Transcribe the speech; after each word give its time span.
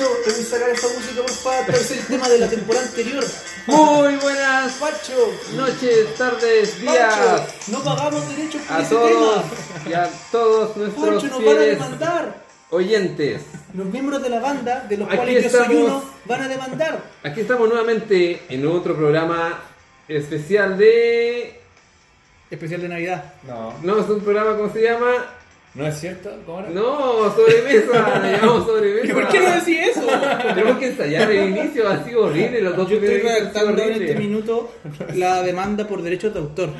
Pancho, 0.00 0.16
te 0.24 0.30
voy 0.30 0.40
a 0.40 0.44
sacar 0.44 0.70
esa 0.70 0.88
música, 0.88 1.20
por 1.22 1.30
favor. 1.30 1.74
Es 1.74 1.90
el 1.90 2.06
tema 2.06 2.28
de 2.28 2.38
la 2.38 2.48
temporada 2.48 2.86
anterior. 2.86 3.24
Muy 3.66 4.16
buenas 4.16 4.72
Pancho, 4.74 5.32
noches, 5.54 6.14
tardes, 6.16 6.80
días 6.80 7.14
Pancho, 7.14 7.46
no 7.68 7.84
pagamos 7.84 8.28
derechos 8.36 8.62
por 8.62 8.76
a 8.76 8.80
ese 8.80 8.94
todos 8.94 9.42
tema. 9.42 9.52
y 9.86 9.92
a 9.92 10.10
todos 10.32 10.76
nuestros 10.76 11.06
Pancho, 11.08 11.26
nos 11.28 11.44
van 11.44 11.56
a 11.56 11.60
demandar. 11.60 12.34
oyentes. 12.70 13.42
Los 13.74 13.86
miembros 13.86 14.22
de 14.22 14.28
la 14.30 14.40
banda, 14.40 14.86
de 14.88 14.96
los 14.96 15.08
Aquí 15.08 15.16
cuales 15.16 15.44
yo 15.44 15.50
soy 15.50 15.60
estamos. 15.60 15.82
uno, 15.84 16.04
van 16.24 16.42
a 16.42 16.48
demandar. 16.48 17.02
Aquí 17.22 17.40
estamos 17.42 17.68
nuevamente 17.68 18.42
en 18.48 18.66
otro 18.66 18.96
programa 18.96 19.60
especial 20.08 20.78
de... 20.78 21.60
Especial 22.50 22.80
de 22.80 22.88
Navidad. 22.88 23.34
No, 23.46 23.74
No, 23.82 24.00
es 24.00 24.08
un 24.08 24.20
programa, 24.20 24.56
¿cómo 24.56 24.72
se 24.72 24.82
llama? 24.82 25.26
¿No 25.74 25.86
es 25.86 25.98
cierto? 26.00 26.30
¿Cómo 26.46 26.60
era? 26.60 26.70
No, 26.70 27.34
sobremesa, 27.34 28.20
le 28.22 28.32
llamamos 28.32 28.66
sobremesa. 28.66 29.06
¿Y 29.06 29.12
por 29.12 29.28
qué 29.28 29.40
no 29.40 29.50
decís 29.54 29.78
eso? 29.90 30.06
Tenemos 30.54 30.78
que 30.78 30.86
ensayar 30.88 31.30
el 31.30 31.48
inicio, 31.56 31.88
ha 31.88 32.04
sido 32.04 32.26
horrible, 32.26 32.60
los 32.62 32.76
dos 32.76 32.88
Yo 32.90 32.96
estoy 32.98 33.18
redactando 33.18 33.82
en 33.82 34.02
este 34.02 34.14
minuto 34.16 34.72
la 35.14 35.42
demanda 35.42 35.86
por 35.86 36.02
derechos 36.02 36.32
de 36.34 36.40
autor. 36.40 36.70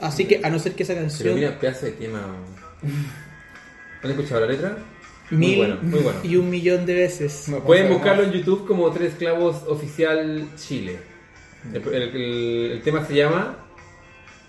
Así 0.00 0.24
que, 0.24 0.40
a 0.42 0.48
no 0.48 0.58
ser 0.58 0.74
que 0.74 0.82
esa 0.84 0.94
Pero 0.94 1.06
canción. 1.06 1.34
mira, 1.34 1.58
pedazo 1.60 1.86
de 1.86 1.92
tema. 1.92 2.22
¿Han 4.02 4.10
escuchado 4.10 4.40
la 4.40 4.46
letra? 4.46 4.78
Muy 5.30 5.56
bueno, 5.56 5.76
muy 5.82 6.00
bueno. 6.00 6.18
y 6.24 6.36
un 6.36 6.50
millón 6.50 6.86
de 6.86 6.94
veces. 6.94 7.48
No, 7.48 7.60
Pueden 7.60 7.84
¿cómo 7.88 7.98
se 7.98 8.02
buscarlo 8.02 8.22
en 8.24 8.32
YouTube 8.32 8.66
como 8.66 8.90
Tres 8.90 9.14
Clavos 9.18 9.62
Oficial 9.68 10.48
Chile. 10.56 10.98
El, 11.72 11.82
el- 11.94 12.02
el- 12.16 12.70
el 12.72 12.82
tema 12.82 13.04
se 13.06 13.14
llama 13.14 13.56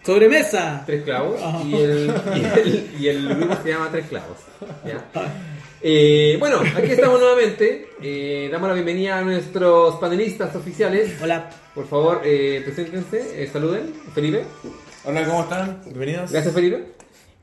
¡Sobremesa! 0.04 0.84
Tres 0.86 1.04
Clavos 1.04 1.40
y, 1.66 1.76
el, 1.76 2.14
y, 2.36 2.60
el, 2.60 2.94
y 3.00 3.08
el 3.08 3.58
se 3.64 3.70
llama 3.70 3.90
Tres 3.92 4.08
Clavos. 4.08 4.38
¿ya? 4.86 5.06
Eh, 5.84 6.38
bueno, 6.40 6.60
aquí 6.76 6.92
estamos 6.92 7.20
nuevamente. 7.20 7.88
Eh, 8.02 8.50
damos 8.52 8.68
la 8.70 8.74
bienvenida 8.74 9.20
a 9.20 9.22
nuestros 9.22 9.96
panelistas 9.96 10.56
oficiales. 10.56 11.14
Hola. 11.22 11.50
Por 11.76 11.88
favor, 11.88 12.22
eh, 12.26 12.62
preséntense, 12.66 13.44
eh, 13.44 13.48
saluden. 13.52 13.94
Felipe. 14.14 14.44
Hola, 15.06 15.26
¿cómo 15.26 15.42
están? 15.44 15.82
Bienvenidos. 15.86 16.32
Gracias, 16.32 16.54
Felipe. 16.54 16.84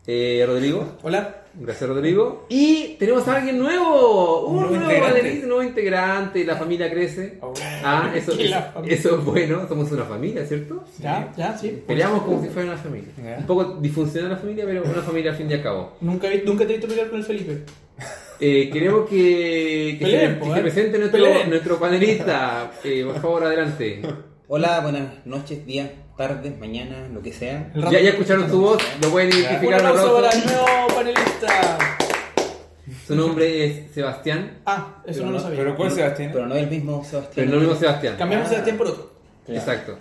Eh, 0.06 0.42
Rodrigo. 0.46 0.96
Hola. 1.02 1.44
Gracias, 1.54 1.88
Rodrigo. 1.88 2.46
Y 2.48 2.96
tenemos 2.98 3.26
a 3.28 3.36
alguien 3.36 3.58
nuevo. 3.58 4.46
Un 4.46 4.56
Nuevo 4.62 4.74
nuevo, 4.76 4.90
integrante. 4.92 5.40
un 5.42 5.48
nuevo 5.48 5.62
integrante. 5.62 6.44
La 6.44 6.56
familia 6.56 6.90
crece. 6.90 7.38
Oh. 7.40 7.52
Ah, 7.84 8.10
eso, 8.16 8.32
la 8.36 8.74
eso, 8.86 9.18
es 9.18 9.24
bueno. 9.24 9.66
Somos 9.68 9.90
una 9.92 10.04
familia, 10.04 10.44
¿cierto? 10.46 10.84
Ya, 10.98 11.32
ya, 11.36 11.56
sí. 11.56 11.82
Peleamos 11.86 12.22
como 12.22 12.42
si 12.42 12.48
fuera 12.48 12.70
una 12.72 12.78
familia. 12.78 13.10
Ya. 13.22 13.36
Un 13.38 13.46
poco 13.46 13.64
disfuncional 13.80 14.30
la 14.30 14.36
familia, 14.36 14.64
pero 14.66 14.82
una 14.84 15.02
familia 15.02 15.30
al 15.32 15.36
fin 15.36 15.50
y 15.50 15.54
al 15.54 15.62
cabo. 15.62 15.96
Nunca, 16.00 16.28
he- 16.32 16.42
nunca 16.44 16.66
te 16.66 16.72
he 16.72 16.76
visto 16.76 16.88
pelear 16.88 17.08
con 17.10 17.18
el 17.18 17.24
Felipe. 17.24 17.62
Eh, 18.40 18.70
queremos 18.72 19.08
que, 19.08 19.96
que, 19.98 20.04
Peleen, 20.04 20.34
se, 20.34 20.36
po, 20.38 20.44
que 20.46 20.50
eh. 20.52 20.54
se 20.54 20.60
presente 20.62 20.98
nuestro, 20.98 21.20
Peleen. 21.24 21.50
nuestro 21.50 21.78
panelista. 21.78 22.70
Eh, 22.84 23.04
por 23.04 23.20
favor, 23.20 23.44
adelante. 23.44 24.00
Hola, 24.46 24.80
buenas 24.80 25.26
noches, 25.26 25.66
días, 25.66 25.90
tardes, 26.16 26.56
mañana, 26.58 27.08
lo 27.12 27.20
que 27.20 27.32
sea. 27.32 27.70
El 27.74 27.82
Ya, 27.90 28.00
ya 28.00 28.10
escucharon 28.10 28.48
su 28.48 28.60
voz, 28.60 28.82
lo 29.02 29.10
pueden 29.10 29.32
Un 29.32 29.38
identificar. 29.40 29.80
un 29.80 29.86
aplauso 29.86 30.14
para 30.14 30.30
el 30.30 30.44
nuevo 30.46 30.66
panelista. 30.94 31.78
Su 33.08 33.16
nombre 33.16 33.64
es 33.64 33.90
Sebastián, 33.92 34.58
Ah, 34.66 34.96
eso 35.06 35.24
no 35.24 35.32
lo 35.32 35.40
sabía. 35.40 35.58
¿Pero 35.58 35.76
cuál 35.76 35.90
Sebastián? 35.90 36.30
Pero 36.32 36.46
no 36.46 36.54
es 36.54 36.62
el 36.64 36.70
mismo 36.70 37.02
Sebastián. 37.04 37.32
pero 37.34 37.46
no 37.48 37.54
el 37.54 37.60
mismo 37.62 37.74
Sebastián. 37.80 38.14
Cambiamos 38.18 38.46
a 38.46 38.50
Sebastián 38.50 38.76
por 38.76 38.86
otro. 38.88 39.12
Exacto. 39.48 39.96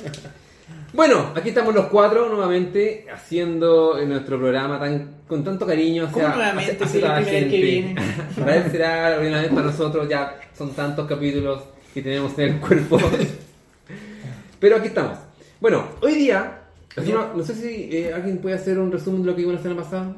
Bueno, 0.93 1.31
aquí 1.35 1.49
estamos 1.49 1.73
los 1.73 1.85
cuatro 1.87 2.27
nuevamente 2.29 3.05
haciendo 3.13 3.97
nuestro 4.05 4.37
programa 4.37 4.79
tan 4.79 5.15
con 5.27 5.43
tanto 5.43 5.65
cariño 5.65 6.05
hacia, 6.07 6.23
¿Cómo 6.23 6.35
nuevamente? 6.35 6.83
hacia- 6.83 6.85
hacia 6.85 6.97
es 6.99 7.03
la 7.03 7.15
vez 7.19 7.27
que 7.27 7.39
gente. 7.39 7.57
viene. 7.61 7.95
Para 8.37 8.55
él 8.57 8.71
será 8.71 9.09
la 9.11 9.17
primera 9.17 9.41
vez 9.41 9.49
para 9.49 9.61
nosotros, 9.67 10.07
ya 10.09 10.39
son 10.57 10.73
tantos 10.73 11.07
capítulos 11.07 11.63
que 11.93 12.01
tenemos 12.01 12.37
en 12.39 12.55
el 12.55 12.59
cuerpo. 12.59 12.99
Pero 14.59 14.75
aquí 14.77 14.87
estamos. 14.87 15.17
Bueno, 15.59 15.87
hoy 16.01 16.15
día, 16.15 16.59
así 16.95 17.11
no, 17.11 17.33
no 17.33 17.43
sé 17.43 17.53
si 17.53 17.89
eh, 17.95 18.13
alguien 18.13 18.37
puede 18.39 18.55
hacer 18.55 18.79
un 18.79 18.91
resumen 18.91 19.21
de 19.21 19.27
lo 19.27 19.35
que 19.35 19.41
vimos 19.41 19.55
la 19.55 19.61
semana 19.61 19.81
pasada. 19.81 20.15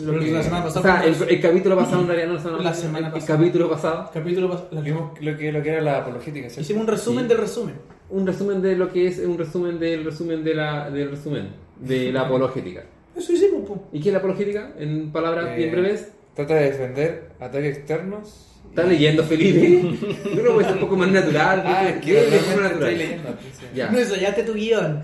Lo 0.00 0.12
Lo 0.12 0.18
que- 0.20 0.26
que 0.26 0.32
la 0.32 0.42
semana 0.42 0.64
pasada 0.64 0.80
O 0.80 0.82
sea, 0.82 1.04
el, 1.26 1.30
el 1.34 1.40
capítulo 1.40 1.76
pasado 1.76 2.00
en 2.02 2.06
realidad 2.08 2.28
no 2.28 2.34
la 2.34 2.40
semana, 2.40 2.62
La 2.62 2.74
semana 2.74 3.06
el, 3.08 3.12
pasada. 3.12 3.34
El 3.34 3.38
capítulo 3.40 3.70
pasado. 3.70 4.10
Capítulo 4.14 4.50
pas- 4.52 4.64
la- 4.72 4.80
Vimos 4.80 5.20
lo 5.20 5.36
que, 5.36 5.52
lo 5.52 5.62
que 5.62 5.68
era 5.70 5.80
la 5.80 5.98
apologética, 5.98 6.48
¿cierto? 6.48 6.60
Hicimos 6.62 6.82
un 6.82 6.88
resumen 6.88 7.24
Sí. 7.24 7.28
del 7.28 7.38
resumen. 7.38 7.74
Un 8.08 8.26
resumen 8.26 8.62
de 8.62 8.76
lo 8.76 8.92
que 8.92 9.06
es 9.08 9.18
un 9.18 9.36
resumen 9.36 9.78
del 9.80 10.04
resumen 10.04 10.44
de 10.44 10.54
la, 10.54 10.90
del 10.90 11.10
resumen 11.10 11.48
de 11.80 12.12
la 12.12 12.22
apologética. 12.22 12.84
Eso 13.16 13.32
hicimos, 13.32 13.66
po. 13.68 13.88
¿Y 13.92 14.00
qué 14.00 14.10
es 14.10 14.12
la 14.12 14.18
apologética? 14.18 14.72
En 14.78 15.10
palabras 15.10 15.48
Eh, 15.50 15.56
bien 15.56 15.72
breves. 15.72 16.12
Trata 16.34 16.54
de 16.54 16.64
defender 16.64 17.30
ataques 17.40 17.78
externos. 17.78 18.55
¿Estás 18.70 18.88
leyendo, 18.88 19.24
Felipe? 19.24 19.98
Uno 20.32 20.52
puede 20.52 20.64
ser 20.64 20.74
un 20.74 20.80
poco 20.80 20.96
más 20.96 21.08
natural. 21.08 21.62
Ah, 21.64 21.82
Lee 21.82 22.12
de 22.12 22.20
realmente 22.20 22.38
forma 22.38 22.66
estoy 22.66 22.72
natural. 22.74 22.98
leyendo. 22.98 23.28
entonces. 23.28 23.74
Ya. 23.74 23.90
No 23.90 23.98
ensayaste 23.98 24.42
tu 24.42 24.54
guion. 24.54 25.02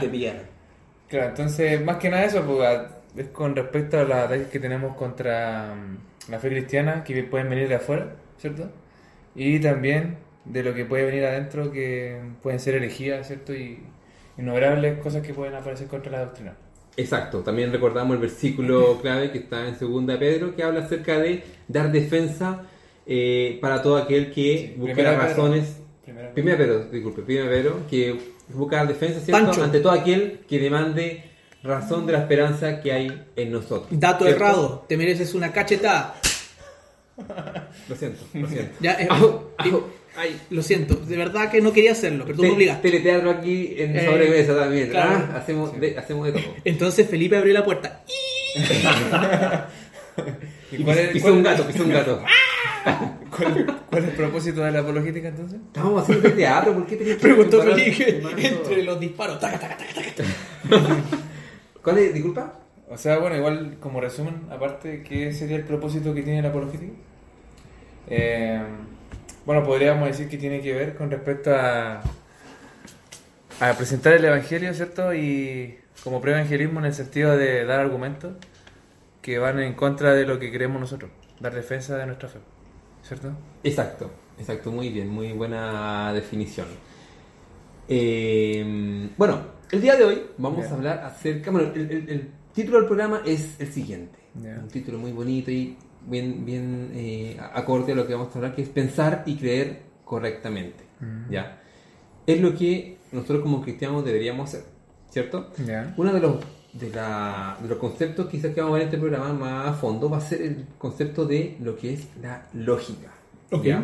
Te 0.00 0.08
pillaron. 0.08 0.42
Claro, 1.08 1.28
entonces, 1.28 1.84
más 1.84 1.96
que 1.96 2.08
nada 2.08 2.24
eso, 2.24 2.42
pues, 2.44 2.80
es 3.16 3.28
con 3.28 3.56
respecto 3.56 3.98
a 3.98 4.04
los 4.04 4.16
ataques 4.16 4.48
que 4.48 4.60
tenemos 4.60 4.94
contra 4.96 5.74
mm, 5.74 6.30
la 6.30 6.38
fe 6.38 6.48
cristiana, 6.50 7.02
que 7.04 7.22
pueden 7.24 7.48
venir 7.50 7.68
de 7.68 7.74
afuera, 7.76 8.14
¿cierto? 8.38 8.70
Y 9.34 9.58
también 9.60 10.18
de 10.44 10.62
lo 10.62 10.74
que 10.74 10.84
puede 10.84 11.04
venir 11.04 11.24
adentro, 11.24 11.72
que 11.72 12.18
pueden 12.42 12.60
ser 12.60 12.76
herejías, 12.76 13.26
¿cierto? 13.26 13.54
Y 13.54 13.80
innumerables 14.38 14.98
cosas 14.98 15.26
que 15.26 15.34
pueden 15.34 15.54
aparecer 15.54 15.86
contra 15.88 16.12
la 16.12 16.20
doctrina. 16.20 16.54
Exacto, 16.96 17.38
también 17.40 17.72
recordamos 17.72 18.14
el 18.14 18.20
versículo 18.20 18.98
clave 19.00 19.30
que 19.30 19.38
está 19.38 19.66
en 19.68 19.78
segunda 19.78 20.18
Pedro 20.18 20.54
que 20.54 20.62
habla 20.62 20.80
acerca 20.80 21.18
de 21.18 21.42
dar 21.68 21.90
defensa 21.92 22.62
eh, 23.06 23.58
para 23.62 23.80
todo 23.82 23.96
aquel 23.96 24.32
que 24.32 24.58
Sí, 24.58 24.74
busque 24.76 24.94
primera 24.94 25.12
las 25.16 25.26
Pedro. 25.32 25.42
razones. 25.44 25.76
Primera- 26.04 26.32
Primera 26.34 26.58
Pedro, 26.58 26.84
disculpe, 26.90 27.22
primera 27.22 27.48
Pedro, 27.48 27.80
que 27.88 28.18
busca 28.48 28.76
dar 28.76 28.88
defensa 28.88 29.20
¿cierto? 29.20 29.44
Pancho. 29.46 29.62
ante 29.64 29.80
todo 29.80 29.92
aquel 29.92 30.40
que 30.48 30.58
demande 30.58 31.24
razón 31.62 32.06
de 32.06 32.12
la 32.12 32.18
esperanza 32.20 32.80
que 32.80 32.92
hay 32.92 33.24
en 33.36 33.52
nosotros. 33.52 33.86
Dato 33.90 34.24
¿cierto? 34.24 34.44
errado. 34.44 34.84
Te 34.88 34.96
mereces 34.96 35.34
una 35.34 35.52
cachetada. 35.52 36.16
Lo 37.88 37.94
siento, 37.96 38.22
lo 38.34 38.48
siento. 38.48 38.72
Ya, 38.80 38.94
eh, 38.94 39.06
Au, 39.10 39.50
au, 39.58 39.84
ay. 40.16 40.40
Lo 40.50 40.62
siento, 40.62 40.94
de 40.96 41.16
verdad 41.16 41.50
que 41.50 41.60
no 41.60 41.72
quería 41.72 41.92
hacerlo, 41.92 42.24
pero 42.24 42.36
tú 42.36 42.42
me 42.42 42.48
Te- 42.48 42.54
obligaste. 42.54 42.90
teleteatro 42.90 43.30
aquí 43.30 43.74
en 43.78 43.96
Eh, 43.96 44.04
sobremesa 44.06 44.56
también. 44.56 44.88
claro. 44.90 45.26
¿ah? 45.32 45.36
Hacemos, 45.38 45.78
de, 45.80 45.98
hacemos 45.98 46.26
de 46.26 46.32
todo. 46.32 46.54
Entonces 46.64 47.08
Felipe 47.08 47.36
abrió 47.36 47.54
la 47.54 47.64
puerta. 47.64 48.02
¿Y 50.72 50.82
cuál 50.84 50.98
es, 50.98 51.08
Pisó 51.10 51.24
cuál- 51.26 51.34
un 51.34 51.42
gato, 51.42 51.66
pisó 51.66 51.82
un 51.84 51.90
gato. 51.90 52.22
cuál- 53.36 53.80
cuál 53.88 54.02
es 54.04 54.08
el 54.10 54.14
propósito 54.16 54.60
de 54.62 54.70
la 54.72 54.80
apologética 54.80 55.28
entonces? 55.28 55.58
Estábamos 55.66 56.02
haciendo 56.02 56.32
teatro, 56.32 56.74
¿por 56.74 56.86
qué 56.86 56.96
tenías 56.96 57.16
que 57.16 57.22
Preguntó 57.22 57.62
Felipe 57.62 58.22
entre 58.46 58.82
los 58.82 59.00
disparos. 59.00 59.40
Taca, 59.40 59.58
taca, 59.58 59.76
taca, 59.76 59.92
taca. 60.16 60.28
¿Cuál 61.82 61.98
es? 61.98 62.14
Disculpa. 62.14 62.54
O 62.88 62.96
sea, 62.98 63.18
bueno, 63.18 63.36
igual 63.36 63.76
como 63.80 64.00
resumen, 64.00 64.42
aparte, 64.50 65.02
¿qué 65.08 65.32
sería 65.32 65.56
el 65.56 65.62
propósito 65.64 66.12
que 66.14 66.22
tiene 66.22 66.42
la 66.42 66.48
apologética? 66.48 66.92
Eh, 68.08 68.60
bueno, 69.46 69.64
podríamos 69.64 70.08
decir 70.08 70.28
que 70.28 70.36
tiene 70.38 70.60
que 70.60 70.72
ver 70.74 70.94
con 70.94 71.10
respecto 71.10 71.54
a, 71.54 72.00
a 73.60 73.72
presentar 73.74 74.14
el 74.14 74.24
Evangelio, 74.24 74.72
¿cierto? 74.74 75.12
Y 75.14 75.78
como 76.04 76.20
pre-evangelismo 76.20 76.80
en 76.80 76.86
el 76.86 76.94
sentido 76.94 77.36
de 77.36 77.64
dar 77.64 77.80
argumentos 77.80 78.34
que 79.22 79.38
van 79.38 79.60
en 79.60 79.74
contra 79.74 80.14
de 80.14 80.24
lo 80.26 80.38
que 80.38 80.50
creemos 80.50 80.80
nosotros, 80.80 81.10
dar 81.40 81.54
defensa 81.54 81.96
de 81.98 82.06
nuestra 82.06 82.28
fe, 82.28 82.38
¿cierto? 83.02 83.32
Exacto, 83.64 84.10
exacto, 84.38 84.70
muy 84.70 84.88
bien, 84.88 85.08
muy 85.08 85.32
buena 85.32 86.12
definición. 86.14 86.66
Eh, 87.88 89.08
bueno, 89.16 89.40
el 89.70 89.80
día 89.80 89.96
de 89.96 90.04
hoy 90.04 90.22
vamos 90.38 90.66
a 90.66 90.74
hablar 90.74 90.98
acerca. 91.04 91.50
Bueno, 91.50 91.72
el, 91.74 91.90
el- 91.90 92.08
el 92.08 92.30
título 92.54 92.78
del 92.78 92.86
programa 92.86 93.22
es 93.26 93.56
el 93.60 93.72
siguiente. 93.72 94.18
Un 94.60 94.68
título 94.68 94.98
muy 94.98 95.12
bonito 95.12 95.50
y 95.50 95.76
bien, 96.06 96.44
bien 96.44 96.90
eh, 96.94 97.38
acorde 97.54 97.92
a 97.92 97.94
lo 97.94 98.06
que 98.06 98.14
vamos 98.14 98.34
a 98.34 98.38
hablar, 98.38 98.54
que 98.54 98.62
es 98.62 98.68
pensar 98.68 99.22
y 99.26 99.36
creer 99.36 99.82
correctamente. 100.04 100.84
¿Ya? 101.30 101.60
Es 102.26 102.40
lo 102.40 102.54
que 102.54 102.98
nosotros 103.12 103.40
como 103.42 103.62
cristianos 103.62 104.04
deberíamos 104.04 104.48
hacer, 104.50 104.64
¿cierto? 105.10 105.50
Ya. 105.66 105.94
Uno 105.96 106.12
de 106.12 106.20
los, 106.20 106.36
de, 106.74 106.90
la- 106.90 107.56
de 107.60 107.68
los 107.68 107.78
conceptos 107.78 108.28
quizás 108.28 108.52
que 108.54 108.60
vamos 108.60 108.74
a 108.74 108.78
ver 108.78 108.82
en 108.82 108.88
este 108.88 108.98
programa 108.98 109.32
más 109.32 109.68
a 109.68 109.72
fondo 109.72 110.10
va 110.10 110.18
a 110.18 110.20
ser 110.20 110.42
el 110.42 110.66
concepto 110.78 111.24
de 111.24 111.56
lo 111.60 111.76
que 111.76 111.94
es 111.94 112.06
la 112.22 112.46
lógica. 112.52 113.08
Ok. 113.50 113.64
¿ya? 113.64 113.82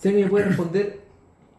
Si 0.00 0.08
alguien 0.08 0.26
me 0.26 0.30
puede 0.30 0.46
responder 0.46 1.00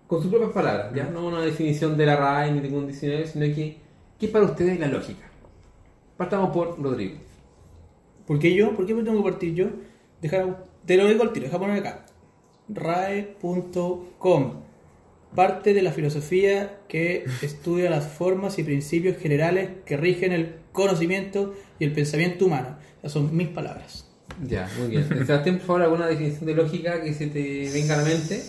con 0.07 0.21
sus 0.21 0.30
propias 0.30 0.51
palabras, 0.51 0.94
¿ya? 0.94 1.06
no 1.06 1.25
una 1.27 1.42
definición 1.42 1.95
de 1.95 2.06
la 2.06 2.15
RAE 2.18 2.51
ni 2.51 2.59
ningún 2.59 2.88
diccionario, 2.88 3.25
sino 3.25 3.45
que, 3.45 3.77
¿qué 4.19 4.25
es 4.25 4.31
para 4.31 4.45
ustedes 4.45 4.80
la 4.80 4.88
lógica? 4.88 5.25
Partamos 6.18 6.50
por 6.51 6.81
Rodrigo. 6.81 7.15
¿Por 8.25 8.39
qué 8.39 8.53
yo? 8.53 8.75
¿Por 8.75 8.85
qué 8.85 8.94
me 8.94 9.03
tengo 9.03 9.23
que 9.23 9.29
partir 9.29 9.53
yo? 9.53 9.68
Deja, 10.21 10.63
te 10.85 10.97
lo 10.97 11.07
digo 11.07 11.23
al 11.23 11.33
tiro, 11.33 11.45
deja 11.45 11.59
poner 11.59 11.79
acá. 11.79 12.06
RAE.com 12.69 14.53
Parte 15.35 15.73
de 15.73 15.81
la 15.81 15.91
filosofía 15.91 16.79
que 16.88 17.25
estudia 17.41 17.89
las 17.89 18.07
formas 18.07 18.59
y 18.59 18.63
principios 18.63 19.18
generales 19.18 19.69
que 19.85 19.97
rigen 19.97 20.31
el 20.31 20.56
conocimiento 20.71 21.53
y 21.79 21.85
el 21.85 21.94
pensamiento 21.94 22.45
humano. 22.45 22.77
Esas 23.00 23.13
son 23.13 23.35
mis 23.35 23.47
palabras. 23.47 24.07
Ya, 24.44 24.69
muy 24.77 24.89
bien. 24.89 25.07
Sebastián, 25.07 25.57
por 25.57 25.67
favor, 25.67 25.81
alguna 25.83 26.07
definición 26.07 26.45
de 26.45 26.56
lógica 26.56 27.01
que 27.01 27.13
se 27.13 27.27
te 27.27 27.69
venga 27.74 27.95
a 27.95 27.97
la 27.97 28.03
mente. 28.03 28.41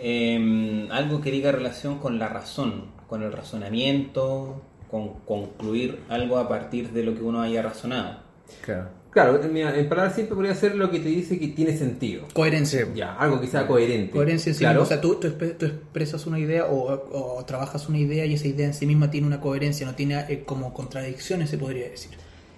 Eh, 0.00 0.88
algo 0.90 1.20
que 1.20 1.30
diga 1.30 1.52
relación 1.52 1.98
con 1.98 2.18
la 2.18 2.28
razón, 2.28 2.86
con 3.06 3.22
el 3.22 3.32
razonamiento, 3.32 4.62
con 4.90 5.20
concluir 5.20 6.00
algo 6.08 6.38
a 6.38 6.48
partir 6.48 6.90
de 6.90 7.02
lo 7.02 7.14
que 7.14 7.22
uno 7.22 7.40
haya 7.40 7.62
razonado. 7.62 8.20
Claro. 8.64 8.88
Claro, 9.10 9.40
mira, 9.50 9.76
en 9.78 9.88
palabras 9.88 10.14
simples 10.14 10.34
podría 10.36 10.54
ser 10.54 10.74
lo 10.76 10.90
que 10.90 11.00
te 11.00 11.08
dice 11.08 11.38
que 11.38 11.48
tiene 11.48 11.76
sentido. 11.76 12.24
Coherencia. 12.34 12.86
Ya, 12.94 13.14
algo 13.14 13.40
que 13.40 13.46
sea 13.46 13.66
coherente. 13.66 14.12
Coherencia 14.12 14.50
en 14.50 14.54
sí 14.54 14.60
claro. 14.60 14.80
mismo. 14.80 14.84
O 14.84 14.88
sea, 14.88 15.00
tú, 15.00 15.14
tú 15.16 15.28
espe- 15.28 15.56
tú 15.56 15.66
expresas 15.66 16.26
una 16.26 16.38
idea 16.38 16.66
o, 16.66 17.38
o 17.38 17.44
trabajas 17.44 17.88
una 17.88 17.98
idea 17.98 18.26
y 18.26 18.34
esa 18.34 18.46
idea 18.48 18.66
en 18.66 18.74
sí 18.74 18.86
misma 18.86 19.10
tiene 19.10 19.26
una 19.26 19.40
coherencia, 19.40 19.86
no 19.86 19.94
tiene 19.94 20.20
eh, 20.28 20.42
como 20.44 20.74
contradicciones, 20.74 21.48
se 21.50 21.56
podría 21.58 21.88
decir. 21.88 22.10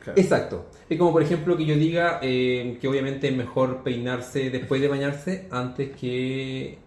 claro. 0.03 0.21
Exacto. 0.21 0.67
Es 0.89 0.99
como 0.99 1.13
por 1.13 1.23
ejemplo 1.23 1.57
que 1.57 1.65
yo 1.65 1.77
diga 1.77 2.19
eh, 2.21 2.77
que 2.81 2.89
obviamente 2.89 3.29
es 3.29 3.37
mejor 3.37 3.85
peinarse 3.85 4.51
después 4.51 4.81
de 4.81 4.89
bañarse 4.89 5.47
antes 5.53 5.91
que 5.97 6.79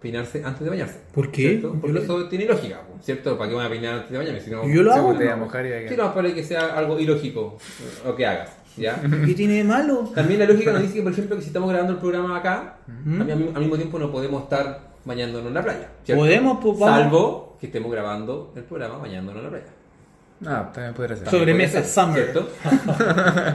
peinarse 0.00 0.42
antes 0.44 0.64
de 0.64 0.70
bañarse. 0.70 0.98
¿Por 1.14 1.30
qué? 1.30 1.60
Porque 1.62 1.92
lo- 1.92 2.02
eso 2.02 2.28
tiene 2.28 2.46
lógica, 2.46 2.82
¿cierto? 3.00 3.38
¿Para 3.38 3.48
qué 3.48 3.54
voy 3.54 3.64
a 3.64 3.68
peinar 3.70 3.94
antes 3.94 4.10
de 4.10 4.18
bañarme? 4.18 4.40
Si 4.40 4.50
no, 4.50 4.68
Yo 4.68 4.82
lo 4.82 4.92
hago. 4.92 5.16
quedar. 5.16 5.38
no, 5.38 6.12
para 6.14 6.34
que 6.34 6.42
sea 6.42 6.76
algo 6.76 6.98
ilógico 6.98 7.56
lo 8.04 8.14
que 8.16 8.26
hagas, 8.26 8.50
¿ya? 8.76 9.00
¿Qué 9.26 9.34
tiene 9.34 9.54
de 9.54 9.64
malo? 9.64 10.10
También 10.14 10.40
la 10.40 10.46
lógica 10.46 10.72
nos 10.72 10.82
dice 10.82 10.94
que, 10.94 11.02
por 11.02 11.12
ejemplo, 11.12 11.36
que 11.36 11.42
si 11.42 11.48
estamos 11.48 11.68
grabando 11.70 11.92
el 11.94 11.98
programa 11.98 12.36
acá, 12.38 12.78
Ujú. 12.88 13.20
al, 13.22 13.36
mi- 13.36 13.48
al 13.54 13.60
mismo 13.60 13.76
tiempo 13.76 13.98
no 13.98 14.10
podemos 14.10 14.42
estar 14.44 14.92
bañándonos 15.04 15.48
en 15.48 15.54
la 15.54 15.62
playa. 15.62 15.88
¿cierto? 16.04 16.22
Podemos, 16.22 16.58
pues 16.62 16.78
vamos. 16.78 17.00
Salvo 17.02 17.56
que 17.60 17.66
estemos 17.66 17.90
grabando 17.92 18.52
el 18.56 18.62
programa 18.64 18.98
bañándonos 18.98 19.38
en 19.38 19.44
la 19.44 19.50
playa. 19.50 19.66
Ah, 20.46 20.70
también 20.74 20.94
podría 20.94 21.16
ser. 21.16 21.28
Sobremesa 21.30 21.84
summer. 21.84 22.22
¿cierto? 22.32 22.48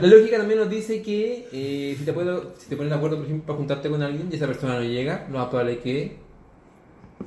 lógica 0.02 0.38
también 0.38 0.60
nos 0.60 0.70
dice 0.70 1.02
que 1.02 1.46
eh, 1.52 1.94
si, 1.98 2.04
te 2.04 2.12
puedo, 2.12 2.54
si 2.58 2.68
te 2.68 2.76
pones 2.76 2.90
de 2.90 2.96
acuerdo, 2.96 3.16
por 3.18 3.26
ejemplo, 3.26 3.46
para 3.46 3.58
juntarte 3.58 3.90
con 3.90 4.02
alguien 4.02 4.28
y 4.30 4.34
esa 4.34 4.46
persona 4.46 4.74
no 4.76 4.82
llega, 4.82 5.26
lo 5.30 5.38
más 5.38 5.48
probable 5.48 5.74
es 5.74 5.78
que 5.80 6.16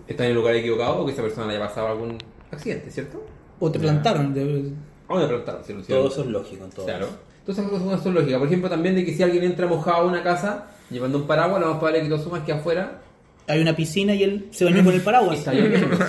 está 0.08 0.24
en 0.26 0.32
el 0.32 0.36
lugar 0.36 0.56
equivocado 0.56 1.00
o 1.02 1.06
que 1.06 1.12
esa 1.12 1.22
persona 1.22 1.48
le 1.48 1.56
haya 1.58 1.68
pasado 1.68 1.88
algún 1.88 2.18
accidente, 2.52 2.90
¿cierto? 2.92 3.24
O 3.60 3.72
te 3.72 3.80
plantaron. 3.80 4.34
de- 4.34 4.72
O 5.08 5.18
me 5.18 5.28
preguntaron, 5.28 5.64
¿cierto? 5.64 5.84
Todo 5.88 6.08
eso 6.08 6.22
es 6.22 6.28
lógico 6.28 6.64
en 6.66 6.70
todo. 6.72 6.86
Claro. 6.86 7.08
Entonces 7.46 7.66
esas 7.66 7.82
cosas 7.82 8.04
son 8.04 8.14
lógicas. 8.14 8.40
Por 8.40 8.48
ejemplo, 8.48 8.70
también 8.70 8.96
de 8.96 9.04
que 9.06 9.14
si 9.14 9.22
alguien 9.22 9.44
entra 9.44 9.68
mojado 9.68 9.98
a 9.98 10.06
una 10.06 10.24
casa 10.24 10.68
llevando 10.90 11.18
un 11.18 11.28
paraguas, 11.28 11.60
lo 11.60 11.68
más 11.68 11.78
probable 11.78 12.02
que 12.04 12.08
lo 12.10 12.18
sumas 12.20 12.44
que 12.44 12.54
afuera 12.54 13.02
Hay 13.48 13.60
una 13.62 13.76
piscina 13.76 14.16
y 14.16 14.24
él 14.24 14.48
se 14.52 14.64
bañó 14.64 14.82
con 14.84 14.94
el 14.94 15.02
paraguas. 15.10 15.44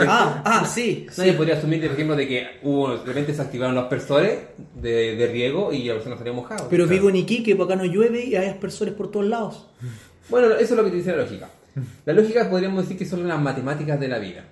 Ah, 0.07 0.43
ah, 0.45 0.65
sí. 0.67 1.07
Nadie 1.17 1.33
sí. 1.33 1.37
podría 1.37 1.57
asumir, 1.57 1.81
por 1.83 1.91
ejemplo, 1.93 2.15
de 2.17 2.29
que 2.29 2.47
hubo, 2.63 2.97
de 2.99 3.05
repente 3.05 3.35
se 3.35 3.43
activaron 3.43 3.75
los 3.75 3.85
aspersores 3.85 4.39
de, 4.81 5.17
de 5.17 5.27
riego 5.27 5.73
y 5.73 5.83
la 5.85 5.95
persona 5.95 6.17
salió 6.17 6.35
mojada. 6.35 6.69
Pero 6.71 6.85
Claro. 6.85 6.97
vivo 7.01 7.09
en 7.11 7.17
Iquique, 7.17 7.57
por 7.57 7.67
acá 7.67 7.75
no 7.77 7.85
llueve 7.85 8.25
y 8.25 8.37
hay 8.37 8.47
aspersores 8.47 8.95
por 8.95 9.11
todos 9.11 9.27
lados. 9.27 9.67
Bueno, 10.29 10.53
eso 10.55 10.63
es 10.63 10.71
lo 10.71 10.85
que 10.85 10.91
te 10.91 10.97
dice 10.97 11.11
la 11.11 11.23
lógica. 11.23 11.49
La 12.07 12.13
lógica 12.13 12.49
podríamos 12.49 12.85
decir 12.85 12.97
que 12.97 13.05
son 13.05 13.27
las 13.27 13.41
matemáticas 13.43 13.99
de 13.99 14.07
la 14.07 14.21
vida, 14.21 14.45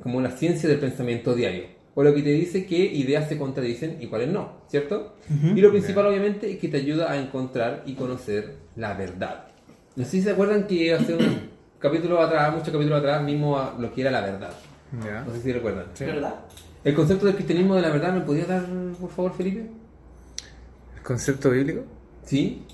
como 0.00 0.20
la 0.20 0.30
ciencia 0.30 0.68
del 0.68 0.78
pensamiento 0.78 1.34
diario. 1.34 1.64
O 1.94 2.02
lo 2.02 2.14
que 2.14 2.22
te 2.22 2.30
dice 2.30 2.66
qué 2.66 2.78
ideas 2.78 3.28
se 3.28 3.36
contradicen 3.36 3.98
y 4.00 4.06
cuáles 4.06 4.28
no, 4.28 4.62
¿cierto? 4.68 5.16
Y 5.28 5.60
lo 5.60 5.70
principal, 5.70 6.06
obviamente, 6.06 6.50
es 6.50 6.58
que 6.58 6.68
te 6.68 6.76
ayuda 6.76 7.10
a 7.10 7.16
encontrar 7.16 7.82
y 7.84 7.94
conocer 7.94 8.54
la 8.76 8.94
verdad. 8.94 9.48
No 9.96 10.04
sé 10.04 10.10
si 10.12 10.22
se 10.22 10.30
acuerdan 10.30 10.66
que 10.66 10.94
hace 10.94 11.14
un 11.14 11.50
capítulo 11.78 12.20
atrás, 12.20 12.52
muchos 12.52 12.70
capítulos 12.70 13.00
atrás, 13.00 13.22
mismo 13.22 13.58
a 13.58 13.76
lo 13.78 13.92
que 13.92 14.02
era 14.02 14.10
la 14.10 14.20
verdad. 14.20 14.52
Ya. 15.04 15.22
No 15.22 15.32
sé 15.32 15.42
si 15.42 15.52
recuerdan. 15.52 15.86
Sí. 15.94 16.04
¿Verdad? 16.04 16.34
El 16.82 16.94
concepto 16.94 17.26
del 17.26 17.34
cristianismo 17.34 17.74
de 17.74 17.82
la 17.82 17.90
verdad, 17.90 18.12
¿me 18.14 18.20
podías 18.20 18.48
dar, 18.48 18.64
por 18.98 19.10
favor, 19.10 19.34
Felipe? 19.36 19.66
¿El 20.96 21.02
concepto 21.02 21.50
bíblico? 21.50 21.84
Sí. 22.24 22.64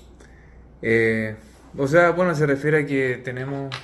Eh, 0.81 1.35
o 1.77 1.87
sea, 1.87 2.11
bueno, 2.11 2.33
se 2.33 2.45
refiere 2.45 2.83
a 2.83 2.85
que 2.85 3.21
tenemos 3.23 3.75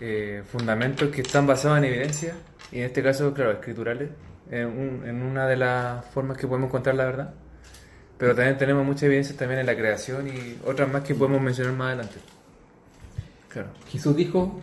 eh, 0.00 0.42
fundamentos 0.50 1.08
que 1.10 1.20
están 1.20 1.46
basados 1.46 1.78
en 1.78 1.84
evidencia, 1.84 2.34
y 2.72 2.78
en 2.78 2.84
este 2.84 3.02
caso, 3.02 3.32
claro, 3.34 3.52
escriturales, 3.52 4.10
en, 4.50 4.66
un- 4.66 5.02
en 5.06 5.22
una 5.22 5.46
de 5.46 5.56
las 5.56 6.04
formas 6.06 6.36
que 6.36 6.46
podemos 6.46 6.68
encontrar 6.68 6.94
la 6.96 7.04
verdad. 7.04 7.34
Pero 8.18 8.34
también 8.34 8.56
tenemos 8.56 8.84
mucha 8.86 9.06
evidencia 9.06 9.36
también 9.36 9.60
en 9.60 9.66
la 9.66 9.76
creación 9.76 10.28
y 10.28 10.58
otras 10.66 10.90
más 10.90 11.02
que 11.02 11.14
podemos 11.14 11.40
mencionar 11.40 11.72
más 11.74 11.88
adelante. 11.88 12.16
Claro, 13.48 13.68
Jesús 13.90 14.16
dijo, 14.16 14.60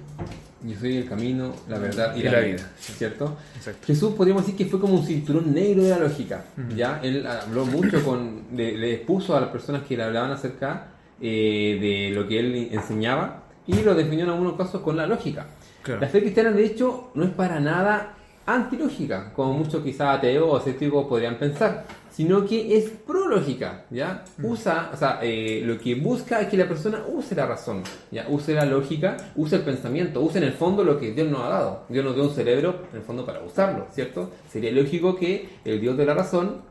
yo 0.64 0.78
soy 0.80 0.98
el 0.98 1.08
camino, 1.08 1.54
la 1.68 1.78
verdad 1.78 2.16
y, 2.16 2.22
Y 2.22 2.24
la, 2.24 2.32
la 2.32 2.40
vida, 2.40 2.56
vida. 2.56 2.72
¿cierto? 2.80 3.38
exacto. 3.56 3.86
Jesús 3.86 4.14
podríamos 4.16 4.44
decir 4.44 4.58
que 4.58 4.66
fue 4.66 4.80
como 4.80 4.96
un 4.96 5.06
cinturón 5.06 5.54
negro 5.54 5.84
de 5.84 5.90
la 5.90 6.00
lógica, 6.00 6.44
¿ya? 6.76 7.00
Él 7.04 7.26
habló 7.28 7.66
mucho 7.66 8.04
con, 8.04 8.44
le, 8.56 8.76
le 8.78 8.94
expuso 8.96 9.36
a 9.38 9.42
las 9.42 9.50
personas 9.50 9.84
que 9.84 9.96
le 9.96 10.04
hablaban 10.04 10.32
acerca 10.32 10.88
eh, 11.22 11.78
de 11.80 12.16
lo 12.16 12.28
que 12.28 12.40
él 12.40 12.70
enseñaba 12.72 13.44
y 13.68 13.74
lo 13.84 13.94
definió 13.94 14.24
en 14.26 14.32
algunos 14.32 14.54
casos 14.58 14.82
con 14.82 14.98
la 14.98 15.06
lógica. 15.06 15.46
Claro. 15.84 16.02
La 16.02 16.08
fe 16.08 16.22
cristiana, 16.22 16.52
de 16.52 16.66
hecho, 16.66 17.12
no 17.14 17.24
es 17.24 17.32
para 17.32 17.60
nada 17.60 18.16
antilógica, 18.46 19.32
como 19.34 19.54
muchos 19.54 19.84
quizás 19.84 20.18
ateos 20.18 20.48
o 20.50 20.58
escépticos 20.58 21.06
podrían 21.06 21.38
pensar, 21.38 21.86
sino 22.10 22.46
que 22.46 22.78
es 22.78 22.90
prológica, 22.90 23.86
¿ya? 23.92 24.24
Usa, 24.42 24.90
o 24.92 24.98
sea, 24.98 25.20
eh, 25.22 25.62
lo 25.64 25.78
que 25.78 25.96
busca 25.96 26.42
es 26.42 26.48
que 26.48 26.58
la 26.58 26.68
persona 26.68 27.04
use 27.08 27.36
la 27.36 27.46
razón, 27.46 27.84
¿ya? 28.12 28.26
Use 28.28 28.54
la 28.54 28.66
lógica, 28.66 29.18
use 29.36 29.58
el 29.58 29.62
pensamiento, 29.62 30.22
use 30.22 30.40
en 30.40 30.46
el 30.46 30.54
fondo 30.54 30.84
lo 30.84 31.00
que 31.00 31.12
Dios 31.12 31.30
nos 31.30 31.42
ha 31.42 31.50
dado. 31.50 31.84
Dios 31.90 32.04
nos 32.04 32.16
dio 32.16 32.24
un 32.24 32.34
cerebro, 32.34 32.88
en 32.92 32.98
el 32.98 33.04
fondo, 33.04 33.26
para 33.26 33.42
usarlo, 33.42 33.88
¿cierto? 33.92 34.32
Sería 34.50 34.72
lógico 34.72 35.16
que 35.16 35.48
el 35.64 35.80
Dios 35.80 35.96
de 35.96 36.06
la 36.06 36.16
razón, 36.16 36.62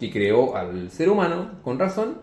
que 0.00 0.10
creó 0.10 0.56
al 0.56 0.90
ser 0.90 1.08
humano 1.08 1.52
con 1.62 1.78
razón, 1.78 2.18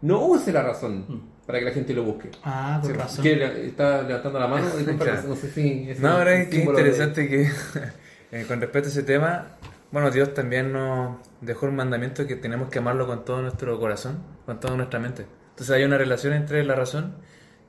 no 0.00 0.24
use 0.26 0.52
la 0.52 0.62
razón 0.62 1.33
para 1.46 1.58
que 1.58 1.64
la 1.66 1.70
gente 1.72 1.92
lo 1.94 2.04
busque. 2.04 2.30
Ah, 2.42 2.78
con 2.82 2.90
Sí, 2.92 2.96
razón. 2.96 3.22
¿Quiere 3.22 3.48
le- 3.54 3.66
¿Está 3.66 4.02
levantando 4.02 4.38
la 4.38 4.46
mano? 4.48 4.66
Disculpa. 4.76 5.04
No 5.28 5.36
sé 5.36 5.50
si... 5.50 5.90
es 5.90 6.00
No, 6.00 6.08
ahora 6.10 6.34
es 6.34 6.48
que 6.48 6.56
símbolo 6.56 6.78
de- 6.78 6.82
interesante 6.84 7.28
que 7.28 7.48
eh, 8.32 8.44
con 8.48 8.60
respecto 8.60 8.88
a 8.88 8.92
ese 8.92 9.02
tema, 9.02 9.46
bueno, 9.92 10.10
Dios 10.10 10.32
también 10.34 10.72
nos 10.72 11.16
dejó 11.40 11.66
un 11.66 11.76
mandamiento 11.76 12.26
que 12.26 12.36
tenemos 12.36 12.68
que 12.70 12.78
amarlo 12.78 13.06
con 13.06 13.24
todo 13.24 13.42
nuestro 13.42 13.78
corazón, 13.78 14.18
con 14.46 14.58
toda 14.60 14.76
nuestra 14.76 14.98
mente. 14.98 15.26
Entonces 15.50 15.74
hay 15.76 15.84
una 15.84 15.98
relación 15.98 16.32
entre 16.32 16.64
la 16.64 16.74
razón 16.74 17.14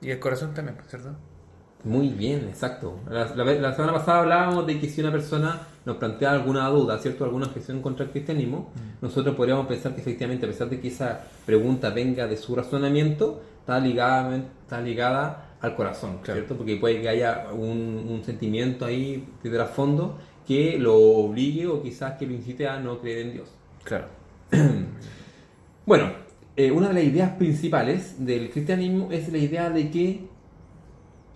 y 0.01 0.10
el 0.12 0.19
corazón 0.19 0.54
también, 0.54 0.77
¿cierto? 0.88 1.16
Muy 1.83 2.10
bien, 2.10 2.48
exacto. 2.50 3.00
La, 3.07 3.25
la 3.36 3.44
la 3.45 3.74
semana 3.75 3.94
pasada 3.94 4.22
hablábamos 4.22 4.66
de 4.66 4.80
que 4.80 4.89
si 4.89 5.01
una 5.01 5.12
persona 5.12 5.68
nos 5.86 5.98
plantea 5.98 6.31
alguna 6.31 6.68
duda, 6.69 6.98
¿cierto? 6.98 7.25
Alguna 7.25 7.45
objeción 7.45 7.83
contra 7.83 8.05
el 8.05 8.12
cristianismo, 8.12 8.74
nosotros 9.03 9.36
podríamos 9.36 9.67
pensar 9.67 9.94
que 9.94 10.01
efectivamente, 10.01 10.48
a 10.48 10.50
pesar 10.50 10.67
de 10.67 10.79
que 10.79 10.88
esa 10.88 11.25
pregunta 11.46 11.91
venga 11.91 12.25
de 12.25 12.38
su 12.38 12.55
razonamiento, 12.55 13.44
está 13.65 13.79
ligada, 13.79 14.36
está 14.62 14.79
ligada 14.79 15.57
al 15.60 15.75
corazón, 15.75 16.19
Claro. 16.22 16.39
¿cierto? 16.39 16.55
Porque 16.55 16.75
puede 16.75 17.01
que 17.01 17.10
haya 17.10 17.48
un, 17.51 18.05
un 18.07 18.24
sentimiento 18.24 18.86
ahí 18.86 19.27
de 19.41 19.50
trasfondo 19.50 20.19
que 20.48 20.77
lo 20.77 20.95
obligue 20.95 21.65
o 21.65 21.81
quizás 21.81 22.13
que 22.19 22.27
lo 22.27 22.34
incite 22.34 22.67
a 22.67 22.79
no 22.79 23.00
creer 23.01 23.25
en 23.25 23.34
Dios. 23.34 23.50
Claro. 23.84 24.05
Bueno, 25.88 26.13
eh, 26.55 26.72
una 26.72 26.88
de 26.88 26.93
las 26.95 27.03
ideas 27.03 27.31
principales 27.34 28.25
del 28.25 28.50
cristianismo 28.50 29.10
es 29.12 29.31
la 29.31 29.38
idea 29.38 29.69
de 29.69 29.91
que 29.91 30.22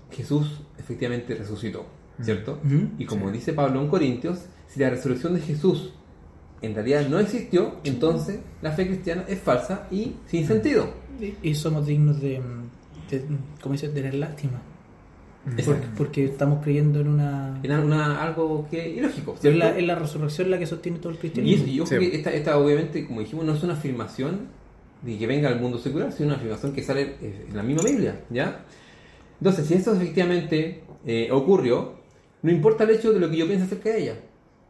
Jesús 0.10 0.62
efectivamente 0.80 1.36
resucitó, 1.36 1.86
¿cierto? 2.20 2.60
Ujú. 2.66 2.90
Y 2.98 3.06
como 3.06 3.30
dice 3.30 3.54
Pablo 3.54 3.80
en 3.80 3.90
Corintios, 3.90 4.46
si 4.68 4.80
la 4.80 4.90
resurrección 4.90 5.36
de 5.36 5.42
Jesús 5.42 5.94
en 6.64 6.74
realidad 6.74 7.08
no 7.08 7.20
existió, 7.20 7.76
entonces 7.84 8.40
la 8.64 8.72
fe 8.72 8.88
cristiana 8.88 9.24
es 9.28 9.40
falsa 9.40 9.88
y 9.92 10.16
sin 10.26 10.48
sentido. 10.48 10.90
Y- 11.44 11.56
somos 11.56 11.86
dignos 11.86 12.20
de, 12.22 12.42
de 13.10 13.24
¿cómo 13.62 13.74
dice? 13.74 13.88
De 13.90 13.94
tener 13.94 14.14
lástima. 14.16 14.62
Porque, 15.66 15.88
porque 15.98 16.26
estamos 16.26 16.62
creyendo 16.64 17.00
en 17.00 17.08
una... 17.08 17.60
Era 17.64 17.80
una, 17.80 18.22
algo 18.22 18.68
que 18.70 18.90
ilógico, 18.90 19.36
Es 19.42 19.56
la, 19.56 19.76
es 19.78 19.84
la 19.86 19.96
resurrección 19.96 20.52
la 20.52 20.60
que 20.60 20.68
sostiene 20.68 21.00
todo 21.00 21.10
el 21.10 21.16
Y, 21.16 21.20
cristianismo. 21.20 21.68
y 21.68 21.80
ojo 21.80 21.90
Sí. 21.90 21.98
que 21.98 22.16
esta, 22.18 22.32
esta 22.34 22.58
obviamente, 22.58 23.08
como 23.08 23.22
dijimos, 23.22 23.46
no 23.46 23.54
es 23.54 23.64
una 23.64 23.74
afirmación 23.74 24.48
de 25.02 25.18
que 25.18 25.26
venga 25.26 25.48
al 25.50 25.60
mundo 25.60 25.78
secular, 25.80 26.12
sino 26.12 26.28
una 26.28 26.36
afirmación 26.38 26.74
que 26.74 26.84
sale 26.84 27.16
eh, 27.22 27.46
en 27.50 27.56
la 27.56 27.64
misma 27.64 27.84
Biblia, 27.84 28.20
¿ya? 28.30 28.66
Entonces, 29.40 29.66
si 29.66 29.74
eso 29.76 29.94
efectivamente 29.96 30.84
eh, 31.06 31.30
ocurrió, 31.32 31.94
no 32.44 32.52
importa 32.52 32.84
el 32.84 32.92
hecho 32.92 33.14
de 33.14 33.20
lo 33.20 33.30
que 33.30 33.38
yo 33.38 33.48
piense 33.48 33.64
acerca 33.66 33.90
de 33.90 34.04
ella, 34.04 34.16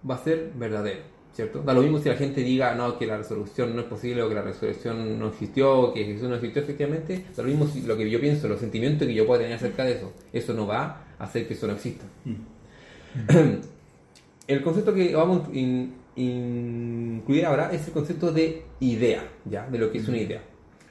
va 0.10 0.16
a 0.16 0.24
ser 0.24 0.52
verdadero, 0.56 1.02
¿cierto? 1.40 1.62
Da 1.62 1.74
lo 1.74 1.82
mismo 1.82 2.00
si 2.00 2.10
la 2.10 2.18
gente 2.18 2.42
diga, 2.42 2.76
no, 2.76 2.98
que 2.98 3.08
la 3.08 3.16
resurrección 3.16 3.74
no 3.74 3.82
es 3.84 3.88
posible, 3.88 4.22
o 4.22 4.28
que 4.28 4.36
la 4.36 4.42
resurrección 4.42 5.18
no 5.18 5.30
existió, 5.30 5.80
o 5.80 5.94
que 5.94 6.04
Jesús 6.04 6.28
no 6.28 6.36
existió 6.36 6.62
efectivamente, 6.62 7.24
da 7.34 7.44
lo 7.44 7.48
mismo 7.48 7.66
si 7.66 7.82
lo 7.84 7.96
que 7.96 8.10
yo 8.10 8.20
pienso, 8.20 8.50
los 8.50 8.60
sentimientos 8.60 9.08
que 9.08 9.14
yo 9.14 9.26
pueda 9.26 9.40
tener 9.44 9.56
acerca 9.56 9.86
de 9.86 9.94
eso, 9.94 10.12
eso 10.34 10.54
no 10.54 10.68
va 10.68 11.06
a 11.18 11.24
hacer 11.24 11.48
que 11.48 11.54
eso 11.54 11.66
no 11.68 11.74
exista. 11.74 12.04
El 14.48 14.62
concepto 14.64 14.94
que 14.94 15.16
vamos 15.16 15.48
a 15.48 15.56
in- 15.56 15.94
incluir 16.18 17.46
ahora 17.46 17.72
es 17.72 17.88
el 17.88 17.94
concepto 17.94 18.34
de 18.34 18.64
idea, 18.82 19.24
¿ya? 19.46 19.66
De 19.68 19.78
lo 19.78 19.92
que 19.92 20.00
es 20.00 20.08
una 20.10 20.18
idea. 20.18 20.42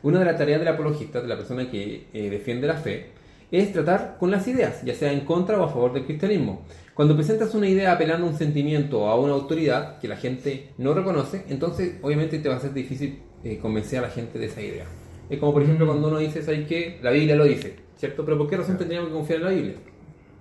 Una 0.03 0.21
de 0.21 0.25
las 0.25 0.39
tareas 0.39 0.61
del 0.61 0.69
apologista, 0.69 1.21
de 1.21 1.29
la 1.29 1.37
persona 1.37 1.71
que 1.71 2.07
eh, 2.15 2.31
defiende 2.31 2.67
la 2.67 2.77
fe, 2.77 3.09
es 3.51 3.73
tratar 3.73 4.17
con 4.19 4.31
las 4.31 4.47
ideas, 4.47 4.83
ya 4.85 4.95
sea 4.95 5.13
en 5.13 5.21
contra 5.21 5.59
o 5.59 5.65
a 5.65 5.69
favor 5.69 5.93
del 5.93 6.05
cristianismo. 6.05 6.63
Cuando 6.95 7.15
presentas 7.15 7.55
una 7.55 7.69
idea 7.69 7.93
apelando 7.93 8.27
a 8.27 8.31
un 8.31 8.37
sentimiento 8.37 9.01
o 9.01 9.09
a 9.09 9.19
una 9.19 9.33
autoridad 9.33 9.99
que 10.01 10.09
la 10.09 10.17
gente 10.17 10.71
no 10.79 10.95
reconoce, 10.95 11.45
entonces 11.49 11.97
obviamente 12.03 12.39
te 12.41 12.49
va 12.49 12.57
a 12.57 12.61
ser 12.61 12.75
difícil 12.75 13.21
eh, 13.45 13.59
convencer 13.59 14.01
a 14.01 14.03
la 14.03 14.11
gente 14.11 14.39
de 14.39 14.47
esa 14.47 14.61
idea. 14.61 14.85
Es 15.31 15.39
como 15.39 15.53
por 15.53 15.63
ejemplo 15.63 15.87
cuando 15.87 16.09
uno 16.09 16.19
dice, 16.19 16.43
¿sabes 16.43 16.67
qué? 16.67 16.99
La 17.03 17.11
Biblia 17.11 17.37
lo 17.37 17.45
dice, 17.45 17.77
¿cierto? 17.97 18.25
Pero 18.25 18.37
¿por 18.37 18.49
qué 18.49 18.57
razón 18.57 18.79
tendríamos 18.79 19.11
que 19.11 19.15
confiar 19.15 19.39
en 19.39 19.45
la 19.45 19.51
Biblia? 19.51 19.75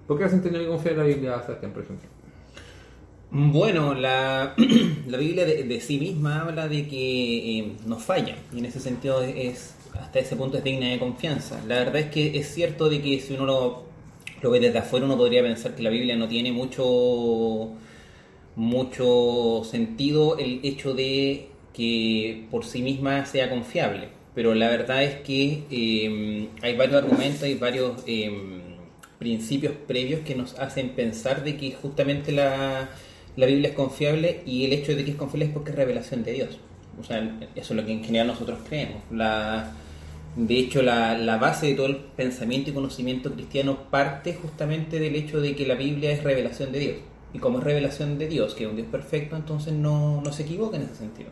¿Por 0.08 0.18
qué 0.18 0.24
razón 0.24 0.42
tendríamos 0.42 0.68
que 0.68 0.76
confiar 0.76 0.94
en 0.94 1.00
la 1.00 1.06
Biblia, 1.06 1.42
Sebastián, 1.44 1.74
por 1.74 1.84
ejemplo? 1.84 2.10
Bueno, 3.30 3.94
la, 3.94 4.56
la 5.08 5.18
Biblia 5.18 5.46
de, 5.46 5.64
de 5.64 5.80
sí 5.80 6.00
misma 6.00 6.42
habla 6.42 6.68
de 6.68 6.88
que 6.88 7.60
eh, 7.60 7.74
nos 7.86 8.02
falla 8.02 8.36
y 8.54 8.60
en 8.60 8.66
ese 8.66 8.80
sentido 8.80 9.22
es 9.22 9.76
hasta 10.02 10.20
ese 10.20 10.36
punto 10.36 10.58
es 10.58 10.64
digna 10.64 10.90
de 10.90 11.00
confianza. 11.00 11.62
La 11.68 11.76
verdad 11.76 11.98
es 11.98 12.08
que 12.08 12.38
es 12.38 12.54
cierto 12.54 12.90
de 12.90 13.02
que 13.02 13.20
si 13.20 13.34
uno 13.34 13.46
lo, 13.46 13.84
lo 14.42 14.52
ve 14.52 14.60
desde 14.60 14.80
afuera 14.80 15.06
uno 15.06 15.18
podría 15.18 15.42
pensar 15.42 15.76
que 15.76 15.84
la 15.84 15.90
Biblia 15.90 16.16
no 16.16 16.28
tiene 16.28 16.52
mucho 16.52 17.72
mucho 18.56 19.62
sentido 19.66 20.38
el 20.40 20.62
hecho 20.64 20.96
de 20.96 21.50
que 21.74 22.48
por 22.50 22.66
sí 22.66 22.82
misma 22.82 23.26
sea 23.26 23.50
confiable. 23.50 24.10
Pero 24.34 24.56
la 24.56 24.70
verdad 24.70 25.04
es 25.04 25.16
que 25.22 25.64
eh, 25.72 26.48
hay 26.62 26.76
varios 26.76 27.04
argumentos, 27.04 27.44
hay 27.44 27.56
varios 27.56 28.04
eh, 28.08 28.32
principios 29.20 29.74
previos 29.88 30.22
que 30.22 30.36
nos 30.36 30.58
hacen 30.60 30.90
pensar 30.90 31.44
de 31.44 31.56
que 31.58 31.72
justamente 31.72 32.32
la, 32.32 32.90
la 33.36 33.46
Biblia 33.46 33.70
es 33.70 33.76
confiable 33.76 34.42
y 34.46 34.66
el 34.66 34.74
hecho 34.74 34.96
de 34.96 35.06
que 35.06 35.12
es 35.12 35.18
confiable 35.18 35.46
es 35.46 35.52
porque 35.52 35.72
es 35.72 35.76
revelación 35.76 36.24
de 36.24 36.34
Dios. 36.34 36.60
O 37.00 37.04
sea, 37.04 37.20
eso 37.56 37.74
es 37.74 37.78
lo 37.80 37.86
que 37.86 37.92
en 37.92 38.04
general 38.04 38.28
nosotros 38.28 38.60
creemos. 38.68 39.04
La, 39.12 39.72
de 40.38 40.60
hecho, 40.60 40.84
la, 40.84 41.18
la 41.18 41.38
base 41.38 41.66
de 41.66 41.74
todo 41.74 41.88
el 41.88 41.98
pensamiento 41.98 42.70
y 42.70 42.74
conocimiento 42.74 43.34
cristiano 43.34 43.90
parte 43.90 44.38
justamente 44.40 45.00
del 45.00 45.16
hecho 45.16 45.42
de 45.42 45.56
que 45.56 45.66
la 45.66 45.74
Biblia 45.74 46.12
es 46.12 46.24
revelación 46.24 46.72
de 46.72 46.80
Dios. 46.80 46.96
Y 47.34 47.40
como 47.40 47.58
es 47.58 47.64
revelación 47.64 48.20
de 48.20 48.28
Dios, 48.28 48.54
que 48.54 48.64
es 48.64 48.70
un 48.70 48.76
Dios 48.76 48.88
perfecto, 48.88 49.36
entonces 49.36 49.74
no, 49.74 50.22
no 50.22 50.32
se 50.32 50.44
equivoca 50.44 50.78
en 50.78 50.84
ese 50.84 50.96
sentido. 50.96 51.30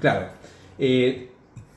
Claro. 0.00 0.26
Eh, 0.78 1.30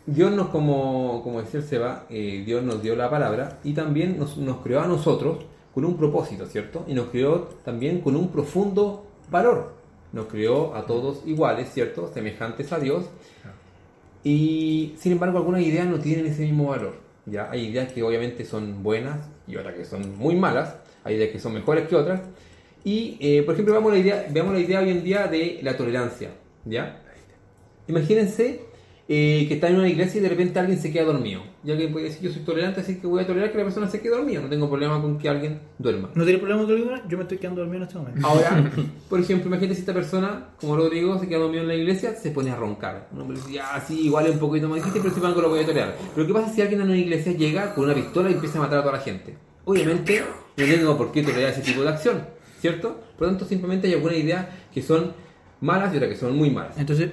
Dios 0.08 0.32
nos, 0.32 0.48
como, 0.48 1.22
como 1.24 1.42
decía 1.42 1.60
el 1.60 1.66
Seba, 1.66 2.06
eh, 2.10 2.42
Dios 2.44 2.64
nos 2.64 2.82
dio 2.82 2.96
la 2.96 3.10
palabra 3.10 3.60
y 3.64 3.74
también 3.74 4.18
nos, 4.18 4.38
nos 4.38 4.58
creó 4.58 4.82
a 4.82 4.88
nosotros 4.88 5.46
con 5.76 5.86
un 5.86 5.96
propósito, 5.96 6.48
¿cierto? 6.48 6.86
Y 6.88 6.96
nos 6.96 7.10
creó 7.10 7.50
también 7.64 8.02
con 8.02 8.16
un 8.16 8.30
profundo 8.30 9.06
valor. 9.30 9.76
Nos 10.12 10.26
creó 10.26 10.74
a 10.74 10.88
todos 10.88 11.22
iguales, 11.28 11.70
¿cierto? 11.72 12.10
Semejantes 12.12 12.72
a 12.74 12.80
Dios. 12.80 13.06
Y 14.28 14.94
sin 14.98 15.14
embargo, 15.14 15.38
algunas 15.38 15.62
ideas 15.62 15.88
no 15.88 16.00
tienen 16.00 16.26
ese 16.26 16.42
mismo 16.42 16.68
valor. 16.68 16.96
¿ya? 17.26 17.50
Hay 17.50 17.68
ideas 17.68 17.94
que 17.94 18.04
obviamente 18.04 18.44
son 18.44 18.84
buenas 18.84 19.20
y 19.48 19.56
otras 19.56 19.74
que 19.74 19.86
son 19.86 20.18
muy 20.18 20.36
malas. 20.36 20.76
Hay 21.06 21.16
ideas 21.16 21.32
que 21.32 21.40
son 21.40 21.54
mejores 21.54 21.88
que 21.88 21.96
otras. 21.96 22.20
Y, 22.84 23.16
eh, 23.22 23.44
por 23.44 23.54
ejemplo, 23.54 23.74
veamos 23.74 23.94
la, 23.94 24.00
idea, 24.00 24.28
veamos 24.30 24.54
la 24.54 24.60
idea 24.60 24.82
hoy 24.82 24.90
en 24.90 25.02
día 25.02 25.28
de 25.28 25.60
la 25.64 25.78
tolerancia. 25.78 26.32
¿ya? 26.66 27.02
Imagínense 27.88 28.64
eh, 29.08 29.46
que 29.48 29.54
está 29.54 29.70
en 29.70 29.78
una 29.78 29.88
iglesia 29.88 30.20
y 30.20 30.24
de 30.24 30.28
repente 30.30 30.60
alguien 30.60 30.82
se 30.82 30.92
queda 30.92 31.06
dormido. 31.06 31.44
Ya 31.68 31.76
que 31.76 31.90
puede 31.90 32.06
decir 32.06 32.22
yo 32.22 32.32
soy 32.34 32.44
tolerante, 32.44 32.80
así 32.80 32.96
que 32.96 33.08
voy 33.08 33.22
a 33.22 33.28
tolerar 33.28 33.52
que 33.52 33.58
la 33.58 33.66
persona 33.66 33.90
se 33.90 34.00
quede 34.00 34.16
dormida. 34.16 34.40
No 34.40 34.48
tengo 34.48 34.70
problema 34.70 35.02
con 35.02 35.18
que 35.18 35.28
alguien 35.28 35.60
duerma. 35.78 36.10
¿No 36.16 36.24
tiene 36.24 36.40
problema 36.40 36.62
con 36.62 36.70
que 36.70 36.82
lo 36.82 37.08
Yo 37.10 37.18
me 37.18 37.24
estoy 37.24 37.38
quedando 37.40 37.60
dormido 37.60 37.84
en 37.84 37.88
este 37.90 38.00
momento. 38.00 38.26
Ahora, 38.26 38.72
por 39.10 39.20
ejemplo, 39.20 39.48
imagínate 39.50 39.76
si 39.76 39.82
esta 39.82 39.94
persona, 39.94 40.46
como 40.62 40.78
Rodrigo, 40.78 41.20
se 41.20 41.28
queda 41.28 41.40
dormido 41.40 41.64
en 41.64 41.68
la 41.68 41.76
iglesia, 41.76 42.16
se 42.16 42.32
pone 42.32 42.52
a 42.52 42.56
roncar. 42.56 43.10
Uno 43.12 43.26
me 43.26 43.36
dice, 43.36 43.60
ah, 43.60 43.84
sí, 43.86 44.00
igual 44.06 44.28
es 44.28 44.32
un 44.36 44.40
poquito 44.40 44.70
más 44.70 44.78
difícil, 44.78 45.02
pero 45.02 45.14
sin 45.14 45.22
embargo 45.22 45.42
lo 45.42 45.50
voy 45.50 45.60
a 45.60 45.66
tolerar. 45.66 45.98
Pero 46.16 46.26
¿qué 46.26 46.34
pasa 46.34 46.54
si 46.54 46.62
alguien 46.62 46.80
en 46.80 46.88
una 46.88 46.98
iglesia 46.98 47.34
llega 47.34 47.76
con 47.76 47.84
una 47.84 47.94
pistola 47.94 48.30
y 48.30 48.34
empieza 48.36 48.60
a 48.60 48.62
matar 48.62 48.80
a 48.80 48.82
toda 48.84 48.94
la 48.94 49.02
gente? 49.02 49.36
Obviamente, 49.66 50.24
no 50.56 50.66
tengo 50.66 50.98
por 50.98 51.12
qué 51.12 51.22
tolerar 51.22 51.52
ese 51.52 51.64
tipo 51.64 51.82
de 51.82 51.90
acción, 51.90 52.22
¿cierto? 52.62 52.96
Por 53.18 53.28
lo 53.28 53.34
tanto, 53.34 53.44
simplemente 53.44 53.88
hay 53.88 53.96
algunas 53.96 54.16
ideas 54.16 54.48
que 54.74 54.82
son 54.82 55.12
malas 55.60 55.94
y 55.94 55.98
otras 55.98 56.12
que 56.12 56.18
son 56.18 56.34
muy 56.34 56.50
malas. 56.50 56.78
Entonces, 56.78 57.12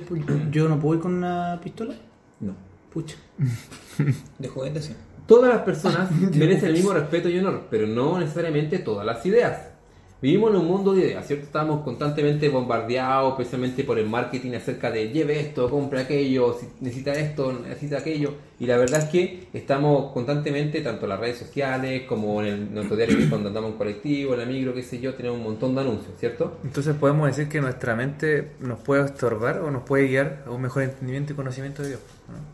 ¿yo 0.53 0.69
no 0.69 0.79
puedo 0.79 0.95
ir 0.95 1.01
con 1.01 1.15
una 1.15 1.61
pistola? 1.61 1.97
No. 2.39 2.55
Pucha. 2.95 3.17
De 4.39 4.49
juguete 4.49 4.81
sí. 4.81 4.95
Todas 5.27 5.53
las 5.53 5.63
personas 5.63 6.11
merecen 6.35 6.69
el 6.69 6.75
mismo 6.75 6.93
respeto 6.93 7.29
y 7.29 7.39
honor, 7.39 7.65
pero 7.71 7.87
no 7.87 8.19
necesariamente 8.19 8.79
todas 8.79 9.05
las 9.05 9.25
ideas. 9.27 9.75
Vivimos 10.23 10.53
en 10.53 10.57
un 10.57 10.67
mundo 10.69 10.95
de 10.95 11.03
ideas, 11.03 11.27
¿cierto? 11.27 11.45
Estamos 11.45 11.83
constantemente 11.83 12.49
bombardeados, 12.49 13.33
especialmente 13.33 13.85
por 13.85 13.99
el 13.99 14.07
marketing 14.09 14.53
acerca 14.53 14.91
de 14.91 15.11
lleve 15.11 15.39
esto, 15.39 15.69
compre 15.69 16.01
aquello, 16.01 16.57
si 16.59 16.67
necesita 16.81 17.13
esto, 17.13 17.53
necesita 17.53 17.99
aquello. 17.99 18.33
Y 18.59 18.65
la 18.65 18.79
verdad 18.79 19.01
es 19.01 19.11
que 19.11 19.49
estamos 19.53 20.13
constantemente, 20.13 20.81
tanto 20.81 21.05
en 21.05 21.11
las 21.11 21.21
redes 21.21 21.37
sociales 21.37 22.05
como 22.09 22.41
en 22.41 22.47
el, 22.47 22.73
nuestro 22.73 22.97
diario 22.97 23.19
cuando 23.29 23.49
andamos 23.49 23.73
en 23.73 23.77
colectivo, 23.77 24.33
en 24.33 24.41
la 24.41 24.47
micro, 24.47 24.73
qué 24.73 24.83
sé 24.83 24.99
yo, 24.99 25.13
tenemos 25.13 25.37
un 25.37 25.45
montón 25.45 25.75
de 25.75 25.83
anuncios, 25.83 26.15
¿cierto? 26.19 26.57
Entonces 26.65 26.97
podemos 26.97 27.27
decir 27.27 27.51
que 27.51 27.61
nuestra 27.61 27.95
mente 27.95 28.53
nos 28.61 28.79
puede 28.79 29.05
estorbar 29.05 29.59
o 29.59 29.71
nos 29.71 29.83
puede 29.83 30.09
guiar 30.09 30.45
a 30.47 30.51
un 30.53 30.63
mejor 30.63 30.85
entendimiento 30.85 31.35
y 31.35 31.37
conocimiento 31.37 31.83
de 31.83 31.89
Dios. 31.89 32.01
¿no? 32.29 32.54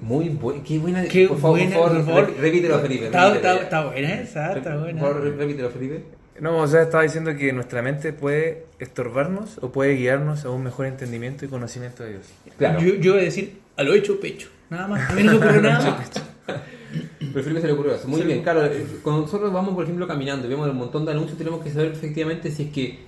Muy 0.00 0.28
buena, 0.28 0.62
qué 0.62 0.78
buena. 0.78 1.04
Qué 1.04 1.26
por 1.28 1.38
favor, 1.38 1.58
buena, 1.58 1.76
por 1.76 1.92
por 1.92 2.04
favor, 2.04 2.34
repítelo, 2.38 2.78
Felipe. 2.80 3.06
Está, 3.06 3.34
está, 3.34 3.56
está 3.56 3.84
buena 3.86 4.14
esa, 4.20 4.52
está 4.56 4.72
Por 4.72 4.80
buena. 4.80 5.00
favor, 5.00 5.36
repítelo, 5.36 5.70
Felipe. 5.70 6.02
No, 6.40 6.58
o 6.58 6.66
sea, 6.68 6.82
estaba 6.82 7.02
diciendo 7.02 7.34
que 7.36 7.52
nuestra 7.52 7.82
mente 7.82 8.12
puede 8.12 8.66
estorbarnos 8.78 9.58
o 9.60 9.72
puede 9.72 9.94
guiarnos 9.94 10.44
a 10.44 10.50
un 10.50 10.62
mejor 10.62 10.86
entendimiento 10.86 11.44
y 11.44 11.48
conocimiento 11.48 12.04
de 12.04 12.10
Dios. 12.10 12.26
Claro. 12.56 12.80
Yo, 12.80 12.94
yo 12.94 13.12
voy 13.14 13.22
a 13.22 13.24
decir 13.24 13.58
a 13.76 13.82
lo 13.82 13.92
hecho 13.94 14.20
pecho. 14.20 14.48
Nada 14.70 14.86
más. 14.86 15.10
A 15.10 15.14
mí 15.14 15.24
no 15.24 15.32
se 15.32 15.38
me 15.38 15.44
ocurre 15.46 15.62
nada 15.68 15.90
más. 15.90 16.10
Pero 16.46 17.42
Felipe 17.42 17.60
se 17.60 17.66
le 17.66 17.72
ocurrió 17.72 17.94
eso. 17.96 18.06
Muy 18.08 18.22
bien, 18.22 18.42
claro. 18.42 18.64
eh, 18.66 18.86
Cuando 19.02 19.22
nosotros 19.22 19.52
vamos, 19.52 19.74
por 19.74 19.82
ejemplo, 19.84 20.06
caminando 20.06 20.46
y 20.46 20.50
vemos 20.50 20.68
un 20.70 20.76
montón 20.76 21.04
de 21.04 21.10
anuncios, 21.12 21.36
tenemos 21.36 21.62
que 21.62 21.70
saber 21.70 21.92
efectivamente 21.92 22.50
si 22.50 22.64
es 22.64 22.70
que 22.70 22.98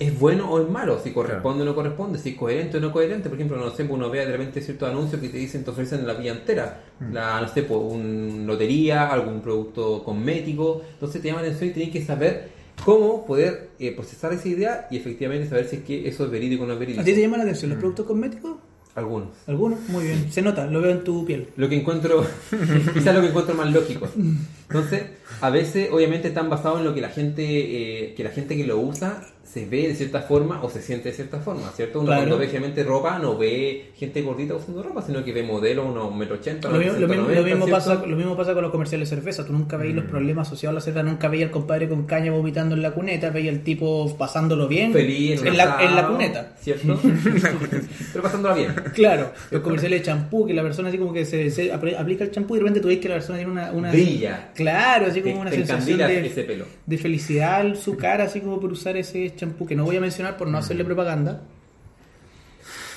es 0.00 0.18
bueno 0.18 0.50
o 0.50 0.62
es 0.62 0.68
malo, 0.68 0.98
si 0.98 1.10
corresponde 1.10 1.62
o 1.62 1.66
no 1.66 1.74
corresponde, 1.74 2.18
si 2.18 2.30
es 2.30 2.36
coherente 2.36 2.78
o 2.78 2.80
no 2.80 2.90
coherente. 2.90 3.28
Por 3.28 3.36
ejemplo, 3.36 3.58
no 3.58 3.70
sé, 3.70 3.84
pues 3.84 3.90
uno 3.90 4.08
ve 4.08 4.20
de 4.20 4.32
repente 4.32 4.62
ciertos 4.62 4.88
anuncios 4.88 5.20
que 5.20 5.28
te 5.28 5.36
dicen, 5.36 5.62
te 5.62 5.70
ofrecen 5.70 6.06
la 6.06 6.14
vía 6.14 6.32
entera. 6.32 6.80
La, 7.12 7.38
no 7.38 7.46
sé, 7.46 7.64
pues 7.64 7.78
un 7.82 8.44
lotería, 8.46 9.10
algún 9.10 9.42
producto 9.42 10.02
cosmético. 10.02 10.80
Entonces 10.94 11.20
te 11.20 11.28
llama 11.28 11.42
la 11.42 11.48
atención 11.48 11.70
y 11.70 11.72
tienes 11.74 11.92
que 11.92 12.02
saber 12.02 12.48
cómo 12.82 13.26
poder 13.26 13.72
eh, 13.78 13.92
procesar 13.92 14.32
esa 14.32 14.48
idea 14.48 14.88
y 14.90 14.96
efectivamente 14.96 15.46
saber 15.46 15.66
si 15.66 15.76
es 15.76 15.82
que 15.82 16.08
eso 16.08 16.24
es 16.24 16.30
verídico 16.30 16.64
o 16.64 16.66
no 16.66 16.72
es 16.72 16.78
verídico. 16.78 17.02
¿A 17.02 17.04
ti 17.04 17.12
te 17.12 17.20
llama 17.20 17.36
la 17.36 17.42
atención 17.42 17.70
los 17.70 17.78
productos 17.78 18.06
cosméticos? 18.06 18.56
Algunos. 18.94 19.28
¿Algunos? 19.46 19.80
Muy 19.88 20.04
bien. 20.04 20.32
Se 20.32 20.40
nota, 20.40 20.66
lo 20.66 20.80
veo 20.80 20.92
en 20.92 21.04
tu 21.04 21.26
piel. 21.26 21.48
Lo 21.56 21.68
que 21.68 21.76
encuentro, 21.76 22.24
quizás 22.94 23.14
lo 23.14 23.20
que 23.20 23.28
encuentro 23.28 23.54
más 23.54 23.70
lógico. 23.70 24.08
Entonces, 24.68 25.02
a 25.42 25.50
veces, 25.50 25.90
obviamente, 25.92 26.28
están 26.28 26.48
basados 26.48 26.78
en 26.78 26.86
lo 26.86 26.94
que 26.94 27.02
la 27.02 27.10
gente, 27.10 27.44
eh, 27.44 28.14
que 28.14 28.24
la 28.24 28.30
gente 28.30 28.56
que 28.56 28.64
lo 28.64 28.78
usa 28.78 29.22
se 29.50 29.66
ve 29.66 29.88
de 29.88 29.94
cierta 29.96 30.22
forma 30.22 30.62
o 30.62 30.70
se 30.70 30.80
siente 30.80 31.08
de 31.08 31.14
cierta 31.16 31.40
forma, 31.40 31.70
¿cierto? 31.74 31.98
Uno 31.98 32.06
Claro. 32.06 32.20
cuando 32.22 32.38
ve 32.38 32.46
gente 32.48 32.84
ropa 32.84 33.18
no 33.18 33.36
ve 33.36 33.86
gente 33.96 34.22
gordita 34.22 34.54
usando 34.54 34.80
ropa, 34.82 35.02
sino 35.02 35.24
que 35.24 35.32
ve 35.32 35.42
modelos 35.42 35.86
unos 35.88 36.14
metro 36.14 36.36
ochenta, 36.36 36.68
Lo 36.68 36.78
mismo, 36.78 36.92
lo 36.98 37.08
mismo- 37.08 37.24
1,90, 37.24 37.34
lo 37.34 37.42
mismo 37.42 37.64
¿cierto? 37.66 37.70
pasa, 37.70 38.06
lo 38.06 38.16
mismo 38.16 38.36
pasa 38.36 38.52
con 38.54 38.62
los 38.62 38.70
comerciales 38.70 39.10
de 39.10 39.16
cerveza. 39.16 39.44
Tú 39.44 39.52
nunca 39.52 39.76
veis 39.76 39.92
los 39.94 40.04
problemas 40.04 40.46
asociados 40.46 40.74
a 40.74 40.76
la 40.76 40.80
cerveza, 40.80 41.02
nunca 41.02 41.26
veis 41.28 41.42
al 41.44 41.50
compadre 41.50 41.88
con 41.88 42.04
caña 42.06 42.30
vomitando 42.30 42.76
en 42.76 42.82
la 42.82 42.92
cuneta, 42.92 43.30
veis 43.30 43.48
al 43.48 43.60
tipo 43.60 44.16
pasándolo 44.16 44.68
bien 44.68 44.92
Feliz 44.92 45.42
en, 45.44 45.56
la, 45.56 45.78
en 45.82 45.96
la 45.96 46.06
cuneta. 46.06 46.52
¿cierto? 46.60 47.00
Pero 48.12 48.22
pasándola 48.22 48.54
bien. 48.54 48.74
Claro, 48.94 49.32
los 49.50 49.62
comerciales 49.62 50.00
de 50.00 50.06
champú, 50.06 50.46
que 50.46 50.54
la 50.54 50.62
persona 50.62 50.88
así 50.88 50.98
como 50.98 51.12
que 51.12 51.24
se, 51.24 51.50
se 51.50 51.72
apl- 51.72 51.96
aplica 51.98 52.24
el 52.24 52.30
champú 52.30 52.54
y 52.54 52.58
de 52.58 52.62
repente 52.64 52.80
tú 52.80 52.88
ves 52.88 52.98
que 52.98 53.08
la 53.08 53.14
persona 53.16 53.38
tiene 53.38 53.52
una... 53.52 53.72
una 53.72 53.90
Brilla. 53.90 54.50
Claro, 54.54 55.06
así 55.06 55.20
Te, 55.22 55.30
como 55.30 55.42
una 55.42 55.50
te 55.50 55.56
sensación 55.56 55.98
de, 55.98 56.26
ese 56.26 56.42
pelo. 56.44 56.66
de 56.86 56.98
felicidad 56.98 57.74
su 57.74 57.96
cara, 57.96 58.24
así 58.24 58.40
como 58.40 58.60
por 58.60 58.70
usar 58.72 58.96
ese 58.96 59.32
champú, 59.40 59.66
que 59.66 59.74
no 59.76 59.84
voy 59.84 59.96
a 59.96 60.00
mencionar 60.00 60.36
por 60.36 60.48
no 60.48 60.58
hacerle 60.58 60.84
propaganda. 60.84 61.42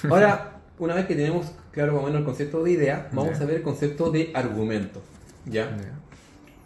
Ahora, 0.09 0.59
una 0.79 0.95
vez 0.95 1.05
que 1.05 1.15
tenemos 1.15 1.51
claro 1.71 1.93
más 1.93 2.01
o 2.03 2.05
menos 2.05 2.19
el 2.19 2.25
concepto 2.25 2.63
de 2.63 2.71
idea, 2.71 3.09
vamos 3.13 3.39
a 3.39 3.45
ver 3.45 3.57
el 3.57 3.61
concepto 3.61 4.11
de 4.11 4.31
argumento. 4.33 5.01
¿Ya? 5.45 5.75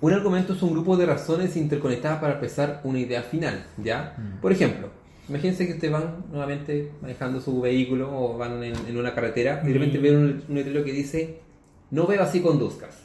Un 0.02 0.14
argumento 0.14 0.54
es 0.54 0.62
un 0.62 0.72
grupo 0.74 0.96
de 0.98 1.06
razones 1.06 1.56
interconectadas 1.56 2.20
para 2.20 2.34
expresar 2.34 2.82
una 2.84 3.00
idea 3.00 3.24
final, 3.24 3.66
¿ya? 3.78 4.14
Mm. 4.18 4.42
Por 4.42 4.52
ejemplo, 4.52 4.90
imagínense 5.28 5.66
que 5.66 5.74
ustedes 5.74 5.92
van 5.92 6.26
nuevamente 6.32 6.92
manejando 7.02 7.42
su 7.42 7.62
vehículo 7.62 8.10
o 8.16 8.38
van 8.38 8.64
en, 8.64 8.76
en 8.88 8.98
una 8.98 9.14
carretera 9.16 9.62
y 9.64 9.68
de 9.68 9.74
repente 9.74 9.98
Mm. 9.98 10.02
ven 10.02 10.16
un, 10.16 10.44
un 10.50 10.56
letrero 10.56 10.84
que 10.84 10.92
dice 10.92 11.40
no 11.90 12.06
veo 12.06 12.22
así 12.22 12.42
conduzcas. 12.42 12.96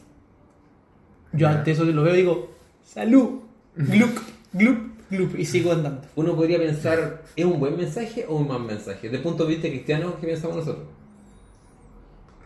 Yo 1.33 1.39
Ya. 1.49 1.51
ante 1.51 1.71
eso 1.71 1.85
lo 1.85 2.03
veo 2.03 2.15
y 2.15 2.19
digo, 2.19 2.51
salud, 2.85 3.41
glup, 3.75 4.19
glup, 4.53 4.92
y 5.39 5.45
sigo 5.45 5.73
andando. 5.73 6.09
Uno 6.17 6.35
podría 6.37 6.59
pensar, 6.59 7.23
¿es 7.37 7.45
un 7.45 7.61
buen 7.61 7.77
mensaje 7.77 8.27
o 8.29 8.37
un 8.37 8.49
mal 8.49 8.63
mensaje? 8.65 9.03
Desde 9.09 9.19
el 9.19 9.23
punto 9.23 9.45
de 9.45 9.51
vista 9.51 9.69
cristiano, 9.69 10.17
¿qué 10.21 10.27
pensamos 10.27 10.57
nosotros? 10.57 10.89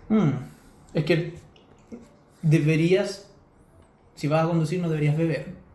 Mm, 0.09 0.31
Es 0.95 1.05
que 1.05 1.35
deberías, 2.43 3.29
si 4.15 4.29
vas 4.29 4.45
a 4.45 4.49
conducir, 4.49 4.81
no 4.81 4.89
deberías 4.89 5.17
beber. 5.17 5.66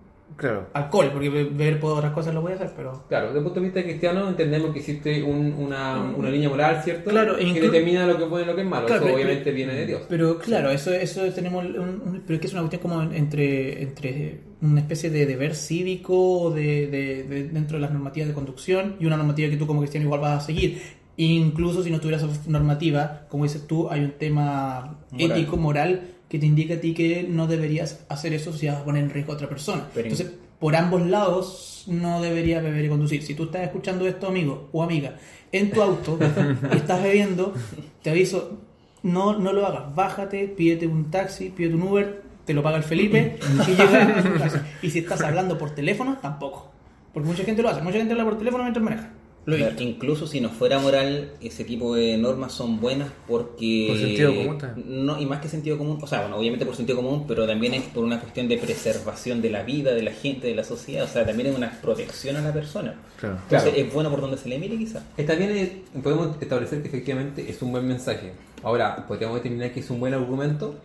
Claro. 0.41 0.67
Alcohol, 0.73 1.09
porque 1.13 1.29
be- 1.29 1.43
beber 1.45 1.79
por 1.79 1.95
otras 1.97 2.11
cosas 2.13 2.33
lo 2.33 2.41
voy 2.41 2.53
a 2.53 2.55
hacer, 2.55 2.71
pero... 2.75 3.05
Claro, 3.07 3.27
desde 3.27 3.37
el 3.37 3.43
punto 3.45 3.59
de 3.59 3.65
vista 3.67 3.83
cristiano 3.83 4.27
entendemos 4.27 4.73
que 4.73 4.79
existe 4.79 5.21
un- 5.23 5.53
una, 5.53 6.01
una 6.01 6.29
línea 6.31 6.49
moral, 6.49 6.81
¿cierto? 6.83 7.11
Claro, 7.11 7.37
e 7.37 7.41
que 7.45 7.45
inclu- 7.51 7.61
determina 7.71 8.07
lo 8.07 8.17
que 8.17 8.23
es 8.23 8.29
bueno 8.29 8.45
y 8.45 8.47
lo 8.47 8.55
que 8.55 8.61
es 8.61 8.67
malo. 8.67 8.87
Claro, 8.87 9.01
Eso 9.01 9.05
pero- 9.05 9.15
obviamente 9.15 9.51
viene 9.51 9.73
de 9.75 9.85
Dios. 9.85 10.01
Pero 10.09 10.39
claro, 10.39 10.71
eso, 10.71 10.91
eso 10.91 11.21
tenemos 11.31 11.63
un, 11.63 11.79
un- 11.79 12.23
pero 12.25 12.35
es 12.35 12.41
que 12.41 12.47
es 12.47 12.53
una 12.53 12.63
cuestión 12.63 12.81
como 12.81 13.01
entre, 13.03 13.83
entre 13.83 14.41
una 14.61 14.79
especie 14.81 15.09
de 15.11 15.25
deber 15.27 15.53
cívico 15.55 16.51
de, 16.51 16.87
de- 16.87 17.23
de- 17.23 17.43
dentro 17.49 17.77
de 17.77 17.81
las 17.81 17.91
normativas 17.91 18.27
de 18.27 18.33
conducción 18.33 18.95
y 18.99 19.05
una 19.05 19.17
normativa 19.17 19.49
que 19.49 19.57
tú 19.57 19.67
como 19.67 19.79
cristiano 19.81 20.05
igual 20.05 20.21
vas 20.21 20.43
a 20.43 20.45
seguir. 20.47 20.81
Incluso 21.17 21.83
si 21.83 21.91
no 21.91 21.99
tuvieras 21.99 22.47
normativa, 22.47 23.27
como 23.29 23.43
dices 23.43 23.67
tú, 23.67 23.89
hay 23.91 24.01
un 24.03 24.11
tema 24.13 24.97
Moral. 25.11 25.31
ético, 25.31 25.57
moral, 25.57 26.01
que 26.31 26.39
te 26.39 26.45
indica 26.45 26.75
a 26.75 26.79
ti 26.79 26.93
que 26.93 27.23
no 27.27 27.45
deberías 27.45 28.05
hacer 28.07 28.33
eso 28.33 28.53
si 28.53 28.65
vas 28.67 28.77
a 28.77 28.85
poner 28.85 29.03
en 29.03 29.09
riesgo 29.09 29.33
a 29.33 29.35
otra 29.35 29.49
persona. 29.49 29.83
Pero- 29.93 30.07
Entonces, 30.07 30.33
por 30.61 30.77
ambos 30.77 31.05
lados 31.05 31.83
no 31.87 32.21
deberías 32.21 32.63
beber 32.63 32.85
y 32.85 32.87
conducir. 32.87 33.21
Si 33.21 33.35
tú 33.35 33.43
estás 33.43 33.63
escuchando 33.63 34.07
esto, 34.07 34.27
amigo 34.27 34.69
o 34.71 34.81
amiga, 34.81 35.15
en 35.51 35.71
tu 35.71 35.81
auto 35.81 36.17
y 36.73 36.77
estás 36.77 37.03
bebiendo, 37.03 37.53
te 38.01 38.11
aviso, 38.11 38.59
no, 39.03 39.37
no 39.37 39.51
lo 39.51 39.65
hagas. 39.65 39.93
Bájate, 39.93 40.47
pídete 40.47 40.87
un 40.87 41.11
taxi, 41.11 41.49
pídete 41.49 41.75
un 41.75 41.81
Uber, 41.81 42.21
te 42.45 42.53
lo 42.53 42.63
paga 42.63 42.77
el 42.77 42.83
Felipe 42.83 43.37
y 43.67 43.71
llega 43.71 44.19
a 44.19 44.23
tu 44.23 44.39
casa. 44.39 44.65
Y 44.81 44.89
si 44.89 44.99
estás 44.99 45.21
hablando 45.21 45.57
por 45.57 45.71
teléfono, 45.75 46.17
tampoco. 46.21 46.71
Porque 47.13 47.27
mucha 47.27 47.43
gente 47.43 47.61
lo 47.61 47.67
hace. 47.67 47.81
Mucha 47.81 47.97
gente 47.97 48.13
habla 48.13 48.23
por 48.23 48.37
teléfono 48.37 48.63
mientras 48.63 48.83
maneja. 48.85 49.09
Claro, 49.43 49.75
incluso 49.81 50.27
si 50.27 50.39
no 50.39 50.49
fuera 50.49 50.77
moral, 50.79 51.31
ese 51.41 51.63
tipo 51.63 51.95
de 51.95 52.15
normas 52.17 52.51
son 52.53 52.79
buenas 52.79 53.09
porque... 53.27 53.85
Por 53.89 53.97
sentido 53.97 54.35
común 54.35 54.57
también. 54.59 55.05
No, 55.05 55.19
y 55.19 55.25
más 55.25 55.41
que 55.41 55.47
sentido 55.49 55.77
común, 55.79 55.97
o 55.99 56.05
sea, 56.05 56.21
bueno, 56.21 56.37
obviamente 56.37 56.63
por 56.65 56.75
sentido 56.75 56.97
común, 57.01 57.25
pero 57.27 57.47
también 57.47 57.73
es 57.73 57.83
por 57.85 58.03
una 58.03 58.19
cuestión 58.19 58.47
de 58.47 58.57
preservación 58.57 59.41
de 59.41 59.49
la 59.49 59.63
vida, 59.63 59.93
de 59.95 60.03
la 60.03 60.11
gente, 60.11 60.47
de 60.47 60.55
la 60.55 60.63
sociedad, 60.63 61.05
o 61.05 61.07
sea, 61.07 61.25
también 61.25 61.49
es 61.49 61.57
una 61.57 61.71
protección 61.81 62.35
a 62.35 62.41
la 62.41 62.53
persona. 62.53 62.95
Claro. 63.19 63.37
Entonces 63.43 63.71
Claro. 63.73 63.87
es 63.87 63.93
bueno 63.93 64.09
por 64.11 64.21
donde 64.21 64.37
se 64.37 64.47
le 64.47 64.59
mire 64.59 64.77
quizás. 64.77 65.03
Está 65.17 65.33
bien, 65.33 65.49
eh, 65.51 65.81
podemos 66.03 66.37
establecer 66.39 66.81
que 66.83 66.87
efectivamente 66.89 67.49
es 67.49 67.61
un 67.63 67.71
buen 67.71 67.87
mensaje. 67.87 68.33
Ahora, 68.63 69.07
podríamos 69.07 69.37
determinar 69.37 69.73
que 69.73 69.79
es 69.79 69.89
un 69.89 69.99
buen 69.99 70.13
argumento. 70.13 70.75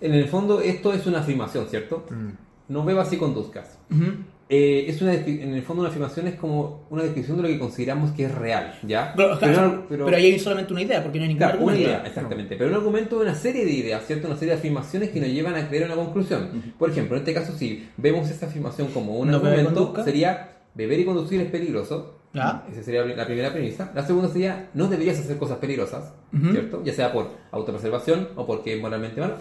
En 0.00 0.14
el 0.14 0.26
fondo, 0.28 0.60
esto 0.60 0.92
es 0.92 1.06
una 1.06 1.20
afirmación, 1.20 1.68
¿cierto? 1.68 2.04
Mm. 2.10 2.30
No 2.72 2.84
bebas 2.84 3.12
y 3.12 3.16
conduzcas. 3.16 3.78
Ujú. 3.92 4.12
Eh, 4.54 4.84
es 4.86 5.00
una, 5.00 5.14
en 5.14 5.54
el 5.54 5.62
fondo, 5.62 5.80
una 5.80 5.88
afirmación 5.88 6.26
es 6.26 6.34
como 6.34 6.84
una 6.90 7.02
descripción 7.04 7.38
de 7.38 7.44
lo 7.44 7.48
que 7.48 7.58
consideramos 7.58 8.10
que 8.10 8.26
es 8.26 8.34
real, 8.34 8.78
¿ya? 8.86 9.14
Pero, 9.16 9.38
claro, 9.38 9.86
pero- 9.88 10.04
pero 10.04 10.16
ahí 10.18 10.26
hay 10.26 10.38
solamente 10.38 10.74
una 10.74 10.82
idea, 10.82 11.02
porque 11.02 11.18
no 11.18 11.22
hay 11.24 11.28
ningún 11.28 11.38
Claro, 11.48 11.64
una 11.64 11.74
idea, 11.78 12.02
exactamente. 12.06 12.56
Pero 12.56 12.68
un 12.68 12.76
argumento 12.76 13.16
de 13.16 13.22
una 13.22 13.34
serie 13.34 13.64
de 13.64 13.70
ideas, 13.70 14.04
¿cierto? 14.06 14.26
Una 14.26 14.36
serie 14.36 14.52
de 14.52 14.58
afirmaciones 14.58 15.08
que 15.08 15.20
nos 15.20 15.30
llevan 15.30 15.54
a 15.54 15.66
creer 15.70 15.86
una 15.86 15.94
conclusión. 15.94 16.50
Por 16.78 16.90
ejemplo, 16.90 17.16
en 17.16 17.22
este 17.22 17.32
caso, 17.32 17.56
si 17.56 17.88
vemos 17.96 18.28
esta 18.28 18.44
afirmación 18.44 18.88
como 18.88 19.16
un 19.16 19.30
No 19.30 19.38
argumento, 19.38 19.94
sería 20.04 20.58
beber 20.74 21.00
y 21.00 21.04
conducir 21.06 21.40
es 21.40 21.50
peligroso. 21.50 22.18
Ya. 22.34 22.64
Esa 22.72 22.82
sería 22.82 23.04
la 23.04 23.26
primera 23.26 23.52
premisa. 23.52 23.92
La 23.94 24.06
segunda 24.06 24.28
sería 24.30 24.70
no 24.72 24.88
deberías 24.88 25.18
hacer 25.18 25.36
cosas 25.36 25.58
peligrosas, 25.58 26.14
Ujú. 26.32 26.50
¿cierto? 26.52 26.82
Ya 26.82 26.92
sea 26.94 27.12
por 27.12 27.28
autopreservación 27.50 28.28
o 28.36 28.46
porque 28.46 28.74
es 28.74 28.80
moralmente 28.80 29.20
malo. 29.20 29.36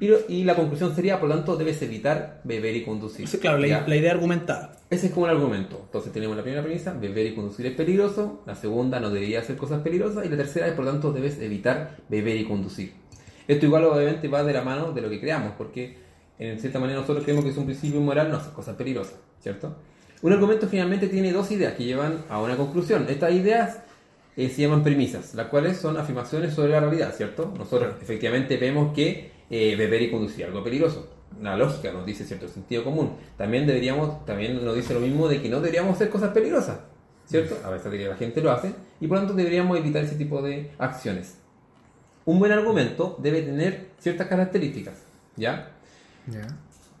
Y, 0.00 0.08
lo- 0.08 0.18
y 0.28 0.42
la 0.44 0.56
conclusión 0.56 0.94
sería, 0.94 1.20
por 1.20 1.28
lo 1.28 1.36
tanto, 1.36 1.56
debes 1.56 1.80
evitar 1.82 2.40
beber 2.44 2.74
y 2.76 2.84
conducir. 2.84 3.28
Sí, 3.28 3.38
claro, 3.38 3.58
la, 3.58 3.86
la 3.86 3.96
idea 3.96 4.10
argumentada. 4.12 4.76
Ese 4.90 5.06
es 5.06 5.12
como 5.12 5.26
el 5.26 5.36
argumento. 5.36 5.80
Entonces 5.84 6.12
tenemos 6.12 6.36
la 6.36 6.42
primera 6.42 6.62
premisa, 6.62 6.92
beber 6.92 7.26
y 7.26 7.34
conducir 7.34 7.64
es 7.66 7.74
peligroso. 7.76 8.42
La 8.46 8.54
segunda, 8.56 8.98
no 9.00 9.10
deberías 9.10 9.44
hacer 9.44 9.56
cosas 9.56 9.80
peligrosas. 9.82 10.26
Y 10.26 10.28
la 10.28 10.36
tercera 10.36 10.66
es, 10.66 10.72
por 10.74 10.84
lo 10.84 10.90
tanto, 10.90 11.12
debes 11.12 11.38
evitar 11.40 11.96
beber 12.08 12.36
y 12.36 12.44
conducir. 12.44 12.92
Esto 13.46 13.66
igual 13.66 13.84
obviamente 13.84 14.26
va 14.28 14.42
de 14.42 14.52
la 14.52 14.62
mano 14.62 14.92
de 14.92 15.00
lo 15.00 15.08
que 15.10 15.20
creamos, 15.20 15.52
porque 15.56 15.96
en 16.38 16.58
cierta 16.58 16.78
manera 16.80 16.98
nosotros 17.00 17.22
creemos 17.24 17.44
que 17.44 17.50
es 17.52 17.56
un 17.56 17.66
principio 17.66 18.00
moral 18.00 18.30
no 18.30 18.36
hacer 18.38 18.52
cosas 18.52 18.74
peligrosas, 18.76 19.14
¿cierto? 19.40 19.76
Un 20.22 20.32
argumento 20.32 20.68
finalmente 20.68 21.08
tiene 21.08 21.32
dos 21.32 21.50
ideas 21.50 21.74
que 21.74 21.84
llevan 21.84 22.24
a 22.28 22.40
una 22.40 22.56
conclusión. 22.56 23.06
Estas 23.08 23.32
ideas 23.32 23.80
eh, 24.36 24.48
se 24.48 24.62
llaman 24.62 24.84
premisas, 24.84 25.34
las 25.34 25.48
cuales 25.48 25.76
son 25.76 25.96
afirmaciones 25.96 26.54
sobre 26.54 26.70
la 26.70 26.80
realidad, 26.80 27.12
¿cierto? 27.14 27.52
Nosotros 27.58 27.96
efectivamente 28.00 28.56
vemos 28.56 28.94
que 28.94 29.32
eh, 29.50 29.74
beber 29.76 30.00
y 30.02 30.10
conducir 30.10 30.42
es 30.42 30.46
algo 30.48 30.62
peligroso. 30.62 31.10
La 31.40 31.56
lógica 31.56 31.92
nos 31.92 32.06
dice 32.06 32.24
cierto 32.24 32.46
sentido 32.46 32.84
común. 32.84 33.16
También 33.36 33.66
deberíamos, 33.66 34.24
también 34.24 34.64
nos 34.64 34.76
dice 34.76 34.94
lo 34.94 35.00
mismo 35.00 35.26
de 35.26 35.42
que 35.42 35.48
no 35.48 35.60
deberíamos 35.60 35.96
hacer 35.96 36.08
cosas 36.08 36.30
peligrosas, 36.30 36.78
¿cierto? 37.26 37.56
A 37.66 37.90
que 37.90 38.08
la 38.08 38.16
gente 38.16 38.40
lo 38.40 38.52
hace, 38.52 38.72
y 39.00 39.08
por 39.08 39.16
lo 39.16 39.22
tanto 39.22 39.34
deberíamos 39.34 39.76
evitar 39.76 40.04
ese 40.04 40.14
tipo 40.14 40.40
de 40.40 40.70
acciones. 40.78 41.38
Un 42.24 42.38
buen 42.38 42.52
argumento 42.52 43.16
debe 43.18 43.42
tener 43.42 43.88
ciertas 43.98 44.28
características, 44.28 45.02
¿ya? 45.36 45.72
Ya. 46.28 46.46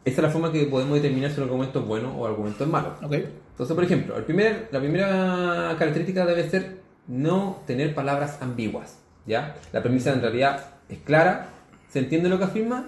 Esta 0.04 0.20
es 0.20 0.26
la 0.26 0.30
forma 0.30 0.50
que 0.50 0.64
podemos 0.64 0.94
determinar 0.96 1.30
si 1.30 1.40
un 1.40 1.44
argumento 1.44 1.78
es 1.78 1.86
bueno 1.86 2.12
o 2.16 2.26
argumento 2.26 2.64
es 2.64 2.70
malo. 2.70 2.94
¿Ok? 3.02 3.12
Entonces, 3.12 3.74
por 3.74 3.84
ejemplo, 3.84 4.16
el 4.16 4.24
primer, 4.24 4.68
la 4.72 4.80
primera 4.80 5.76
característica 5.78 6.26
debe 6.26 6.48
ser 6.50 6.80
no 7.06 7.62
tener 7.66 7.94
palabras 7.94 8.38
ambiguas. 8.40 8.98
¿ya? 9.26 9.54
La 9.72 9.80
premisa 9.80 10.12
en 10.12 10.20
realidad 10.20 10.70
es 10.88 10.98
clara, 10.98 11.50
se 11.88 12.00
entiende 12.00 12.28
lo 12.28 12.38
que 12.38 12.44
afirma 12.44 12.86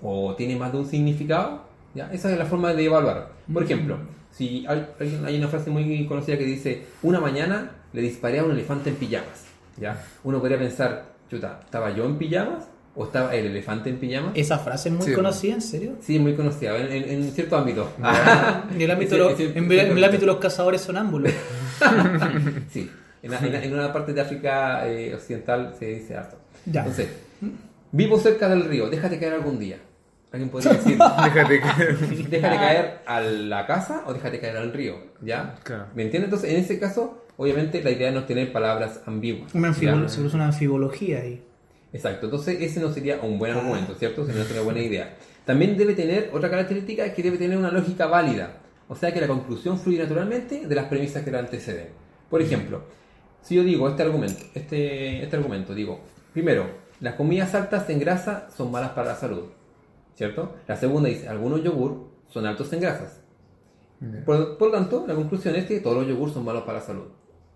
o 0.00 0.34
tiene 0.34 0.56
más 0.56 0.72
de 0.72 0.78
un 0.78 0.86
significado. 0.86 1.64
¿ya? 1.94 2.10
Esa 2.12 2.32
es 2.32 2.38
la 2.38 2.46
forma 2.46 2.72
de 2.72 2.86
evaluar. 2.86 3.32
Por 3.52 3.64
ejemplo, 3.64 3.98
si 4.30 4.64
hay 4.66 5.36
una 5.36 5.48
frase 5.48 5.68
muy 5.68 6.06
conocida 6.06 6.38
que 6.38 6.46
dice, 6.46 6.86
una 7.02 7.20
mañana 7.20 7.72
le 7.92 8.00
disparé 8.00 8.38
a 8.38 8.44
un 8.44 8.52
elefante 8.52 8.88
en 8.88 8.96
pijamas. 8.96 9.44
¿ya? 9.76 10.02
Uno 10.24 10.40
podría 10.40 10.58
pensar, 10.58 11.12
chuta, 11.30 11.60
¿estaba 11.62 11.90
yo 11.90 12.06
en 12.06 12.16
pijamas 12.16 12.71
o 12.94 13.04
estaba 13.06 13.34
el 13.34 13.46
elefante 13.46 13.88
en 13.90 13.96
pijamas? 13.98 14.32
Esa 14.34 14.58
frase 14.58 14.88
es 14.90 14.94
muy 14.94 15.06
Sí. 15.06 15.12
conocida, 15.14 15.54
¿en 15.54 15.62
serio? 15.62 15.92
Sí, 16.00 16.18
muy 16.18 16.34
conocida 16.34 16.76
en, 16.76 16.92
en, 16.92 17.08
en 17.24 17.32
cierto 17.32 17.56
ámbito. 17.56 17.90
En 18.74 18.80
el 18.82 18.90
ámbito, 18.90 19.14
de 19.14 19.18
los- 19.20 19.32
ese- 19.32 19.56
en, 19.58 19.64
ese- 19.72 19.90
en 19.90 19.96
el 19.96 20.04
ámbito 20.04 20.20
de 20.20 20.26
los 20.26 20.36
cazadores 20.36 20.80
sonámbulos. 20.82 21.32
Sí, 22.70 22.90
en, 23.22 23.32
en- 23.32 23.54
en 23.54 23.74
una 23.74 23.92
parte 23.92 24.12
de 24.12 24.20
África 24.20 24.86
eh, 24.88 25.14
occidental 25.14 25.74
se 25.78 25.86
dice 25.86 26.16
harto. 26.16 26.36
Ya. 26.66 26.80
Entonces, 26.80 27.08
vivo 27.92 28.18
cerca 28.18 28.48
del 28.48 28.64
río, 28.64 28.88
déjate 28.90 29.18
caer 29.18 29.34
algún 29.34 29.58
día. 29.58 29.78
Alguien 30.32 30.48
podría 30.50 30.72
decir, 30.74 30.96
Déjate 30.98 31.60
que. 31.60 32.26
déjate 32.28 32.56
caer 32.56 32.98
a 33.06 33.20
la 33.20 33.66
casa 33.66 34.02
o 34.06 34.14
déjate 34.14 34.40
caer 34.40 34.56
al 34.56 34.72
río, 34.72 34.96
¿ya? 35.20 35.56
Claro. 35.62 35.86
¿Me 35.94 36.04
entiendes? 36.04 36.28
Entonces, 36.28 36.50
en 36.50 36.56
ese 36.56 36.78
caso, 36.78 37.24
obviamente 37.36 37.82
la 37.82 37.90
idea 37.90 38.10
no 38.10 38.20
es 38.20 38.26
tener 38.26 38.52
palabras 38.52 39.00
ambiguas. 39.06 39.54
Una 39.54 39.68
anfibolo- 39.74 40.08
se 40.08 40.20
usa 40.22 40.36
una 40.36 40.46
anfibología 40.46 41.20
ahí. 41.20 41.42
Exacto, 41.92 42.26
entonces 42.26 42.60
ese 42.60 42.80
no 42.80 42.92
sería 42.92 43.20
un 43.20 43.38
buen 43.38 43.52
argumento, 43.52 43.94
¿cierto? 43.94 44.24
Sería 44.24 44.44
una 44.50 44.62
buena 44.62 44.80
idea. 44.80 45.16
También 45.44 45.76
debe 45.76 45.94
tener 45.94 46.30
otra 46.32 46.50
característica 46.50 47.12
que 47.12 47.22
debe 47.22 47.36
tener 47.36 47.58
una 47.58 47.70
lógica 47.70 48.06
válida, 48.06 48.58
o 48.88 48.96
sea 48.96 49.12
que 49.12 49.20
la 49.20 49.26
conclusión 49.26 49.78
fluye 49.78 49.98
naturalmente 49.98 50.66
de 50.66 50.74
las 50.74 50.86
premisas 50.86 51.22
que 51.22 51.30
la 51.30 51.40
anteceden. 51.40 51.88
Por 52.30 52.40
ejemplo, 52.40 52.82
si 53.42 53.56
yo 53.56 53.62
digo 53.62 53.88
este 53.88 54.02
argumento, 54.02 54.42
este, 54.54 55.22
este 55.22 55.36
argumento, 55.36 55.74
digo, 55.74 56.00
primero, 56.32 56.66
las 57.00 57.14
comidas 57.14 57.54
altas 57.54 57.88
en 57.90 57.98
grasa 57.98 58.48
son 58.56 58.70
malas 58.70 58.90
para 58.90 59.08
la 59.08 59.16
salud, 59.16 59.44
¿cierto? 60.14 60.56
La 60.66 60.76
segunda 60.76 61.08
dice, 61.08 61.28
algunos 61.28 61.62
yogur 61.62 62.08
son 62.30 62.46
altos 62.46 62.72
en 62.72 62.80
grasas. 62.80 63.20
Por, 64.24 64.58
por 64.58 64.68
lo 64.68 64.74
tanto, 64.74 65.04
la 65.06 65.14
conclusión 65.14 65.54
es 65.54 65.66
que 65.66 65.78
todos 65.80 65.98
los 65.98 66.08
yogures 66.08 66.34
son 66.34 66.44
malos 66.44 66.62
para 66.62 66.78
la 66.78 66.84
salud. 66.84 67.04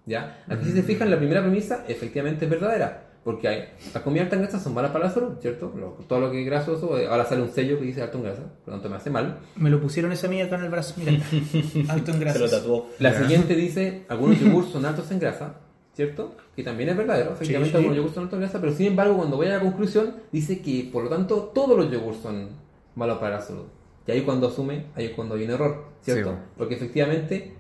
¿ya? 0.07 0.44
Aquí 0.49 0.66
si 0.66 0.72
se 0.72 0.83
fijan, 0.83 1.11
la 1.11 1.18
primera 1.18 1.42
premisa 1.42 1.85
efectivamente 1.88 2.44
es 2.46 2.51
verdadera. 2.51 3.06
Porque 3.27 3.49
hay, 3.49 3.65
las 3.93 4.05
comidas 4.05 4.27
altas 4.27 4.37
en 4.39 4.43
grasa 4.45 4.61
son 4.61 4.73
malas 4.73 4.93
para 4.93 5.07
la 5.07 5.11
salud, 5.11 5.33
¿cierto? 5.41 5.73
Lo- 5.77 5.97
todo 6.07 6.21
lo 6.21 6.31
que 6.31 6.41
es 6.43 6.47
grasoso, 6.47 6.97
eh, 6.97 7.09
ahora 7.09 7.25
sale 7.25 7.43
un 7.43 7.51
sello 7.51 7.77
que 7.77 7.85
dice 7.87 8.01
alto 8.01 8.19
en 8.19 8.23
grasa, 8.25 8.43
por 8.65 8.69
lo 8.69 8.73
tanto 8.75 8.89
me 8.89 8.95
hace 8.97 9.11
mal. 9.11 9.39
Me 9.57 9.69
lo 9.69 9.81
pusieron 9.81 10.12
esa 10.12 10.29
mía 10.29 10.45
acá 10.45 10.55
en 10.55 10.62
el 10.62 10.71
brazo. 10.71 10.95
Mira, 10.97 11.11
alto 11.93 12.12
en 12.12 12.19
Se 12.19 12.25
lo 12.25 12.33
grasas. 12.33 12.51
tatuó. 12.53 12.87
La 13.01 13.12
siguiente 13.21 13.57
dice, 13.67 14.05
algunos 14.09 14.39
yogures 14.39 14.71
son 14.71 14.87
altos 14.87 15.11
en 15.11 15.19
grasa, 15.19 15.57
¿cierto? 15.95 16.37
Que 16.55 16.62
también 16.62 16.89
es 16.91 16.97
verdadero, 16.97 17.33
efectivamente 17.33 17.73
sí. 17.73 17.77
algunos 17.79 17.97
yogures 17.97 18.15
son 18.15 18.23
altos 18.25 18.37
en 18.37 18.41
grasa, 18.43 18.61
pero 18.61 18.73
sin 18.73 18.87
embargo 18.87 19.17
cuando 19.17 19.37
voy 19.37 19.49
a 19.49 19.55
la 19.55 19.61
conclusión 19.61 20.15
dice 20.31 20.61
que 20.62 20.89
por 20.93 21.03
lo 21.03 21.11
tanto 21.11 21.51
todos 21.53 21.77
los 21.77 21.91
yogures 21.91 22.21
son 22.21 22.51
malos 22.95 23.19
para 23.19 23.37
la 23.39 23.43
salud. 23.43 23.65
Y 24.07 24.12
ahí 24.12 24.23
cuando 24.23 24.47
asume, 24.47 24.87
ahí 24.95 25.07
es 25.07 25.11
cuando 25.17 25.35
hay 25.35 25.43
un 25.43 25.51
error, 25.51 25.85
¿cierto? 26.01 26.31
Sí. 26.31 26.39
Porque 26.57 26.75
efectivamente 26.77 27.55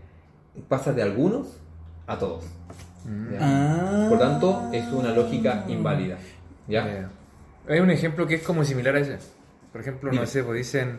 pasa 0.68 0.92
de 0.92 1.02
algunos 1.02 1.58
a 2.06 2.16
todos. 2.20 2.44
¿Ya? 3.32 3.38
Ah. 3.40 4.06
Por 4.08 4.18
tanto, 4.18 4.70
es 4.72 4.84
una 4.92 5.10
lógica 5.12 5.64
inválida. 5.68 6.16
¿Ya? 6.68 7.10
Hay 7.68 7.80
un 7.80 7.90
ejemplo 7.90 8.26
que 8.26 8.36
es 8.36 8.42
como 8.42 8.64
similar 8.64 8.96
a 8.96 9.00
ese. 9.00 9.18
Por 9.72 9.80
ejemplo, 9.80 10.10
Dime. 10.10 10.22
no 10.22 10.26
sé, 10.26 10.42
pues 10.44 10.58
dicen 10.58 10.98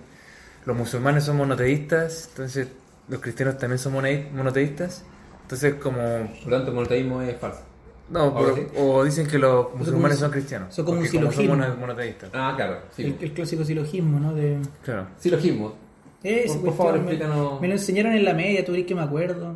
los 0.65 0.75
musulmanes 0.75 1.23
son 1.23 1.37
monoteístas, 1.37 2.27
entonces 2.31 2.67
los 3.07 3.21
cristianos 3.21 3.57
también 3.57 3.79
son 3.79 3.93
monoteístas. 3.93 5.03
Entonces, 5.43 5.75
como. 5.75 5.97
Por 6.43 6.47
lo 6.51 6.57
tanto, 6.57 6.69
el 6.71 6.75
monoteísmo 6.75 7.21
es 7.21 7.37
falso. 7.37 7.61
No, 8.09 8.33
pero- 8.35 8.55
sí. 8.55 8.67
o 8.77 9.03
dicen 9.03 9.27
que 9.27 9.37
los 9.37 9.73
musulmanes 9.75 10.19
son 10.19 10.31
cristianos. 10.31 10.73
son 10.73 10.85
como 10.85 10.97
un 10.99 11.03
porque 11.03 11.17
como 11.17 11.31
son 11.31 11.41
silogismo. 11.41 11.65
mono- 11.67 11.75
monoteístas. 11.79 12.29
Ah, 12.33 12.53
claro. 12.55 12.79
Sí. 12.95 13.03
El, 13.03 13.17
el 13.19 13.33
clásico 13.33 13.63
silogismo, 13.65 14.19
¿no? 14.19 14.33
De... 14.33 14.59
Claro. 14.83 15.07
Silogismo. 15.19 15.75
Ese 16.23 16.55
Por- 16.55 16.65
por 16.65 16.77
favor, 16.77 16.93
me- 16.93 16.99
explícanos. 17.01 17.61
Me, 17.61 17.67
lo 17.67 17.73
enseñaron 17.73 18.13
en 18.13 18.25
la 18.25 18.33
media, 18.33 18.65
tú 18.65 18.73
que 18.85 18.95
me 18.95 19.01
acuerdo. 19.01 19.55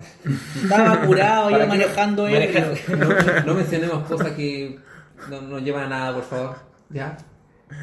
Estaba 0.61 1.01
curado, 1.05 1.49
¿Para 1.49 1.57
iba 1.65 1.73
manejando 1.73 2.27
ebrio. 2.27 2.61
No, 2.97 3.43
no 3.45 3.53
mencionemos 3.55 4.07
cosas 4.07 4.31
que 4.33 4.77
no, 5.29 5.41
no 5.41 5.59
llevan 5.59 5.85
a 5.85 5.89
nada, 5.89 6.13
por 6.15 6.23
favor. 6.23 6.55
¿Ya? 6.89 7.17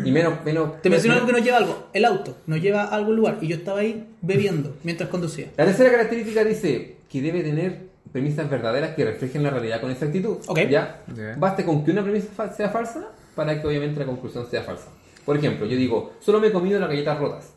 Y 0.05 0.13
menos. 0.13 0.35
menos 0.45 0.81
Te 0.83 0.91
menciono 0.91 1.15
algo 1.15 1.27
que 1.27 1.33
nos 1.33 1.43
lleva 1.43 1.57
algo. 1.59 1.89
El 1.93 2.05
auto 2.05 2.37
nos 2.47 2.61
lleva 2.61 2.83
a 2.85 2.95
algún 2.95 3.17
lugar 3.17 3.39
y 3.41 3.49
yo 3.49 3.57
estaba 3.57 3.81
ahí 3.81 4.07
bebiendo 4.21 4.77
mientras 4.85 5.09
conducía. 5.09 5.49
La 5.57 5.65
tercera 5.65 5.91
característica 5.91 6.45
dice 6.45 6.97
que 7.09 7.23
debe 7.23 7.43
tener 7.43 7.89
premisas 8.13 8.49
verdaderas 8.51 8.95
que 8.95 9.05
reflejen 9.05 9.43
la 9.43 9.51
realidad 9.51 9.81
con 9.81 9.91
exactitud. 9.91 10.37
Ok. 10.47 10.61
¿Ya? 10.69 11.03
Baste 11.39 11.65
con 11.65 11.85
que 11.85 11.91
una 11.91 12.03
premisa 12.03 12.29
fa- 12.35 12.53
sea 12.53 12.69
falsa 12.69 13.09
para 13.35 13.61
que 13.61 13.67
obviamente 13.67 13.99
la 14.01 14.07
conclusión 14.07 14.47
sea 14.51 14.63
falsa. 14.63 14.89
Por 15.25 15.37
ejemplo, 15.37 15.67
yo 15.67 15.77
digo, 15.77 16.13
solo 16.21 16.39
me 16.41 16.49
he 16.49 16.53
comido 16.53 16.79
las 16.79 16.89
galletas 16.91 17.19
rotas. 17.19 17.53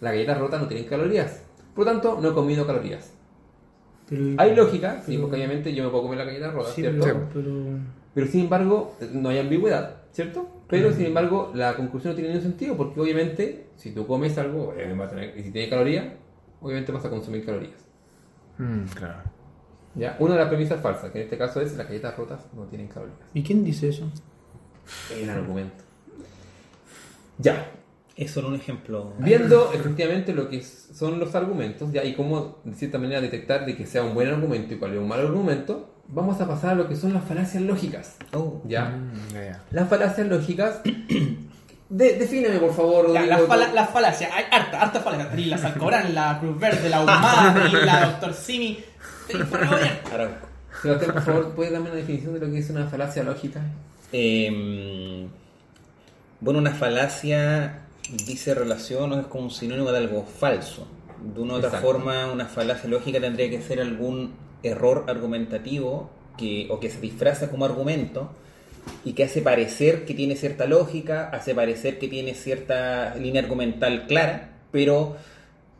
Las 0.00 0.12
galletas 0.12 0.38
rotas 0.38 0.60
no 0.62 0.68
tienen 0.68 0.86
calorías. 0.86 1.42
Por 1.74 1.84
lo 1.86 1.92
tanto, 1.92 2.18
no 2.20 2.30
he 2.30 2.34
comido 2.34 2.66
calorías. 2.66 3.12
Pero- 4.08 4.34
Hay 4.38 4.54
lógica, 4.54 4.98
sí, 5.00 5.12
pero- 5.12 5.22
porque 5.22 5.36
obviamente 5.36 5.74
yo 5.74 5.84
me 5.84 5.90
puedo 5.90 6.02
comer 6.04 6.18
la 6.18 6.24
galleta 6.24 6.50
rota, 6.50 6.70
Sí, 6.70 6.82
¿cierto? 6.82 7.04
pero, 7.04 7.28
pero- 7.32 7.78
Pero 8.14 8.26
sin 8.28 8.42
embargo, 8.42 8.94
no 9.12 9.28
hay 9.30 9.38
ambigüedad, 9.38 9.96
¿cierto? 10.12 10.48
Pero 10.68 10.92
sin 10.92 11.06
embargo, 11.06 11.50
la 11.54 11.74
conclusión 11.74 12.12
no 12.12 12.14
tiene 12.14 12.30
ningún 12.30 12.42
sentido 12.48 12.76
porque 12.76 13.00
obviamente, 13.00 13.66
si 13.76 13.90
tú 13.92 14.06
comes 14.06 14.36
algo 14.38 14.72
va 14.98 15.04
a 15.04 15.08
tener- 15.10 15.36
y 15.36 15.42
si 15.42 15.50
tiene 15.50 15.68
calorías, 15.68 16.06
obviamente 16.60 16.92
vas 16.92 17.04
a 17.04 17.10
consumir 17.10 17.44
calorías. 17.44 17.74
Mm, 18.58 18.84
claro. 18.94 19.18
¿ya? 19.96 20.16
Una 20.20 20.34
de 20.34 20.40
las 20.40 20.48
premisas 20.48 20.80
falsas, 20.80 21.10
que 21.10 21.18
en 21.18 21.24
este 21.24 21.38
caso 21.38 21.60
es 21.60 21.76
las 21.76 21.86
galletas 21.88 22.16
rotas 22.16 22.46
no 22.54 22.64
tienen 22.64 22.86
calorías. 22.88 23.18
¿Y 23.32 23.42
quién 23.42 23.64
dice 23.64 23.88
eso? 23.88 24.08
Es 25.12 25.22
el 25.22 25.30
argumento. 25.30 25.82
Ya, 27.38 27.66
Es 28.16 28.30
solo 28.30 28.48
un 28.48 28.54
ejemplo. 28.54 29.12
viendo 29.18 29.72
efectivamente 29.72 30.32
lo 30.32 30.48
que 30.48 30.62
son 30.62 31.18
los 31.18 31.34
argumentos 31.34 31.90
ya 31.92 32.04
y 32.04 32.14
cómo 32.14 32.58
de 32.64 32.74
cierta 32.74 32.98
manera 32.98 33.20
detectar 33.20 33.66
de 33.66 33.76
que 33.76 33.86
sea 33.86 34.02
un 34.04 34.14
buen 34.14 34.28
argumento 34.28 34.74
y 34.74 34.76
cuál 34.78 34.92
es 34.92 34.98
un 34.98 35.08
mal 35.08 35.20
argumento, 35.20 35.94
vamos 36.06 36.40
a 36.40 36.46
pasar 36.46 36.70
a 36.72 36.74
lo 36.76 36.88
que 36.88 36.94
son 36.94 37.12
las 37.12 37.24
falacias 37.24 37.62
lógicas. 37.62 38.16
Oh. 38.32 38.62
¿ya? 38.66 38.84
Mm. 38.90 39.12
Las 39.74 39.88
falacias 39.88 40.26
lógicas. 40.28 40.80
De, 41.86 42.16
defíneme, 42.18 42.58
por 42.58 42.72
favor, 42.72 43.12
Ya, 43.12 43.26
las, 43.26 43.42
fala- 43.42 43.72
las 43.72 43.90
falacias, 43.90 44.30
hay 44.34 44.44
harta, 44.50 44.80
harta 44.82 45.00
falacia. 45.00 45.28
Tenéis 45.30 45.48
la 45.48 45.58
Salcobrán, 45.58 46.14
la 46.14 46.38
Cruz 46.40 46.58
Verde, 46.58 46.88
la 46.88 47.02
Humada, 47.02 47.68
la 47.84 48.06
Doctor 48.06 48.32
Simi. 48.32 48.78
Sebastián, 49.28 51.12
por 51.12 51.22
favor, 51.22 51.54
¿puedes 51.54 51.72
darme 51.72 51.90
una 51.90 51.96
definición 51.98 52.34
de 52.34 52.40
lo 52.40 52.50
que 52.50 52.58
es 52.58 52.70
una 52.70 52.86
falacia 52.86 53.22
lógica? 53.22 53.60
Eh, 54.12 55.26
bueno, 56.40 56.58
una 56.58 56.72
falacia 56.72 57.83
dice 58.10 58.54
relación 58.54 59.12
o 59.12 59.20
es 59.20 59.26
como 59.26 59.44
un 59.44 59.50
sinónimo 59.50 59.92
de 59.92 59.98
algo 59.98 60.24
falso. 60.24 60.86
De 61.22 61.40
una 61.40 61.54
u 61.54 61.56
otra 61.56 61.68
Exacto. 61.68 61.86
forma, 61.86 62.30
una 62.30 62.46
falacia 62.46 62.88
lógica 62.88 63.20
tendría 63.20 63.48
que 63.48 63.62
ser 63.62 63.80
algún 63.80 64.34
error 64.62 65.04
argumentativo 65.08 66.10
que, 66.36 66.66
o 66.70 66.80
que 66.80 66.90
se 66.90 67.00
disfraza 67.00 67.50
como 67.50 67.64
argumento 67.64 68.30
y 69.04 69.14
que 69.14 69.24
hace 69.24 69.40
parecer 69.40 70.04
que 70.04 70.14
tiene 70.14 70.36
cierta 70.36 70.66
lógica, 70.66 71.30
hace 71.30 71.54
parecer 71.54 71.98
que 71.98 72.08
tiene 72.08 72.34
cierta 72.34 73.14
línea 73.14 73.42
argumental 73.42 74.06
clara, 74.06 74.58
pero 74.70 75.16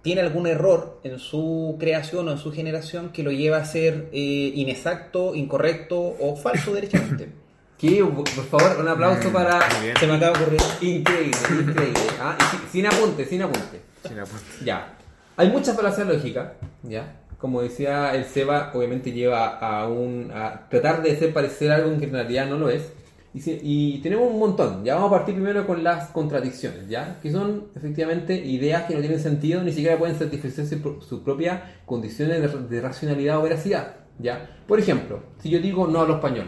tiene 0.02 0.20
algún 0.20 0.46
error 0.46 1.00
en 1.02 1.18
su 1.18 1.76
creación 1.78 2.28
o 2.28 2.32
en 2.32 2.38
su 2.38 2.52
generación 2.52 3.10
que 3.10 3.22
lo 3.22 3.32
lleva 3.32 3.58
a 3.58 3.64
ser 3.64 4.08
eh, 4.12 4.52
inexacto, 4.54 5.34
incorrecto 5.34 5.98
o 5.98 6.36
falso 6.36 6.72
derechamente. 6.74 7.43
Que, 7.88 8.02
por 8.04 8.44
favor, 8.46 8.76
un 8.80 8.88
aplauso 8.88 9.30
para. 9.32 9.58
Muy 9.76 9.84
bien. 9.86 9.96
Se 9.98 10.06
me 10.06 10.14
acaba 10.14 10.36
de 10.38 10.42
ocurrir. 10.44 10.60
Increíble, 10.80 11.36
increíble. 11.60 12.00
¿ah? 12.20 12.36
Y 12.40 12.56
si- 12.56 12.70
sin 12.72 12.86
apunte, 12.86 13.24
sin 13.26 13.42
apunte. 13.42 13.80
La 14.04 14.24
puedo- 14.24 14.42
Ya. 14.64 14.96
Hay 15.36 15.50
muchas 15.50 15.76
falacias 15.76 16.06
lógicas, 16.06 16.52
¿ya? 16.82 17.16
Como 17.38 17.60
decía 17.60 18.14
el 18.14 18.24
Seba, 18.24 18.70
obviamente 18.72 19.12
lleva 19.12 19.58
a 19.58 19.88
un 19.88 20.30
a 20.32 20.68
tratar 20.70 21.02
de 21.02 21.12
hacer 21.12 21.32
parecer 21.34 21.72
algo 21.72 21.90
en 21.90 21.98
que 21.98 22.06
en 22.06 22.12
realidad 22.12 22.46
no 22.46 22.56
lo 22.58 22.70
es. 22.70 22.92
Y, 23.34 23.40
si- 23.40 23.58
y 23.62 23.98
tenemos 24.00 24.30
un 24.30 24.38
montón. 24.38 24.84
Ya 24.84 24.94
vamos 24.94 25.08
a 25.12 25.16
partir 25.16 25.34
primero 25.34 25.66
con 25.66 25.82
las 25.82 26.08
contradicciones, 26.10 26.88
¿ya? 26.88 27.18
Que 27.20 27.32
son 27.32 27.64
efectivamente 27.74 28.34
ideas 28.36 28.84
que 28.84 28.94
no 28.94 29.00
tienen 29.00 29.18
sentido, 29.20 29.62
ni 29.62 29.72
siquiera 29.72 29.98
pueden 29.98 30.16
satisfacer 30.18 30.66
su, 30.66 30.80
pro- 30.80 31.00
su 31.02 31.22
propia 31.24 31.74
condiciones 31.84 32.40
de, 32.40 32.48
de 32.76 32.80
racionalidad 32.80 33.38
o 33.38 33.42
veracidad, 33.42 33.96
¿ya? 34.20 34.48
Por 34.68 34.78
ejemplo, 34.78 35.20
si 35.42 35.50
yo 35.50 35.58
digo 35.58 35.86
no 35.88 36.00
hablo 36.00 36.14
español, 36.14 36.46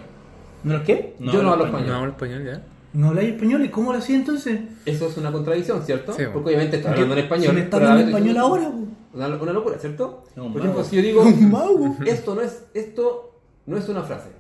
¿No 0.67 0.79
lo 0.79 0.83
qué? 0.83 1.15
No 1.21 1.33
yo 1.33 1.45
no 1.45 1.53
hablo 1.53 1.67
español. 1.67 1.89
No 1.89 1.95
hablo 1.95 2.11
español 2.11 2.45
ya. 2.45 2.63
¿No 2.93 3.09
habláis 3.11 3.35
español? 3.35 3.65
¿Y 3.65 3.69
cómo 3.69 3.93
lo 3.93 3.99
hacía 3.99 4.17
entonces? 4.17 4.63
Eso 4.85 5.07
es 5.07 5.17
una 5.17 5.31
contradicción, 5.31 5.81
¿cierto? 5.85 6.13
Sí, 6.13 6.25
Porque 6.33 6.49
obviamente 6.49 6.79
estoy 6.79 6.91
hablando 6.91 7.15
en 7.15 7.21
español. 7.21 7.47
Si 7.47 7.53
me 7.53 7.61
está 7.61 7.77
pero 7.77 7.87
a 7.87 7.95
la 7.95 8.01
hablando 8.01 8.17
vez 8.17 8.27
español 8.27 8.45
ahora. 8.45 8.73
Una, 9.15 9.29
una 9.29 9.53
locura, 9.53 9.79
¿cierto? 9.79 10.25
Es 10.29 10.37
un 10.37 10.53
Por 10.53 10.63
ejemplo, 10.63 10.83
si 10.83 10.97
yo 10.97 11.03
digo, 11.03 11.25
esto 12.05 12.35
no 12.35 12.41
es, 12.41 12.65
esto 12.75 13.39
no 13.67 13.77
es 13.77 13.89
una 13.89 14.03
frase. 14.03 14.31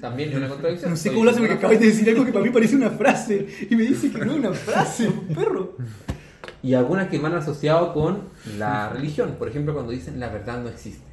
También 0.00 0.30
es 0.30 0.34
una 0.34 0.48
contradicción. 0.48 0.90
No 0.90 0.96
sé 0.96 1.12
cómo 1.12 1.24
lo 1.26 1.30
hace 1.30 1.38
porque 1.38 1.54
acabáis 1.54 1.78
de 1.78 1.86
decir 1.86 2.08
algo 2.08 2.24
que 2.24 2.32
para 2.32 2.44
mí 2.44 2.50
parece 2.50 2.74
una 2.74 2.90
frase. 2.90 3.46
Y 3.70 3.76
me 3.76 3.84
dice 3.84 4.10
que 4.10 4.18
no 4.18 4.32
es 4.32 4.38
una 4.38 4.52
frase, 4.52 5.12
perro. 5.32 5.76
Y 6.64 6.74
algunas 6.74 7.06
que 7.08 7.20
van 7.20 7.34
asociadas 7.34 7.92
con 7.92 8.22
la 8.58 8.88
religión. 8.88 9.36
Por 9.38 9.48
ejemplo, 9.48 9.74
cuando 9.74 9.92
dicen 9.92 10.18
la 10.18 10.28
verdad 10.28 10.60
no 10.60 10.68
existe. 10.70 11.06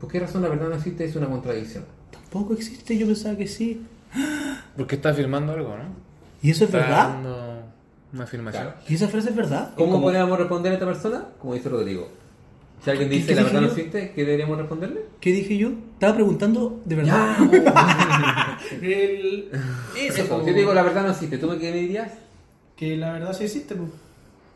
¿Por 0.00 0.10
qué 0.10 0.18
razón 0.18 0.42
la 0.42 0.48
verdad 0.48 0.70
no 0.70 0.74
existe? 0.74 1.04
Es 1.04 1.14
una 1.14 1.28
contradicción. 1.28 1.84
Tampoco 2.10 2.54
existe, 2.54 2.96
yo 2.98 3.06
pensaba 3.06 3.36
que 3.36 3.46
sí. 3.46 3.82
Porque 4.76 4.96
está 4.96 5.10
afirmando 5.10 5.52
algo, 5.52 5.76
¿no? 5.76 5.84
¿Y 6.42 6.50
eso 6.50 6.64
es 6.64 6.70
Está 6.70 6.78
verdad? 6.78 7.08
dando 7.08 7.62
una 8.12 8.24
afirmación. 8.24 8.62
Claro. 8.64 8.78
¿Y 8.88 8.94
esa 8.94 9.08
frase 9.08 9.30
es 9.30 9.36
verdad? 9.36 9.72
¿Cómo 9.76 9.92
como- 9.92 10.04
podríamos 10.04 10.38
responder 10.38 10.72
a 10.72 10.74
esta 10.74 10.86
persona? 10.86 11.24
Como 11.38 11.54
dice 11.54 11.68
Rodrigo. 11.68 12.08
Si 12.84 12.90
alguien 12.90 13.10
¿Qué- 13.10 13.16
dice 13.16 13.34
la 13.34 13.42
verdad 13.42 13.60
no 13.60 13.66
existe, 13.66 14.12
¿qué 14.14 14.24
deberíamos 14.24 14.56
responderle? 14.56 15.02
¿Qué 15.20 15.32
dije 15.32 15.58
yo? 15.58 15.68
Estaba 15.94 16.14
preguntando 16.14 16.80
de 16.84 16.94
verdad. 16.96 17.36
El- 18.82 19.50
Eso, 19.98 20.22
Eso, 20.22 20.40
si 20.40 20.46
yo 20.46 20.52
digo 20.54 20.72
la 20.74 20.82
verdad 20.82 21.02
no 21.04 21.10
existe, 21.10 21.38
¿tú 21.38 21.46
me 21.48 21.58
qué 21.58 21.70
me 21.70 21.76
dirías? 21.78 22.12
Que 22.76 22.96
la 22.96 23.12
verdad 23.12 23.34
sí 23.36 23.44
existe, 23.44 23.74
po. 23.74 23.84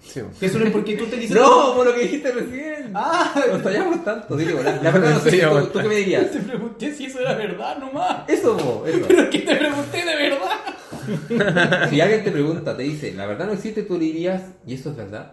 Sí, 0.02 0.20
eso 0.40 0.58
no 0.58 0.66
es 0.66 0.70
porque 0.70 0.96
tú 0.96 1.06
te 1.06 1.16
dices. 1.16 1.36
No, 1.40 1.74
por 1.74 1.86
lo 1.86 1.94
que 1.94 2.02
dijiste 2.02 2.30
recién. 2.30 2.92
¡Ah! 2.94 3.34
Nos 3.50 3.62
fallamos 3.62 4.04
tanto. 4.04 4.36
Digo, 4.36 4.62
la, 4.62 4.76
la 4.76 4.90
verdad 4.90 5.10
no 5.10 5.16
existe, 5.16 5.46
¿tú, 5.46 5.66
tú 5.66 5.78
qué 5.80 5.88
me 5.88 5.96
dirías? 5.96 6.30
Te 6.30 6.40
pregunté 6.40 6.94
si 6.94 7.06
eso 7.06 7.20
era 7.20 7.34
verdad 7.34 7.78
nomás. 7.78 8.28
Eso, 8.28 8.84
eso. 8.86 9.04
Pero 9.08 9.22
es 9.22 9.28
que 9.30 9.38
te 9.38 9.56
pregunté 9.56 10.04
de 10.04 10.16
verdad. 10.16 11.88
Si 11.90 12.00
alguien 12.00 12.24
te 12.24 12.30
pregunta, 12.30 12.76
te 12.76 12.82
dice, 12.82 13.12
la 13.12 13.26
verdad 13.26 13.46
no 13.46 13.52
existe, 13.52 13.82
tú 13.82 13.94
le 13.98 14.06
dirías, 14.06 14.42
¿y 14.66 14.74
eso 14.74 14.90
es 14.90 14.96
verdad? 14.96 15.32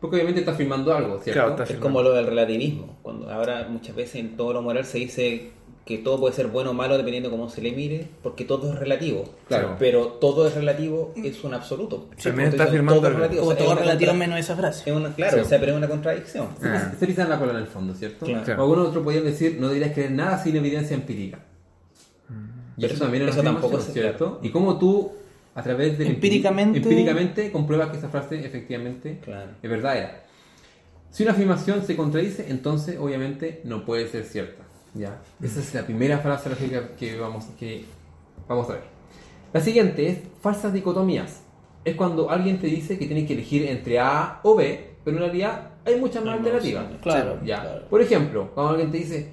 Porque 0.00 0.16
obviamente 0.16 0.40
está 0.40 0.52
afirmando 0.52 0.94
algo, 0.94 1.18
¿cierto? 1.18 1.40
Claro, 1.40 1.62
está 1.62 1.72
Es 1.74 1.80
como 1.80 2.02
lo 2.02 2.12
del 2.12 2.26
relativismo. 2.26 2.98
Cuando 3.02 3.30
ahora 3.30 3.66
muchas 3.68 3.96
veces 3.96 4.16
en 4.16 4.36
todo 4.36 4.52
lo 4.52 4.62
moral 4.62 4.84
se 4.84 4.98
dice 4.98 5.50
que 5.88 5.96
todo 5.96 6.20
puede 6.20 6.34
ser 6.34 6.48
bueno 6.48 6.72
o 6.72 6.74
malo 6.74 6.98
dependiendo 6.98 7.30
de 7.30 7.34
cómo 7.34 7.48
se 7.48 7.62
le 7.62 7.72
mire, 7.72 8.06
porque 8.22 8.44
todo 8.44 8.70
es 8.74 8.78
relativo. 8.78 9.24
Claro. 9.48 9.76
Pero 9.78 10.04
todo 10.20 10.46
es 10.46 10.54
relativo 10.54 11.14
es 11.16 11.42
un 11.44 11.54
absoluto. 11.54 12.10
También 12.22 12.48
Entonces, 12.48 12.52
está 12.52 12.64
afirmando 12.64 13.00
todo 13.00 13.08
es 13.10 13.16
relativo. 13.16 13.42
O 13.42 13.46
sea, 13.48 13.56
todo 13.56 13.72
es 13.72 13.78
relativo 13.80 14.10
contra- 14.10 14.26
menos 14.26 14.38
esa 14.38 14.54
frase. 14.54 14.90
es 14.90 14.94
una- 14.96 15.14
claro, 15.14 15.38
Sí. 15.38 15.40
o 15.40 15.44
sea, 15.46 15.58
pero 15.58 15.72
es 15.72 15.78
una 15.78 15.88
contradicción. 15.88 16.48
Ah. 16.62 16.92
Se 16.98 17.06
pisan 17.06 17.30
la 17.30 17.38
cola 17.38 17.52
en 17.52 17.58
el 17.60 17.66
fondo, 17.68 17.94
¿cierto? 17.94 18.26
Claro. 18.26 18.44
O 18.58 18.60
algunos 18.64 18.88
otros 18.88 19.02
podrían 19.02 19.24
decir, 19.24 19.56
no 19.58 19.68
deberías 19.68 19.92
creer 19.94 20.10
nada 20.10 20.36
sin 20.44 20.54
evidencia 20.56 20.94
empírica. 20.94 21.38
Y 22.76 22.82
Pero 22.82 22.92
eso 22.94 23.02
también 23.04 23.22
es 23.26 23.30
eso 23.34 23.42
tampoco 23.42 23.78
es- 23.78 23.84
¿cierto? 23.92 24.40
Y 24.42 24.50
cómo 24.50 24.78
tú, 24.78 25.10
a 25.54 25.62
través 25.62 25.96
de 25.96 26.06
Empíricamente- 26.06 26.78
empíricamente 26.78 27.50
compruebas 27.50 27.88
que 27.88 27.96
esa 27.96 28.10
frase 28.10 28.44
efectivamente 28.44 29.20
Claro. 29.24 29.52
es 29.62 29.70
verdadera. 29.70 30.22
Si 31.10 31.22
una 31.22 31.32
afirmación 31.32 31.82
se 31.86 31.96
contradice, 31.96 32.46
entonces 32.50 32.98
obviamente 33.00 33.62
no 33.64 33.86
puede 33.86 34.06
ser 34.08 34.24
cierta. 34.24 34.64
¿Ya? 34.94 35.20
Esa 35.42 35.60
es 35.60 35.74
la 35.74 35.82
primera 35.84 36.18
frase 36.18 36.48
lógica 36.50 36.88
que 36.98 37.18
vamos, 37.18 37.44
que 37.58 37.84
vamos 38.48 38.68
a 38.70 38.74
ver. 38.74 38.82
La 39.52 39.60
siguiente 39.60 40.08
es 40.08 40.18
falsas 40.40 40.72
dicotomías. 40.72 41.42
Es 41.84 41.96
cuando 41.96 42.30
alguien 42.30 42.58
te 42.60 42.66
dice 42.66 42.98
que 42.98 43.06
tienes 43.06 43.26
que 43.26 43.32
elegir 43.34 43.66
entre 43.66 43.98
A 43.98 44.40
o 44.42 44.56
B, 44.56 44.96
pero 45.04 45.16
en 45.16 45.22
realidad 45.22 45.70
hay 45.86 45.98
muchas 45.98 46.22
más 46.24 46.36
más 46.36 46.38
alternativas. 46.38 46.82
opciones. 46.84 47.02
Claro, 47.02 47.38
Ya. 47.44 47.60
claro. 47.62 47.86
Por 47.88 48.02
ejemplo, 48.02 48.50
cuando 48.52 48.72
alguien 48.72 48.90
te 48.90 48.98
dice, 48.98 49.32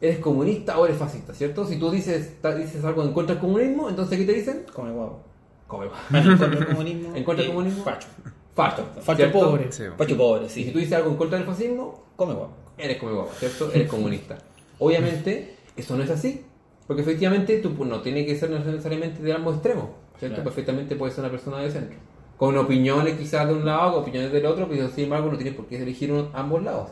¿eres 0.00 0.18
comunista 0.18 0.78
o 0.78 0.86
eres 0.86 0.96
fascista? 0.96 1.34
¿Cierto? 1.34 1.66
Si 1.66 1.76
tú 1.78 1.90
dices, 1.90 2.36
dices 2.56 2.84
algo 2.84 3.02
en 3.02 3.12
contra 3.12 3.34
del 3.34 3.40
comunismo, 3.42 3.88
entonces 3.90 4.18
¿qué 4.18 4.24
te 4.24 4.32
dicen? 4.32 4.64
Come 4.74 4.92
guapo. 4.92 5.20
Come 5.66 5.86
va. 5.86 6.18
En 6.18 6.26
contra 6.38 6.48
del 6.48 6.66
comunismo. 6.66 7.14
¿En 7.16 7.24
contra 7.24 7.42
del 7.42 7.50
y 7.52 7.54
comunismo? 7.54 7.84
Facho. 7.84 8.08
Facho. 8.54 8.84
Facho 9.02 9.32
pobre. 9.32 9.70
Sí. 9.70 9.84
Facho 9.96 10.16
pobre, 10.16 10.46
Y 10.46 10.48
sí. 10.48 10.64
si 10.64 10.70
tú 10.70 10.78
dices 10.78 10.94
algo 10.94 11.10
en 11.10 11.16
contra 11.16 11.36
del 11.38 11.46
fascismo, 11.46 12.02
Come 12.16 12.32
guapo. 12.34 12.52
eres 12.78 12.96
come 12.98 13.12
guapo, 13.12 13.30
¿cierto? 13.38 13.70
Eres 13.72 13.88
comunista. 13.90 14.38
Obviamente, 14.80 15.54
eso 15.76 15.96
no 15.96 16.02
es 16.02 16.10
así. 16.10 16.44
Porque 16.86 17.02
efectivamente 17.02 17.58
tú 17.58 17.74
pues, 17.74 17.88
no 17.88 18.00
tiene 18.00 18.26
que 18.26 18.34
ser 18.36 18.50
necesariamente 18.50 19.22
de 19.22 19.32
ambos 19.32 19.54
extremos, 19.54 19.86
¿cierto? 20.18 20.34
Claro. 20.36 20.42
Perfectamente 20.50 20.96
puede 20.96 21.12
ser 21.12 21.20
una 21.20 21.30
persona 21.30 21.58
de 21.60 21.70
centro. 21.70 21.96
Con 22.36 22.56
opiniones 22.58 23.16
quizás 23.18 23.46
de 23.46 23.54
un 23.54 23.64
lado, 23.64 23.92
con 23.92 24.02
opiniones 24.02 24.32
del 24.32 24.44
otro, 24.46 24.66
pero 24.68 24.88
sin 24.88 25.04
embargo 25.04 25.30
no 25.30 25.36
tienes 25.36 25.54
por 25.54 25.66
qué 25.66 25.80
elegir 25.80 26.10
uno- 26.10 26.30
ambos 26.32 26.62
lados. 26.64 26.88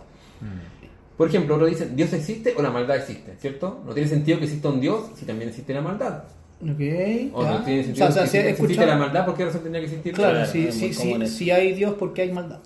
Por 1.16 1.27
ejemplo, 1.29 1.57
otros 1.57 1.70
dicen, 1.70 1.96
¿Dios 1.96 2.12
existe 2.12 2.55
o 2.57 2.62
la 2.62 2.70
maldad 2.70 2.96
existe? 2.96 3.35
¿Cierto? 3.38 3.81
No 3.85 3.92
tiene 3.92 4.09
sentido 4.09 4.38
que 4.38 4.44
exista 4.44 4.68
un 4.68 4.81
Dios 4.81 5.07
si 5.16 5.24
también 5.27 5.48
existe 5.48 5.74
la 5.74 5.81
maldad. 5.81 6.22
Ok. 6.62 6.81
O 7.33 7.42
no 7.44 7.64
tiene 7.64 7.83
sentido 7.85 7.96
sea, 7.96 8.09
o 8.09 8.12
sea, 8.12 8.22
que 8.24 8.29
si 8.29 8.37
existe 8.38 8.51
escuchado- 8.62 8.87
la 8.87 8.96
maldad, 8.98 9.24
¿por 9.27 9.35
qué 9.37 9.44
razón 9.46 9.62
tendría 9.62 9.81
que 9.81 9.87
existir? 9.87 10.12
Claro, 10.14 10.35
Claro, 10.35 10.51
si, 10.53 10.70
si, 10.70 10.92
si, 10.94 11.27
si 11.27 11.51
hay 11.51 11.72
Dios, 11.74 11.94
porque 11.98 12.22
hay 12.22 12.33
maldad? 12.33 12.61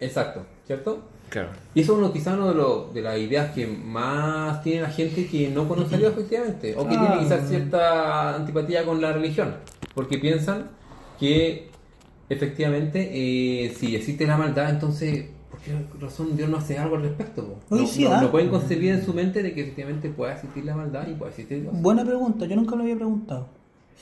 Exacto, 0.00 0.44
¿cierto? 0.66 1.02
Claro. 1.30 1.48
Y 1.74 1.80
eso 1.80 1.92
es 1.92 1.98
uno, 1.98 2.12
quizás 2.12 2.34
uno 2.34 2.48
de, 2.48 2.54
los- 2.54 2.94
de 2.94 3.02
las 3.02 3.18
ideas 3.18 3.52
que 3.52 3.66
más 3.66 4.62
tiene 4.62 4.82
la 4.82 4.90
gente 4.90 5.26
que 5.26 5.48
no 5.50 5.68
conoce 5.68 5.94
a 5.94 5.98
Dios 5.98 6.12
efectivamente, 6.12 6.74
o 6.76 6.86
que 6.88 6.94
Ah. 6.96 7.06
tiene 7.08 7.22
quizás 7.24 7.48
cierta 7.48 8.36
antipatía 8.36 8.84
con 8.84 9.00
la 9.00 9.12
religión, 9.12 9.54
porque 9.94 10.18
piensan 10.18 10.70
que 11.20 11.68
efectivamente 12.28 13.10
eh, 13.12 13.70
si 13.76 13.94
existe 13.96 14.26
la 14.26 14.36
maldad, 14.36 14.70
entonces, 14.70 15.26
¿por 15.50 15.60
qué 15.60 15.72
razón 16.00 16.36
Dios 16.36 16.48
no 16.48 16.58
hace 16.58 16.78
algo 16.78 16.96
al 16.96 17.02
respecto? 17.02 17.58
No, 17.70 17.86
sí, 17.86 18.04
no- 18.04 18.14
¿ah? 18.14 18.20
no 18.22 18.30
pueden 18.30 18.48
concebir 18.50 18.92
en 18.92 19.04
su 19.04 19.12
mente 19.14 19.42
de 19.42 19.54
que 19.54 19.62
efectivamente 19.62 20.08
pueda 20.10 20.34
existir 20.34 20.64
la 20.64 20.76
maldad 20.76 21.06
y 21.08 21.14
pueda 21.14 21.30
existir 21.30 21.62
Dios. 21.62 21.72
Buena 21.80 22.04
pregunta, 22.04 22.46
yo 22.46 22.56
nunca 22.56 22.76
lo 22.76 22.82
había 22.82 22.96
preguntado. 22.96 23.48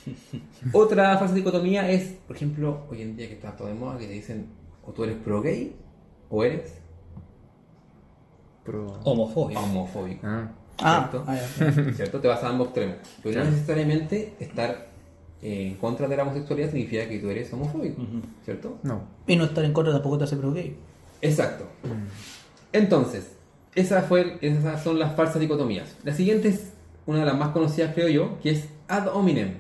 Otra 0.73 1.17
falsa 1.19 1.35
dicotomía 1.35 1.91
es, 1.91 2.15
por 2.27 2.37
ejemplo, 2.37 2.85
hoy 2.91 3.03
en 3.03 3.17
día 3.17 3.27
que 3.29 3.35
está 3.35 3.57
todo 3.57 3.69
de 3.69 3.75
moda, 3.75 3.99
que 3.99 4.07
te 4.07 4.13
dicen 4.13 4.47
o 4.87 4.93
tú 4.93 5.05
eres 5.05 5.17
pro 5.17 5.41
gay 5.43 5.75
o 6.31 6.45
eres 6.45 6.75
Pro... 8.67 8.99
Homofóbico. 9.05 9.61
Ah. 10.25 10.49
Ah, 10.79 11.09
¿Cierto? 11.11 11.25
ah, 11.27 11.37
ya. 11.37 11.93
¿Cierto? 11.95 12.21
Te 12.21 12.29
vas 12.29 12.43
a 12.43 12.49
ambos 12.51 12.67
extremos. 12.69 12.97
Pero 13.23 13.33
Claro. 13.33 13.47
no 13.49 13.53
necesariamente 13.53 14.35
estar 14.41 14.89
eh, 15.43 15.69
en 15.69 15.75
contra 15.77 16.07
de 16.09 16.17
la 16.17 16.23
homosexualidad 16.25 16.69
significa 16.71 17.09
que 17.09 17.19
tú 17.19 17.31
eres 17.31 17.51
homofóbico. 17.53 18.03
¿Cierto? 18.45 18.77
No. 18.83 19.03
Y 19.27 19.37
no 19.37 19.45
estar 19.45 19.65
en 19.65 19.73
contra 19.73 19.93
tampoco 19.95 20.19
te 20.19 20.25
hace 20.25 20.37
pro 20.37 20.53
gay. 20.53 20.77
Exacto. 21.23 21.65
Entonces, 22.73 23.31
esa 23.75 24.03
fue, 24.03 24.39
esas 24.41 24.83
son 24.83 24.99
las 24.99 25.15
falsas 25.17 25.41
dicotomías. 25.41 25.97
La 26.05 26.13
siguiente 26.15 26.49
es 26.49 26.73
una 27.07 27.21
de 27.21 27.27
las 27.27 27.37
más 27.39 27.51
conocidas, 27.51 27.95
creo 27.95 28.09
yo, 28.09 28.39
que 28.43 28.51
es 28.51 28.69
ad 28.89 29.09
hominem. 29.15 29.55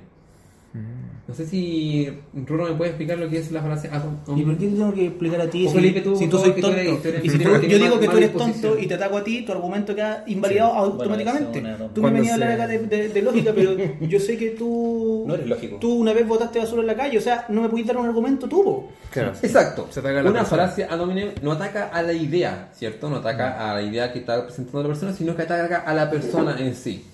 No 1.28 1.34
sé 1.34 1.44
si 1.44 2.08
Ruro 2.46 2.66
me 2.66 2.74
puede 2.74 2.90
explicar 2.90 3.18
lo 3.18 3.28
que 3.28 3.38
es 3.38 3.50
la 3.50 3.60
falacia 3.60 3.90
ad 3.92 4.02
¿Y 4.36 4.42
por 4.42 4.56
qué 4.56 4.66
te 4.68 4.76
tengo 4.76 4.94
que 4.94 5.06
explicar 5.06 5.40
a 5.40 5.50
ti 5.50 5.66
si, 5.66 5.74
Felipe, 5.74 6.00
tú, 6.00 6.14
si 6.16 6.28
tú 6.28 6.38
eres- 6.38 6.54
tonto? 6.60 6.68
tú 7.02 7.08
eres- 7.08 7.24
y 7.24 7.28
si 7.30 7.38
tú 7.38 7.48
yo 7.68 7.78
digo 7.78 7.98
que 7.98 8.06
tú 8.08 8.16
eres 8.16 8.32
tonto 8.32 8.78
y 8.78 8.86
te 8.86 8.94
ataco 8.94 9.16
a 9.16 9.24
ti, 9.24 9.42
tu 9.42 9.50
argumento 9.50 9.92
queda 9.94 10.22
invalidado 10.28 10.72
automáticamente. 10.74 11.60
Bueno, 11.60 11.90
tú 11.92 12.00
me 12.02 12.10
venías 12.12 12.30
a 12.30 12.34
hablar 12.34 12.52
acá 12.52 12.66
de, 12.68 12.78
de- 12.78 13.08
de 13.08 13.22
lógica, 13.22 13.52
pero 13.54 13.76
yo 14.00 14.20
sé 14.20 14.36
que 14.36 14.50
tú. 14.50 15.24
No 15.26 15.34
eres 15.34 15.48
lógico. 15.48 15.78
Tú 15.80 15.94
una 15.94 16.12
vez 16.12 16.28
votaste 16.28 16.60
basura 16.60 16.82
en 16.82 16.86
la 16.86 16.94
calle, 16.94 17.18
o 17.18 17.20
sea, 17.20 17.44
no 17.48 17.62
me 17.62 17.68
pudiste 17.68 17.92
dar 17.92 18.00
un 18.00 18.06
argumento 18.06 18.48
tú. 18.48 18.62
po. 18.62 18.88
Claro. 19.10 19.32
Exacto. 19.42 19.88
Se 19.90 19.98
ataca 20.00 20.20
a 20.20 20.22
la 20.22 20.30
Una 20.30 21.02
hominem 21.02 21.30
no 21.42 21.52
ataca 21.52 21.88
a 21.88 22.02
la 22.02 22.12
idea, 22.12 22.68
¿cierto? 22.72 23.10
No 23.10 23.16
ataca 23.16 23.70
a 23.70 23.74
la 23.74 23.82
idea 23.82 24.12
que 24.12 24.20
está 24.20 24.44
presentando 24.44 24.82
la 24.82 24.88
persona, 24.88 25.12
sino 25.12 25.34
que 25.34 25.42
ataca 25.42 25.78
a 25.78 25.92
la 25.94 26.08
persona 26.10 26.56
en 26.60 26.74
sí. 26.74 27.04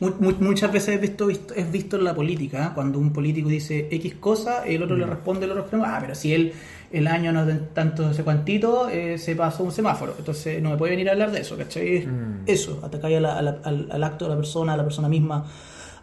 Mu- 0.00 0.12
mu- 0.20 0.32
Muchas 0.40 0.72
veces 0.72 0.96
es 0.96 1.00
visto, 1.00 1.26
visto- 1.26 1.54
es 1.54 1.70
visto 1.70 1.96
en 1.96 2.04
la 2.04 2.14
política, 2.14 2.66
¿eh? 2.66 2.70
cuando 2.74 2.98
un 2.98 3.12
político 3.12 3.48
dice 3.48 3.88
X 3.90 4.14
cosa, 4.20 4.66
el 4.66 4.82
otro 4.82 4.96
le 4.96 5.06
responde 5.06 5.44
el 5.44 5.52
otro 5.52 5.62
extremo, 5.62 5.84
ah, 5.86 5.98
pero 6.00 6.14
si 6.14 6.34
él 6.34 6.52
el 6.92 7.06
año 7.06 7.32
no 7.32 7.46
tanto 7.72 8.02
no 8.04 8.12
sé 8.14 8.22
cuantito, 8.22 8.88
eh, 8.88 9.18
se 9.18 9.34
pasó 9.34 9.64
un 9.64 9.72
semáforo, 9.72 10.14
entonces 10.18 10.60
no 10.62 10.70
me 10.70 10.76
puede 10.76 10.92
venir 10.92 11.08
a 11.08 11.12
hablar 11.12 11.30
de 11.32 11.40
eso, 11.40 11.56
¿cachai? 11.56 11.96
Es 11.96 12.04
Eso, 12.46 12.80
atacáis 12.84 13.16
a 13.16 13.20
la- 13.20 13.38
a 13.38 13.42
la- 13.42 13.60
al, 13.64 13.88
al 13.90 14.04
acto 14.04 14.24
de 14.26 14.30
la 14.30 14.36
persona, 14.36 14.74
a 14.74 14.76
la 14.76 14.84
persona 14.84 15.08
misma, 15.08 15.44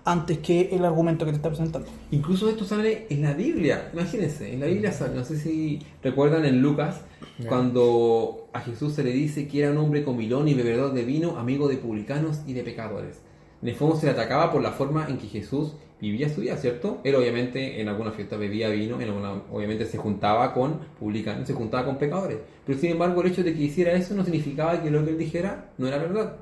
antes 0.03 0.39
que 0.39 0.69
el 0.71 0.83
argumento 0.83 1.25
que 1.25 1.31
te 1.31 1.37
está 1.37 1.49
presentando. 1.49 1.87
Incluso 2.11 2.49
esto 2.49 2.65
sale 2.65 3.05
en 3.09 3.21
la 3.21 3.33
Biblia, 3.33 3.89
imagínense, 3.93 4.51
en 4.53 4.59
la 4.61 4.65
Biblia 4.65 4.91
sale, 4.91 5.15
no 5.15 5.23
sé 5.23 5.37
si 5.37 5.79
recuerdan 6.03 6.43
en 6.45 6.61
Lucas, 6.61 7.01
cuando 7.47 8.47
a 8.53 8.61
Jesús 8.61 8.93
se 8.93 9.03
le 9.03 9.11
dice 9.11 9.47
que 9.47 9.61
era 9.61 9.71
un 9.71 9.77
hombre 9.77 10.03
comilón 10.03 10.47
y 10.47 10.53
bebedor 10.55 10.93
de 10.93 11.03
vino, 11.03 11.37
amigo 11.37 11.67
de 11.67 11.77
publicanos 11.77 12.39
y 12.47 12.53
de 12.53 12.63
pecadores. 12.63 13.19
En 13.61 13.67
el 13.69 13.75
fondo 13.75 13.95
se 13.95 14.05
le 14.07 14.13
atacaba 14.13 14.51
por 14.51 14.61
la 14.61 14.71
forma 14.71 15.07
en 15.07 15.17
que 15.17 15.27
Jesús 15.27 15.73
vivía 15.99 16.29
su 16.29 16.41
vida, 16.41 16.57
¿cierto? 16.57 16.99
Él 17.03 17.13
obviamente 17.15 17.79
en 17.79 17.87
alguna 17.87 18.11
fiesta 18.11 18.35
bebía 18.35 18.69
vino, 18.69 18.99
en 18.99 19.07
alguna- 19.09 19.43
obviamente 19.51 19.85
se 19.85 19.97
juntaba 19.99 20.51
con 20.53 20.79
publicanos, 20.99 21.45
se 21.47 21.53
juntaba 21.53 21.85
con 21.85 21.97
pecadores. 21.99 22.39
Pero 22.65 22.79
sin 22.79 22.91
embargo 22.91 23.21
el 23.21 23.27
hecho 23.31 23.43
de 23.43 23.53
que 23.53 23.61
hiciera 23.61 23.91
eso 23.93 24.15
no 24.15 24.23
significaba 24.23 24.81
que 24.81 24.89
lo 24.89 25.03
que 25.05 25.11
él 25.11 25.17
dijera 25.17 25.69
no 25.77 25.87
era 25.87 25.97
verdad. 25.99 26.37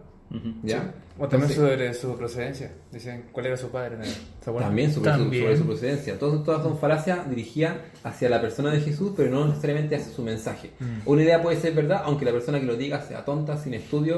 ¿Ya? 0.63 0.93
O 1.17 1.27
también 1.27 1.51
Entonces- 1.51 1.55
sobre 1.57 1.93
su 1.95 2.15
procedencia. 2.15 2.71
Dicen 2.91 3.25
cuál 3.31 3.47
era 3.47 3.57
su 3.57 3.69
padre. 3.69 3.97
También 4.45 4.91
sobre, 4.93 5.11
Su, 5.11 5.17
También. 5.17 5.43
sobre 5.43 5.57
su 5.57 5.65
procedencia. 5.65 6.19
Todas, 6.19 6.43
todas 6.43 6.61
son 6.63 6.77
falacias 6.77 7.27
dirigidas 7.29 7.77
hacia 8.03 8.29
la 8.29 8.39
persona 8.39 8.71
de 8.71 8.79
Jesús, 8.79 9.11
pero 9.17 9.29
no 9.31 9.45
necesariamente 9.47 9.95
hacia 9.95 10.13
su 10.13 10.21
mensaje. 10.21 10.69
Una 11.05 11.23
idea 11.23 11.41
puede 11.41 11.57
ser 11.59 11.73
verdad, 11.73 12.03
aunque 12.05 12.23
la 12.25 12.31
persona 12.31 12.59
que 12.59 12.65
lo 12.67 12.77
diga 12.77 13.01
sea 13.01 13.25
tonta, 13.25 13.57
sin 13.57 13.73
estudio 13.73 14.15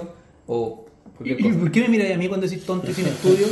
o 0.47 0.85
¿Y, 1.05 1.17
cualquier 1.17 1.39
y 1.39 1.43
cosa. 1.43 1.59
por 1.59 1.71
qué 1.71 1.81
me 1.81 1.89
miráis 1.89 2.15
a 2.15 2.17
mí 2.17 2.27
cuando 2.27 2.47
decís 2.47 2.65
tonto 2.65 2.89
y 2.89 2.93
sin 2.93 3.05
estudio? 3.07 3.47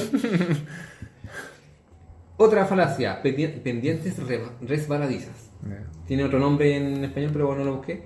Otra 2.37 2.65
falacia, 2.65 3.21
pendi- 3.21 3.59
pendientes 3.61 4.17
re- 4.25 4.41
resbaladizas. 4.61 5.49
Tiene 6.07 6.23
otro 6.23 6.39
nombre 6.39 6.75
en 6.77 7.03
español, 7.03 7.31
pero 7.33 7.47
bueno, 7.47 7.63
no 7.65 7.71
lo 7.71 7.77
busqué. 7.77 8.03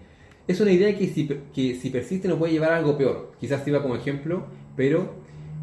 Es 0.47 0.59
una 0.59 0.71
idea 0.71 0.97
que 0.97 1.07
si, 1.07 1.27
que 1.53 1.75
si 1.75 1.89
persiste 1.91 2.27
no 2.27 2.37
puede 2.37 2.51
llevar 2.53 2.71
a 2.73 2.77
algo 2.77 2.97
peor. 2.97 3.33
Quizás 3.39 3.63
sirva 3.63 3.81
como 3.83 3.95
ejemplo, 3.95 4.45
pero 4.75 5.13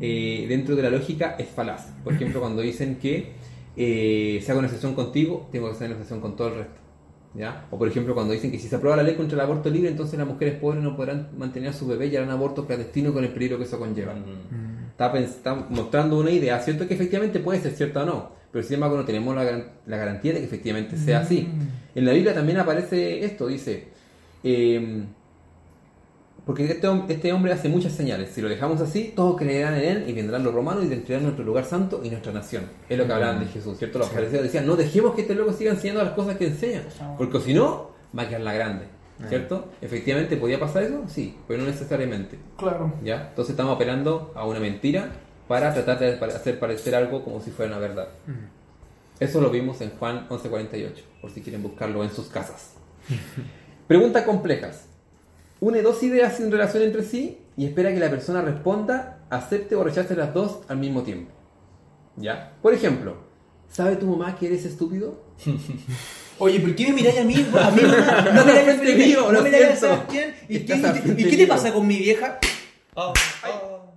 eh, 0.01 0.47
dentro 0.49 0.77
de 0.77 0.83
la 0.83 0.91
lógica 0.91 1.35
es 1.39 1.49
falaz. 1.49 1.89
Por 2.05 2.15
ejemplo, 2.15 2.41
cuando 2.41 2.63
dicen 2.63 2.97
que 2.97 3.33
eh, 3.77 4.41
si 4.43 4.51
hago 4.51 4.61
una 4.61 4.69
sesión 4.69 4.95
contigo, 4.95 5.49
tengo 5.51 5.67
que 5.69 5.73
hacer 5.75 5.91
una 5.91 5.99
sesión 5.99 6.21
con 6.21 6.37
todo 6.37 6.49
el 6.49 6.55
resto. 6.55 6.80
¿Ya? 7.33 7.67
O 7.71 7.79
por 7.79 7.87
ejemplo, 7.87 8.13
cuando 8.15 8.33
dicen 8.33 8.51
que 8.51 8.59
si 8.59 8.67
se 8.69 8.75
aprueba 8.77 8.97
la 8.97 9.05
ley 9.05 9.15
contra 9.15 9.37
el 9.37 9.41
aborto 9.43 9.71
libre, 9.71 9.89
entonces 9.91 10.19
las 10.19 10.27
mujeres 10.27 10.55
pobres 10.59 10.83
no 10.83 10.97
podrán 10.97 11.29
mantener 11.39 11.69
a 11.71 11.73
su 11.73 11.87
bebé 11.87 12.07
y 12.09 12.17
harán 12.17 12.31
aborto 12.31 12.67
clandestino 12.67 13.13
con 13.13 13.23
el 13.23 13.31
peligro 13.31 13.57
que 13.59 13.65
eso 13.65 13.79
conlleva. 13.79 14.15
Está, 14.91 15.13
pens- 15.15 15.37
está 15.37 15.55
mostrando 15.55 16.19
una 16.19 16.31
idea, 16.33 16.59
cierto 16.61 16.89
que 16.89 16.95
efectivamente 16.95 17.39
puede 17.39 17.61
ser 17.61 17.73
cierta 17.73 18.03
o 18.03 18.07
no, 18.07 18.31
pero 18.53 18.65
sin 18.65 18.75
embargo 18.75 18.97
no 18.97 19.05
tenemos 19.05 19.35
la, 19.37 19.45
garan- 19.45 19.65
la 19.87 19.97
garantía 19.97 20.33
de 20.33 20.41
que 20.41 20.45
efectivamente 20.47 20.97
sea 20.97 21.21
así. 21.21 21.49
En 21.95 22.05
la 22.05 22.13
Biblia 22.13 22.35
también 22.35 22.59
aparece 22.59 23.25
esto, 23.25 23.47
dice, 23.47 23.89
eh, 24.43 25.05
porque 26.51 26.65
este, 26.65 26.89
este 27.09 27.33
hombre 27.33 27.53
hace 27.53 27.69
muchas 27.69 27.93
señales, 27.93 28.31
si 28.31 28.41
lo 28.41 28.49
dejamos 28.49 28.81
así, 28.81 29.13
todos 29.15 29.37
creerán 29.37 29.75
en 29.75 29.85
él 29.85 30.05
y 30.09 30.13
vendrán 30.13 30.43
los 30.43 30.53
romanos 30.53 30.83
y 30.83 30.89
destruirán 30.89 31.23
nuestro 31.23 31.45
lugar 31.45 31.65
santo 31.65 32.01
y 32.03 32.11
nuestra 32.11 32.33
nación. 32.33 32.65
Es 32.89 32.99
lo 32.99 33.07
que 33.07 33.13
hablaban 33.13 33.39
de 33.39 33.47
Jesús, 33.47 33.79
¿cierto? 33.79 34.01
Los 34.01 34.09
fariseos 34.09 34.43
decían, 34.43 34.67
no 34.67 34.75
dejemos 34.75 35.15
que 35.15 35.21
este 35.21 35.37
loco 35.37 35.53
siga 35.53 35.71
enseñando 35.71 36.03
las 36.03 36.13
cosas 36.15 36.37
que 36.37 36.49
enseña, 36.49 36.83
porque 37.17 37.39
si 37.39 37.55
no, 37.55 37.93
va 38.19 38.25
a 38.25 38.29
quedar 38.29 38.41
la 38.41 38.53
grande, 38.53 38.87
¿cierto? 39.29 39.69
Efectivamente, 39.81 40.37
¿podía 40.37 40.59
pasar 40.59 40.83
eso? 40.83 41.05
Sí, 41.07 41.37
pero 41.47 41.63
no 41.63 41.69
necesariamente. 41.69 42.37
Claro. 42.57 42.95
¿Ya? 43.05 43.29
Entonces 43.29 43.53
estamos 43.53 43.77
apelando 43.77 44.33
a 44.35 44.45
una 44.45 44.59
mentira 44.59 45.13
para 45.47 45.73
tratar 45.73 46.01
de 46.01 46.15
hacer 46.35 46.59
parecer 46.59 46.97
algo 46.97 47.23
como 47.23 47.41
si 47.41 47.53
fuera 47.53 47.71
una 47.71 47.81
verdad. 47.81 48.09
Eso 49.21 49.41
lo 49.41 49.51
vimos 49.51 49.81
en 49.83 49.91
Juan 49.91 50.27
11:48, 50.29 50.95
por 51.21 51.31
si 51.31 51.43
quieren 51.43 51.63
buscarlo 51.63 52.03
en 52.03 52.11
sus 52.11 52.27
casas. 52.27 52.73
Preguntas 53.87 54.25
complejas. 54.25 54.90
Une 55.61 55.83
dos 55.83 56.03
ideas 56.03 56.37
sin 56.37 56.51
relación 56.51 56.83
entre 56.83 57.03
sí 57.05 57.39
y 57.57 57.67
espera 57.67 57.93
que 57.93 58.01
la 58.01 58.09
persona 58.11 58.41
responda, 58.43 59.19
acepte 59.29 59.77
o 59.77 59.85
rechace 59.85 60.17
las 60.17 60.33
dos 60.33 60.61
al 60.69 60.79
mismo 60.79 61.03
tiempo. 61.03 61.31
¿Ya? 62.17 62.53
Por 62.63 62.73
ejemplo, 62.75 63.17
¿sabe 63.69 63.97
tu 63.97 64.07
mamá 64.07 64.37
que 64.37 64.47
eres 64.47 64.65
estúpido? 64.65 65.23
Oye, 66.39 66.59
¿por 66.61 66.75
qué 66.75 66.87
me 66.89 66.95
miráis 66.95 67.19
a 67.19 67.25
mí? 67.25 67.35
A 67.55 67.71
mí 67.71 67.83
no, 67.83 68.33
no 68.33 68.45
miráis 68.47 68.69
a 68.69 68.83
mío, 69.07 69.33
no. 69.33 69.43
Sebastián. 69.77 70.35
¿Y, 70.49 70.61
qué, 70.61 70.75
y- 71.19 71.25
qué 71.31 71.37
te 71.37 71.47
pasa 71.47 71.73
con 71.73 71.87
mi 71.87 71.99
vieja? 71.99 72.39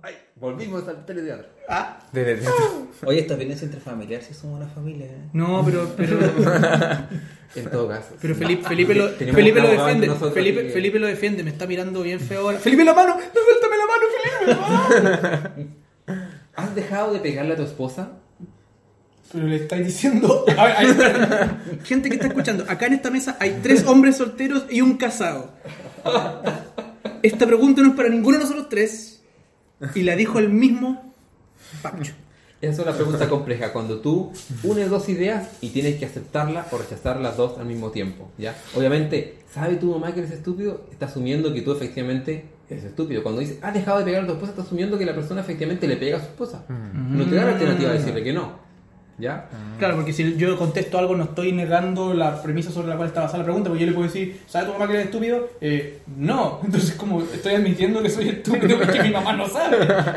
¡Ay! 0.06 0.14
Volvimos 0.36 0.86
al 0.86 1.06
teleteatro. 1.06 1.46
Ah, 1.68 1.98
De- 2.12 2.24
de- 2.24 2.36
de- 2.36 2.46
Oye, 3.06 3.20
esta 3.20 3.36
violencia 3.36 3.64
intrafamiliar 3.64 4.20
si 4.22 4.34
somos 4.34 4.60
una 4.60 4.68
familia. 4.68 5.06
¿eh? 5.06 5.28
no, 5.32 5.62
pero, 5.64 5.90
pero, 5.96 6.18
En 7.56 7.70
todo 7.70 7.88
caso. 7.88 8.14
pero. 8.20 8.34
Felipe, 8.34 8.68
Felipe 8.68 8.94
lo, 8.94 9.08
Felipe 9.08 9.60
lo 9.60 9.68
defiende. 9.68 10.10
Felipe, 10.34 10.62
que- 10.66 10.70
Felipe 10.70 10.98
lo 10.98 11.06
defiende, 11.06 11.42
me 11.42 11.50
está 11.50 11.66
mirando 11.66 12.02
bien 12.02 12.20
feo 12.20 12.40
ahora. 12.42 12.58
Felipe 12.60 12.84
la 12.84 12.92
mano, 12.92 13.16
no 13.16 13.40
suéltame 13.46 13.76
la 13.78 13.86
mano, 13.86 14.04
Felipe. 15.54 15.74
¿Has 16.56 16.74
dejado 16.74 17.12
de 17.14 17.20
pegarle 17.20 17.54
a 17.54 17.56
tu 17.56 17.62
esposa? 17.62 18.10
Pero 19.32 19.46
le 19.46 19.56
estáis 19.56 19.86
diciendo. 19.86 20.44
A 20.56 20.64
ver, 20.66 20.76
hay- 20.76 21.78
gente 21.84 22.08
que 22.10 22.16
está 22.16 22.26
escuchando, 22.28 22.64
acá 22.68 22.86
en 22.86 22.92
esta 22.94 23.10
mesa 23.10 23.36
hay 23.40 23.58
tres 23.62 23.84
hombres 23.86 24.16
solteros 24.18 24.66
y 24.70 24.80
un 24.82 24.96
casado. 24.98 25.52
Esta 27.22 27.46
pregunta 27.46 27.80
no 27.82 27.88
es 27.88 27.94
para 27.94 28.08
ninguno 28.10 28.36
de 28.36 28.42
nosotros 28.44 28.68
tres. 28.68 29.13
Y 29.94 30.02
la 30.02 30.16
dijo 30.16 30.38
el 30.38 30.50
mismo 30.50 31.12
Pancho. 31.82 32.12
Esa 32.60 32.72
es 32.72 32.78
una 32.78 32.96
pregunta 32.96 33.28
compleja. 33.28 33.72
Cuando 33.72 34.00
tú 34.00 34.32
unes 34.62 34.88
dos 34.88 35.08
ideas 35.08 35.50
y 35.60 35.68
tienes 35.70 35.96
que 35.96 36.06
aceptarlas 36.06 36.72
o 36.72 36.78
rechazar 36.78 37.20
las 37.20 37.36
dos 37.36 37.58
al 37.58 37.66
mismo 37.66 37.90
tiempo. 37.90 38.30
¿ya? 38.38 38.56
Obviamente, 38.74 39.38
¿sabe 39.52 39.76
tu 39.76 39.90
mamá 39.90 40.14
que 40.14 40.20
eres 40.20 40.32
estúpido? 40.32 40.86
Está 40.90 41.06
asumiendo 41.06 41.52
que 41.52 41.60
tú 41.60 41.72
efectivamente 41.72 42.46
eres 42.70 42.84
estúpido. 42.84 43.22
Cuando 43.22 43.40
dice, 43.40 43.58
has 43.60 43.74
dejado 43.74 43.98
de 43.98 44.04
pegar 44.04 44.22
a 44.22 44.26
tu 44.26 44.32
esposa, 44.32 44.52
está 44.52 44.62
asumiendo 44.62 44.98
que 44.98 45.04
la 45.04 45.14
persona 45.14 45.42
efectivamente 45.42 45.86
le 45.86 45.96
pega 45.96 46.16
a 46.16 46.20
su 46.20 46.26
esposa. 46.26 46.64
No 46.68 47.24
te 47.26 47.34
da 47.34 47.44
la 47.44 47.52
alternativa 47.52 47.90
de 47.90 47.98
decirle 47.98 48.24
que 48.24 48.32
no. 48.32 48.63
¿Ya? 49.16 49.46
Claro, 49.78 49.94
porque 49.96 50.12
si 50.12 50.36
yo 50.36 50.56
contesto 50.58 50.98
algo, 50.98 51.14
no 51.14 51.24
estoy 51.24 51.52
negando 51.52 52.14
la 52.14 52.42
premisa 52.42 52.70
sobre 52.72 52.88
la 52.88 52.96
cual 52.96 53.08
está 53.08 53.20
basada 53.20 53.38
la 53.38 53.44
pregunta, 53.44 53.68
porque 53.68 53.82
yo 53.84 53.86
le 53.88 53.92
puedo 53.94 54.08
decir, 54.08 54.40
¿sabe 54.48 54.66
tu 54.66 54.72
mamá 54.72 54.86
que 54.88 54.94
eres 54.94 55.04
estúpido? 55.06 55.50
Eh, 55.60 56.00
no. 56.16 56.60
Entonces, 56.64 56.92
como 56.96 57.22
estoy 57.22 57.54
admitiendo 57.54 58.02
que 58.02 58.10
soy 58.10 58.28
estúpido 58.30 58.76
porque 58.78 59.02
mi 59.04 59.10
mamá 59.10 59.32
no 59.34 59.46
sabe. 59.48 59.76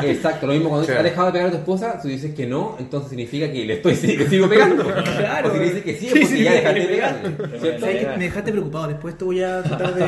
Exacto, 0.10 0.48
lo 0.48 0.54
mismo 0.54 0.70
cuando 0.70 0.82
dices, 0.82 0.96
Claro. 0.96 1.00
has 1.08 1.12
dejado 1.12 1.28
de 1.28 1.32
pegar 1.34 1.48
a 1.48 1.52
tu 1.52 1.58
esposa, 1.58 2.00
tú 2.02 2.08
dices 2.08 2.34
que 2.34 2.48
no, 2.48 2.76
entonces 2.80 3.10
significa 3.10 3.52
que 3.52 3.66
le 3.66 3.74
estoy 3.76 3.96
que 4.18 4.28
sigo 4.28 4.50
pegando. 4.50 4.84
Claro. 5.18 5.50
O 5.50 5.54
si 5.54 5.60
dices 5.60 5.84
que 5.84 5.96
sí, 5.96 6.08
porque 6.10 6.26
sí, 6.26 6.44
ya 6.44 6.52
sí, 6.52 6.58
dejaste 6.58 6.80
de 6.80 6.86
sí, 6.86 6.92
pegarle. 6.94 7.60
¿Cierto? 7.60 7.80
¿Sabes 7.82 8.06
qué? 8.06 8.18
Me 8.18 8.24
dejaste 8.26 8.52
preocupado. 8.52 8.88
Después 8.88 9.14
esto 9.14 9.26
voy 9.26 9.44
a 9.44 9.62
tratar 9.64 9.94
de. 9.96 10.06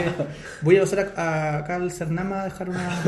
Voy 0.62 0.78
a 0.78 0.82
pasar 0.82 1.14
a- 1.16 1.22
a- 1.22 1.58
acá 1.60 1.76
al 1.76 1.92
Cernama 1.92 2.42
a 2.42 2.46
dejar 2.46 2.70
una, 2.70 3.02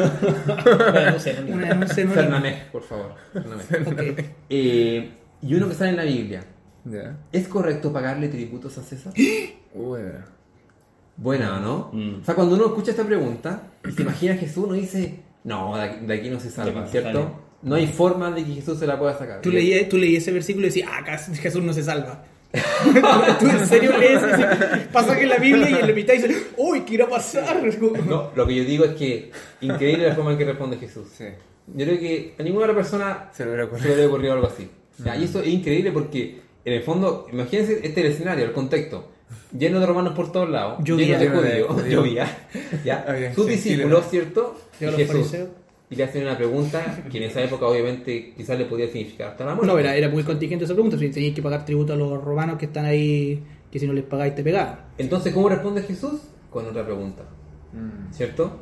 Bueno, 0.91 1.12
no 1.12 1.20
sé, 1.20 1.36
no- 1.44 1.56
una 1.56 1.67
denuncia 1.67 2.67
por 2.72 2.84
favor. 2.84 3.13
Fernamej. 3.34 4.20
Ok. 4.20 4.26
Eh, 4.50 5.10
y 5.41 5.56
uno 5.56 5.67
que 5.67 5.75
sale 5.75 5.91
en 5.91 5.97
la 5.97 6.04
Biblia. 6.04 6.43
Ya. 6.86 7.17
¿Es 7.32 7.47
correcto 7.47 7.93
pagarle 7.93 8.27
tributos 8.27 8.77
a 8.77 8.84
César? 8.84 9.13
Uy, 9.73 9.99
Buena, 11.17 11.60
¿no? 11.60 11.89
Mm. 11.93 12.21
O 12.21 12.25
sea, 12.25 12.34
cuando 12.36 12.56
uno 12.56 12.65
escucha 12.67 12.91
esta 12.91 13.04
pregunta 13.04 13.63
y 13.88 13.91
se 13.91 14.01
imagina 14.01 14.34
a 14.34 14.38
Jesús, 14.38 14.63
uno 14.65 14.73
dice, 14.73 15.19
no, 15.43 15.75
de 15.77 16.13
aquí, 16.13 16.30
no 16.30 16.39
se 16.39 16.49
salva, 16.49 16.86
Sí, 16.86 16.91
¿cierto? 16.91 17.19
dale. 17.19 17.51
No 17.62 17.75
hay 17.75 17.86
forma 17.86 18.32
de 18.32 18.43
que 18.43 18.54
Jesús 18.56 18.80
se 18.80 18.88
la 18.88 18.97
pueda 18.97 19.15
sacar. 19.15 19.41
Tú 19.41 19.51
leí, 19.51 19.88
tú 19.88 19.97
leí 19.97 20.15
ese 20.15 20.32
versículo 20.32 20.65
y 20.65 20.69
decías, 20.69 20.89
ah, 20.91 20.97
acá 20.99 21.17
Jesús 21.17 21.62
no 21.62 21.73
se 21.73 21.84
salva. 21.84 22.23
¿Tú 23.39 23.47
en 23.47 23.67
serio 23.67 23.97
lees 23.97 24.21
ese 24.21 24.45
pasaje 24.91 25.23
en 25.23 25.30
la 25.30 25.38
Biblia 25.38 25.69
y 25.69 25.73
en 25.75 25.88
la 25.88 25.93
mitad 25.93 26.13
dices, 26.13 26.47
uy, 26.58 26.82
¿qué 26.82 26.95
irá 26.95 27.06
a 27.06 27.10
pasar? 27.10 27.62
No, 28.08 28.32
lo 28.36 28.47
que 28.47 28.56
yo 28.56 28.63
digo 28.63 28.86
es 28.86 28.95
que 28.95 29.32
increíble 29.62 30.08
la 30.08 30.15
forma 30.15 30.32
en 30.32 30.38
que 30.39 30.45
responde 30.45 30.77
Jesús. 30.77 31.08
Sí. 31.15 31.25
Yo 31.67 31.86
creo 31.86 31.99
que 31.99 32.36
a 32.38 32.43
ninguna 32.43 32.65
otra 32.65 32.75
persona 32.75 33.30
Se 33.32 33.45
le 33.45 33.51
hubiera 33.51 34.08
ocurrido 34.08 34.34
algo 34.34 34.47
así. 34.47 34.67
Ya, 35.03 35.15
Y 35.17 35.23
eso 35.25 35.41
es 35.41 35.47
increíble 35.47 35.91
porque, 35.91 36.41
en 36.65 36.73
el 36.73 36.83
fondo, 36.83 37.27
imagínense 37.31 37.73
este 37.73 37.87
es 37.89 37.97
el 37.97 38.05
escenario, 38.07 38.45
el 38.45 38.51
contexto. 38.51 39.07
Lleno 39.57 39.79
de 39.79 39.85
romanos 39.85 40.13
por 40.13 40.31
todos 40.31 40.49
lados, 40.49 40.79
Llovía. 40.83 41.17
lleno 41.19 41.41
de 41.41 41.63
judíos. 41.63 42.27
Había 43.07 43.33
Sus 43.33 43.47
discípulos. 43.47 44.05
¿cierto? 44.09 44.55
Y 44.79 44.85
Jesús. 44.85 45.33
le 45.89 46.03
hacen 46.03 46.23
una 46.23 46.37
pregunta 46.37 47.03
que 47.11 47.17
en 47.17 47.23
esa 47.23 47.41
época, 47.41 47.65
obviamente, 47.67 48.33
quizás 48.35 48.57
le 48.57 48.65
podía 48.65 48.87
significar 48.87 49.31
hasta 49.31 49.45
la 49.45 49.55
muerte. 49.55 49.71
No, 49.73 49.79
era, 49.79 49.95
era 49.95 50.09
muy 50.09 50.23
contingente 50.23 50.65
esa 50.65 50.73
pregunta. 50.73 50.97
Si 50.97 51.09
teníais 51.09 51.35
que 51.35 51.41
pagar 51.41 51.65
tributo 51.65 51.93
a 51.93 51.95
los 51.97 52.21
romanos 52.23 52.57
que 52.57 52.65
están 52.65 52.85
ahí, 52.85 53.41
que 53.71 53.79
si 53.79 53.87
no 53.87 53.93
les 53.93 54.03
pagáis 54.03 54.35
te 54.35 54.43
pegaban. 54.43 54.79
Entonces, 54.97 55.33
¿cómo 55.33 55.49
responde 55.49 55.81
Jesús? 55.83 56.21
Con 56.49 56.65
otra 56.67 56.85
pregunta, 56.85 57.23
Mm. 57.73 58.13
¿cierto? 58.13 58.59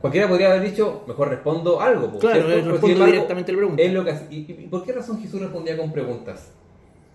Cualquiera 0.00 0.28
podría 0.28 0.52
haber 0.52 0.62
dicho, 0.62 1.04
mejor 1.06 1.30
respondo 1.30 1.80
algo. 1.80 2.12
po, 2.12 2.18
Claro, 2.18 2.46
¿cierto? 2.46 2.54
responde 2.54 2.80
sin 2.80 2.90
embargo, 2.92 3.12
directamente 3.12 3.52
la 3.52 3.58
pregunta. 3.58 3.82
es 3.82 3.92
lo 3.92 4.04
que 4.04 4.14
¿Y, 4.30 4.36
y 4.36 4.66
por 4.70 4.84
qué 4.84 4.92
razón 4.92 5.20
Jesús 5.20 5.40
respondía 5.40 5.76
con 5.76 5.92
preguntas? 5.92 6.52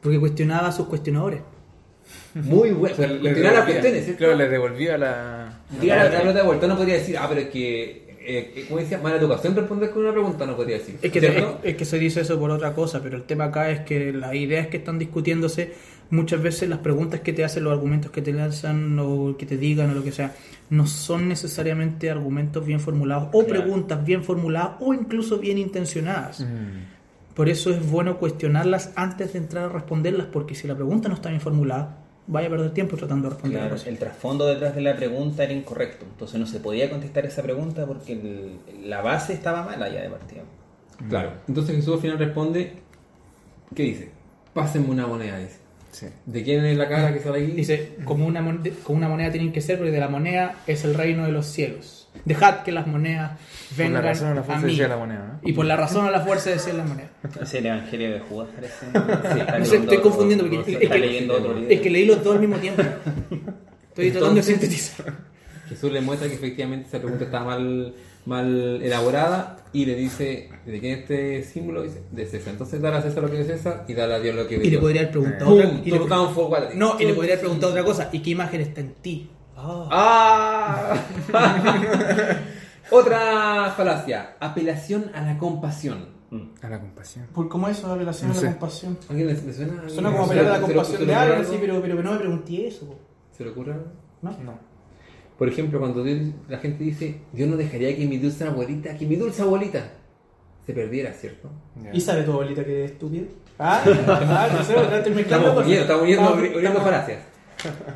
Porque 0.02 0.20
cuestionaba 0.20 0.68
a 0.68 0.72
sus 0.72 0.88
cuestionadores. 0.88 1.42
Muy 2.34 2.72
bueno. 2.72 2.94
O 2.94 2.98
sea, 2.98 3.08
les 3.08 3.22
Cuestionar 3.22 3.54
las 3.54 3.66
cuestiones, 3.66 4.04
¿cierto? 4.04 4.18
Claro, 4.20 4.36
les 4.36 4.52
devolvía 4.52 4.98
la. 4.98 5.60
Tirar 5.80 5.98
la, 5.98 6.04
la 6.06 6.20
pelota 6.20 6.40
de 6.40 6.46
vuelta, 6.46 6.68
no 6.68 6.78
podría 6.78 6.96
decir, 6.96 7.18
ah, 7.18 7.26
pero 7.30 7.42
es 7.42 7.48
que, 7.50 7.82
eh, 8.24 8.54
eh, 8.56 8.66
¿cómo 8.68 8.80
decía? 8.80 8.98
Mala 8.98 9.18
educación 9.18 9.56
responder 9.56 9.92
con 9.92 10.04
una 10.04 10.12
pregunta, 10.12 10.46
no 10.46 10.56
podría 10.56 10.78
decir. 10.78 10.98
Es 11.02 11.12
que, 11.12 11.46
es 11.64 11.76
que 11.76 11.86
se 11.86 12.00
dice 12.00 12.22
eso 12.22 12.40
por 12.40 12.52
otra 12.52 12.74
cosa, 12.74 13.02
pero 13.02 13.18
el 13.18 13.24
tema 13.24 13.46
acá 13.46 13.70
es 13.70 13.82
que 13.82 14.12
las 14.14 14.34
ideas 14.36 14.68
que 14.68 14.78
están 14.78 15.00
discutiéndose, 15.00 15.74
muchas 16.12 16.42
veces 16.42 16.70
las 16.70 16.80
preguntas 16.80 17.22
que 17.22 17.34
te 17.34 17.44
hacen, 17.44 17.64
los 17.64 17.74
argumentos 17.74 18.12
que 18.12 18.22
te 18.22 18.32
lanzan 18.34 18.98
o 19.00 19.36
que 19.38 19.46
te 19.46 19.58
digan 19.58 19.90
o 19.90 19.94
lo 19.96 20.04
que 20.04 20.12
sea, 20.12 20.34
no 20.70 20.86
son 20.86 21.28
necesariamente 21.28 22.10
argumentos 22.12 22.66
bien 22.66 22.80
formulados 22.80 23.30
o 23.32 23.44
Claro. 23.46 23.62
preguntas 23.64 24.06
bien 24.06 24.24
formuladas 24.24 24.72
o 24.80 24.94
incluso 24.94 25.40
bien 25.40 25.58
intencionadas. 25.58 26.42
Mm. 26.42 27.34
Por 27.34 27.48
eso 27.50 27.72
es 27.72 27.90
bueno 27.90 28.18
cuestionarlas 28.18 28.92
antes 28.96 29.34
de 29.34 29.40
entrar 29.40 29.66
a 29.66 29.70
responderlas, 29.70 30.28
porque 30.28 30.54
si 30.54 30.68
la 30.68 30.76
pregunta 30.76 31.08
no 31.10 31.16
está 31.16 31.30
bien 31.30 31.42
formulada, 31.42 31.98
vaya 32.28 32.48
a 32.48 32.52
perder 32.52 32.72
tiempo 32.72 32.98
tratando 32.98 33.28
de 33.30 33.34
responder 33.36 33.60
Claro, 33.62 33.76
el 33.86 33.98
trasfondo 33.98 34.46
detrás 34.48 34.76
de 34.76 34.82
la 34.82 34.96
pregunta 34.96 35.44
era 35.44 35.54
incorrecto. 35.54 36.06
Entonces 36.06 36.40
no 36.40 36.46
se 36.46 36.60
podía 36.60 36.90
contestar 36.90 37.26
esa 37.26 37.42
pregunta 37.42 37.86
porque 37.88 38.14
el- 38.14 38.90
la 38.90 39.02
base 39.02 39.34
estaba 39.34 39.64
mala 39.64 39.90
ya 39.90 40.02
de 40.02 40.10
partida. 40.10 40.42
Claro. 41.10 41.32
Entonces 41.48 41.76
Jesús 41.78 41.96
al 41.96 42.02
final 42.02 42.20
responde, 42.20 42.74
¿qué 43.74 43.84
dice? 43.84 44.12
Pásenme 44.54 44.90
una 44.90 45.08
moneda, 45.08 45.40
dice. 45.40 45.61
Sí. 45.92 46.08
¿De 46.26 46.44
quién 46.44 46.64
es 46.66 46.78
la 46.78 46.88
cara 46.88 47.14
que 47.14 47.20
sale 47.20 47.44
aquí? 47.44 47.52
Dice, 47.52 47.96
como 48.06 48.26
una, 48.26 48.42
moneda, 48.42 48.74
como 48.84 48.98
una 48.98 49.10
moneda 49.10 49.32
tienen 49.32 49.52
que 49.52 49.62
ser, 49.62 49.78
porque 49.78 49.92
de 49.92 50.00
la 50.00 50.08
moneda 50.08 50.56
es 50.68 50.84
el 50.86 50.94
reino 50.94 51.26
de 51.26 51.32
los 51.32 51.46
cielos. 51.46 52.10
Dejad 52.26 52.64
que 52.64 52.72
las 52.72 52.88
monedas 52.88 53.40
Por 53.70 53.78
vengan 53.78 53.94
la 54.04 54.10
razón 54.10 54.32
o 54.32 54.34
la 54.36 54.42
a 54.42 54.44
fuerza 54.44 54.66
mí. 54.66 54.72
decía 54.72 54.88
la 54.90 54.98
moneda, 54.98 55.20
¿no? 55.42 55.50
Y 55.50 55.54
por 55.54 55.66
la 55.66 55.76
razón 55.78 56.06
o 56.06 56.12
la 56.12 56.20
fuerza 56.22 56.50
decía 56.50 56.74
la 56.74 56.84
moneda. 56.84 57.10
Es 57.42 57.54
el 57.54 57.66
evangelio 57.66 58.12
de 58.14 58.20
Judas, 58.20 58.50
parece. 58.56 58.86
Está 59.40 59.60
No 59.60 59.66
sé, 59.66 59.78
estoy 59.78 59.98
confundiendo 60.00 60.44
porque 60.50 60.74
está 60.74 60.84
es 60.86 60.90
que- 60.92 61.00
leyendo 61.00 61.36
otro 61.36 61.54
libro. 61.54 61.70
Es 61.74 61.82
que 61.82 61.90
leí 61.90 62.06
los 62.06 62.24
dos 62.24 62.36
al 62.36 62.42
mismo 62.42 62.58
tiempo. 62.58 62.82
Estoy 63.90 64.12
tratando 64.12 64.36
de 64.36 64.44
sintetizar. 64.44 65.14
Jesús 65.70 65.92
le 65.92 66.02
muestra 66.02 66.28
que 66.28 66.36
efectivamente 66.36 66.88
esa 66.90 67.00
pregunta 67.00 67.24
está 67.26 67.44
mal, 67.44 67.94
mal 68.26 68.82
elaborada 68.82 69.58
y 69.74 69.86
le 69.86 69.96
dice, 69.96 70.50
¿de 70.66 70.80
quién 70.80 70.94
es 70.94 71.00
este 71.02 71.44
símbolo? 71.44 71.84
Dice, 71.84 72.04
de 72.12 72.26
César. 72.26 72.54
Entonces 72.54 72.82
dale 72.82 72.98
a 72.98 73.02
César 73.02 73.24
lo 73.24 73.32
que 73.32 73.42
es 73.42 73.48
de 73.48 73.56
César 73.58 73.86
y 73.88 73.94
dale 73.94 74.14
a 74.16 74.20
Dios 74.20 74.36
lo 74.36 74.48
que 74.48 74.56
es 74.56 74.62
de 74.62 74.68
Y 74.68 74.72
le 74.72 74.78
podría 74.80 75.02
haber 75.02 75.12
preguntado. 75.12 75.56
No, 76.76 77.00
y 77.00 77.06
le 77.06 77.14
podría 77.14 77.34
haber 77.34 77.40
preguntado 77.40 77.72
otra 77.72 77.84
cosa. 77.84 78.10
¿Y 78.12 78.20
qué 78.22 78.32
imagen 78.32 78.62
está 78.62 78.82
en 78.82 78.94
ti? 78.96 79.30
¡Ah! 79.56 80.96
Otra 82.92 83.72
falacia, 83.78 84.36
apelación 84.40 85.12
a 85.14 85.22
la 85.22 85.38
compasión. 85.38 86.08
A 86.62 86.70
la 86.70 86.80
compasión. 86.80 87.28
¿Por 87.34 87.48
cómo 87.48 87.68
eso 87.68 87.88
la 87.88 87.96
relación 87.96 88.30
No 88.32 88.36
a 88.38 88.40
sé. 88.40 88.46
la 88.48 88.52
compasión? 88.54 88.98
¿A 89.08 89.12
¿Alguien 89.12 89.28
le, 89.28 89.34
le 89.34 89.54
suena? 89.54 89.90
Suena 89.90 90.10
¿Se 90.12 90.16
como 90.16 90.28
pelear 90.30 90.46
a 90.48 90.50
la 90.58 90.62
compasión 90.62 91.06
de 91.08 91.14
alguien, 91.16 91.40
algo? 91.40 91.52
sí, 91.52 91.58
pero, 91.62 91.82
pero 91.82 92.04
no 92.04 92.12
me 92.14 92.18
pregunté 92.18 92.68
eso. 92.68 92.86
po. 92.88 92.96
¿Se 93.38 93.44
le 93.44 93.50
ocurre 93.52 93.74
algo? 93.74 93.86
¿No? 94.22 94.32
No. 94.44 94.60
Por 95.42 95.50
ejemplo, 95.50 95.80
cuando 95.80 96.04
Dios- 96.04 96.20
la 96.50 96.60
gente 96.60 96.84
dice, 96.84 97.16
Dios 97.34 97.50
no 97.50 97.58
dejaría 97.58 97.96
que 97.98 98.06
mi 98.06 98.20
dulce 98.20 98.44
abuelita, 98.44 98.96
que 98.96 99.08
mi 99.08 99.16
dulce 99.16 99.42
abuelita 99.42 99.92
se 100.68 100.72
perdiera, 100.72 101.12
¿cierto? 101.14 101.50
Ya. 101.84 101.90
¿Y 101.92 102.00
sabe 102.00 102.22
tu 102.22 102.32
abuelita 102.34 102.64
que 102.64 102.86
es 102.86 102.92
estúpida? 102.92 103.24
Ah, 103.58 103.82
ah, 103.84 104.50
no 104.56 104.64
sé, 104.64 104.76
estoy 104.98 105.14
mezclando 105.16 105.48
Estamos 105.48 105.66
uniendo, 105.66 105.82
estamos 105.82 106.04
uniendo, 106.04 106.24
Estamos- 106.30 106.56
uniendo 106.58 106.82
falacias. 106.82 107.20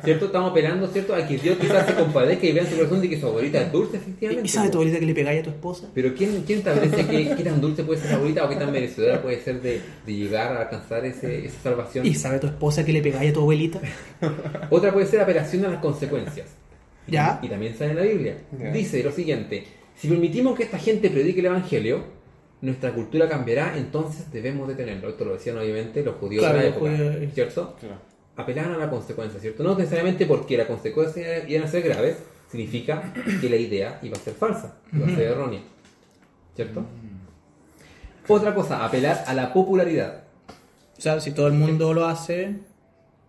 ¿Cierto? 0.02 0.26
Estamos 0.26 0.50
apelando, 0.50 0.88
¿cierto? 0.88 1.14
A 1.14 1.24
que 1.24 1.38
Dios 1.38 1.56
quizás 1.60 1.86
se 1.86 1.94
compadezca 1.94 2.46
y 2.46 2.52
vea 2.52 2.64
en 2.64 2.68
su 2.70 2.76
corazón 2.78 3.00
de 3.00 3.08
que 3.10 3.20
su 3.20 3.26
abuelita 3.28 3.62
es 3.62 3.70
dulce, 3.70 3.96
efectivamente. 3.98 4.44
¿Y 4.44 4.48
sabe 4.48 4.68
tu 4.70 4.78
abuelita 4.78 4.98
que 4.98 5.06
le 5.06 5.14
pegáis 5.14 5.40
a 5.40 5.44
tu 5.44 5.50
esposa? 5.50 5.86
Pero 5.94 6.14
¿quién, 6.16 6.42
quién 6.44 6.58
establece 6.58 7.06
que, 7.06 7.36
qué 7.36 7.44
tan 7.44 7.60
dulce 7.60 7.84
puede 7.84 8.00
ser 8.00 8.10
la 8.10 8.16
abuelita 8.16 8.44
o 8.44 8.48
qué 8.48 8.56
tan 8.56 8.72
merecedora 8.72 9.22
puede 9.22 9.40
ser 9.40 9.62
de, 9.62 9.80
de 10.04 10.14
llegar 10.16 10.56
a 10.56 10.62
alcanzar 10.62 11.04
ese, 11.06 11.46
esa 11.46 11.60
salvación? 11.62 12.04
¿Y 12.06 12.14
sabe 12.14 12.40
tu 12.40 12.48
esposa 12.48 12.84
que 12.84 12.92
le 12.92 13.02
pegáis 13.02 13.30
a 13.30 13.34
tu 13.34 13.40
abuelita? 13.40 13.80
Otra 14.70 14.92
puede 14.92 15.06
ser 15.06 15.20
apelación 15.20 15.64
a 15.64 15.68
las 15.68 15.80
consecuencias. 15.80 16.48
¿Ya? 17.06 17.38
Y 17.42 17.48
también 17.48 17.74
sale 17.76 17.90
en 17.90 17.96
la 17.96 18.02
Biblia. 18.02 18.36
Ya. 18.58 18.70
Dice 18.72 19.02
lo 19.02 19.12
siguiente: 19.12 19.64
si 19.94 20.08
permitimos 20.08 20.56
que 20.56 20.64
esta 20.64 20.78
gente 20.78 21.10
predique 21.10 21.40
el 21.40 21.46
evangelio, 21.46 22.04
nuestra 22.60 22.92
cultura 22.92 23.28
cambiará, 23.28 23.76
entonces 23.76 24.30
debemos 24.32 24.68
detenerlo. 24.68 25.08
Esto 25.10 25.24
lo 25.24 25.34
decían 25.34 25.58
obviamente 25.58 26.02
los 26.02 26.16
judíos 26.16 26.42
Claro, 26.42 26.58
de 26.58 26.64
la 26.64 26.68
época, 26.70 26.90
judíos. 26.90 27.34
¿cierto? 27.34 27.76
Claro. 27.78 27.96
Apelaban 28.36 28.72
a 28.72 28.78
la 28.78 28.90
consecuencia, 28.90 29.40
¿cierto? 29.40 29.62
No 29.62 29.76
necesariamente 29.76 30.26
porque 30.26 30.58
las 30.58 30.66
consecuencias 30.66 31.48
iban 31.48 31.64
a 31.64 31.68
ser 31.68 31.82
graves, 31.82 32.18
significa 32.50 33.12
que 33.40 33.48
la 33.48 33.56
idea 33.56 33.98
iba 34.02 34.16
a 34.16 34.20
ser 34.20 34.34
falsa, 34.34 34.78
iba 34.92 35.06
a 35.06 35.10
ser 35.10 35.28
errónea, 35.28 35.60
¿cierto? 36.54 36.84
Otra 38.28 38.54
cosa, 38.54 38.84
apelar 38.84 39.24
a 39.26 39.32
la 39.32 39.52
popularidad. 39.52 40.24
O 40.98 41.00
sea, 41.00 41.20
si 41.20 41.32
todo 41.32 41.46
el 41.46 41.54
mundo 41.54 41.94
lo 41.94 42.06
hace... 42.06 42.48
No 42.48 42.54
la 42.54 42.62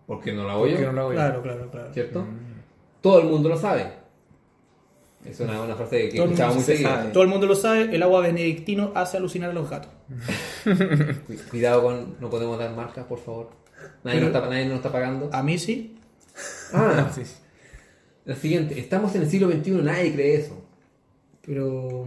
¿Por 0.06 0.20
qué 0.22 0.30
yo, 0.30 0.36
no 0.36 0.42
lo 0.44 0.50
hago 0.50 0.66
yo? 0.66 0.76
Claro, 1.16 1.42
claro, 1.42 1.70
claro. 1.70 1.92
¿cierto? 1.92 2.26
Todo 3.08 3.20
el 3.20 3.26
mundo 3.28 3.48
lo 3.48 3.56
sabe. 3.56 3.86
Es 5.24 5.40
una, 5.40 5.60
una 5.62 5.74
frase 5.74 6.08
que 6.08 6.16
Todo 6.16 6.26
escuchaba 6.26 6.54
muy 6.54 6.62
se 6.62 6.72
seguido. 6.72 6.90
sabe. 6.90 7.10
Todo 7.10 7.22
el 7.22 7.28
mundo 7.28 7.46
lo 7.46 7.54
sabe, 7.54 7.94
el 7.94 8.02
agua 8.02 8.20
benedictino 8.20 8.92
hace 8.94 9.16
alucinar 9.16 9.50
a 9.50 9.52
los 9.52 9.68
gatos. 9.68 9.90
Cu- 10.64 11.34
Cuidado 11.50 11.82
con, 11.82 12.16
no 12.20 12.30
podemos 12.30 12.58
dar 12.58 12.74
marcas, 12.74 13.04
por 13.06 13.18
favor. 13.18 13.50
Nadie, 14.04 14.20
nos, 14.20 14.28
está, 14.28 14.48
nadie 14.48 14.66
nos 14.66 14.76
está 14.76 14.92
pagando. 14.92 15.28
A 15.32 15.42
mí 15.42 15.58
sí. 15.58 15.96
Ah, 16.72 17.10
Sí. 17.14 17.22
la 18.24 18.36
siguiente. 18.36 18.78
Estamos 18.78 19.14
en 19.16 19.22
el 19.22 19.30
siglo 19.30 19.50
XXI, 19.50 19.70
nadie 19.82 20.12
cree 20.14 20.34
eso. 20.36 20.62
Pero... 21.44 22.06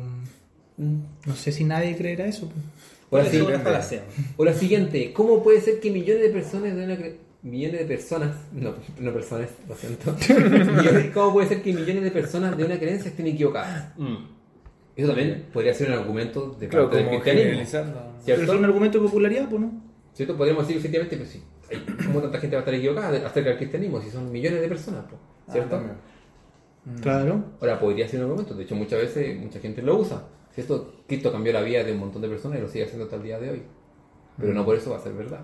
mm, 0.77 0.99
No 1.25 1.35
sé 1.35 1.51
si 1.51 1.63
nadie 1.63 1.97
creerá 1.97 2.25
eso. 2.25 2.49
O 3.09 3.17
la, 3.17 3.23
o 3.23 3.25
siguiente. 4.53 5.11
¿Cómo 5.13 5.43
puede 5.43 5.59
ser 5.61 5.79
que 5.81 5.91
millones 5.91 6.23
de 6.23 6.29
personas 6.29 6.75
de 6.75 6.85
una 6.85 6.95
cre- 6.95 7.17
millones 7.43 7.79
de 7.79 7.85
personas, 7.85 8.35
no, 8.53 8.73
no 8.99 9.13
personas, 9.13 9.49
lo 9.67 9.75
siento. 9.75 10.15
Millones- 10.29 11.11
¿Cómo 11.13 11.33
puede 11.33 11.47
ser 11.47 11.61
que 11.63 11.73
millones 11.73 12.03
de 12.03 12.11
personas 12.11 12.55
de 12.57 12.63
una 12.65 12.77
creencia 12.77 13.09
estén 13.09 13.27
equivocadas? 13.27 13.93
Mm. 13.97 14.15
Eso 14.95 15.07
también 15.07 15.47
podría 15.53 15.73
ser 15.73 15.87
un 15.89 15.93
argumento 15.97 16.55
de 16.59 16.67
Claro, 16.67 16.89
parte 16.89 17.03
del 17.03 17.09
cristianismo. 17.21 17.63
Pero 17.71 18.21
¿Cierto? 18.23 18.43
es 18.53 18.59
un 18.59 18.65
argumento 18.65 18.99
de 18.99 19.05
popularidad, 19.05 19.49
pues 19.49 19.61
no. 19.61 19.71
¿Cierto? 20.13 20.37
Podríamos 20.37 20.63
decir 20.67 20.77
efectivamente 20.77 21.17
que 21.17 21.25
sí. 21.25 21.43
Hay- 21.71 22.05
¿Cómo 22.05 22.19
tanta 22.21 22.39
gente 22.39 22.55
va 22.55 22.59
a 22.59 22.63
estar 22.63 22.73
equivocada 22.73 23.27
acerca 23.27 23.49
del 23.49 23.57
cristianismo 23.57 24.01
si 24.01 24.09
son 24.11 24.31
millones 24.31 24.61
de 24.61 24.67
personas? 24.67 25.05
po? 25.05 25.15
Ah, 25.47 25.51
¿Cierto? 25.53 25.69
también. 25.77 25.95
Claro. 27.01 27.43
Ahora 27.61 27.79
podría 27.79 28.07
ser 28.07 28.19
un 28.19 28.25
argumento, 28.25 28.53
de 28.55 28.63
hecho 28.63 28.75
muchas 28.75 28.99
veces 28.99 29.39
mucha 29.39 29.59
gente 29.59 29.81
lo 29.81 29.97
usa. 29.97 30.27
¿Cierto? 30.53 30.95
Cristo 31.07 31.31
cambió 31.31 31.53
la 31.53 31.61
vida 31.61 31.83
de 31.83 31.93
un 31.93 31.99
montón 31.99 32.21
de 32.21 32.27
personas 32.27 32.59
y 32.59 32.61
lo 32.61 32.67
sigue 32.67 32.83
haciendo 32.83 33.05
hasta 33.05 33.15
el 33.15 33.23
día 33.23 33.39
de 33.39 33.49
hoy. 33.51 33.63
Pero 34.37 34.53
no 34.53 34.65
por 34.65 34.75
eso 34.75 34.91
va 34.91 34.97
a 34.97 34.99
ser 34.99 35.13
verdad. 35.13 35.39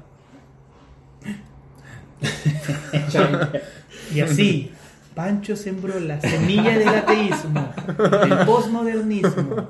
Y 4.14 4.22
así, 4.22 4.72
Pancho 5.16 5.56
sembró 5.56 6.00
la 6.00 6.20
semilla 6.22 6.78
del 6.78 6.88
ateísmo, 6.90 7.74
del 7.98 8.46
posmodernismo. 8.46 9.70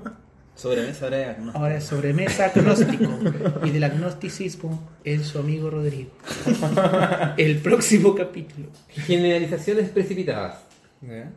Sobremesa 0.56 1.06
ahora 1.06 1.22
es 1.22 1.28
agnóstico. 1.30 1.58
Ahora 1.60 1.76
es 1.78 1.84
sobremesa 1.84 2.46
agnóstico 2.46 3.20
y 3.64 3.70
del 3.70 3.84
agnosticismo 3.84 4.90
es 5.04 5.28
su 5.28 5.38
amigo 5.40 5.70
Rodrigo. 5.70 6.10
El 7.38 7.58
próximo 7.60 8.16
capítulo. 8.16 8.68
Generalizaciones 8.90 9.90
precipitadas. 9.90 10.58
¿Ya? 11.02 11.32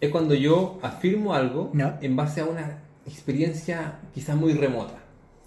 Es 0.00 0.10
cuando 0.10 0.34
yo 0.34 0.78
afirmo 0.82 1.34
algo 1.34 1.72
Ya. 1.74 1.98
en 2.00 2.14
base 2.14 2.40
a 2.40 2.44
una 2.44 2.78
experiencia 3.06 3.98
quizás 4.14 4.36
muy 4.36 4.54
remota. 4.54 4.94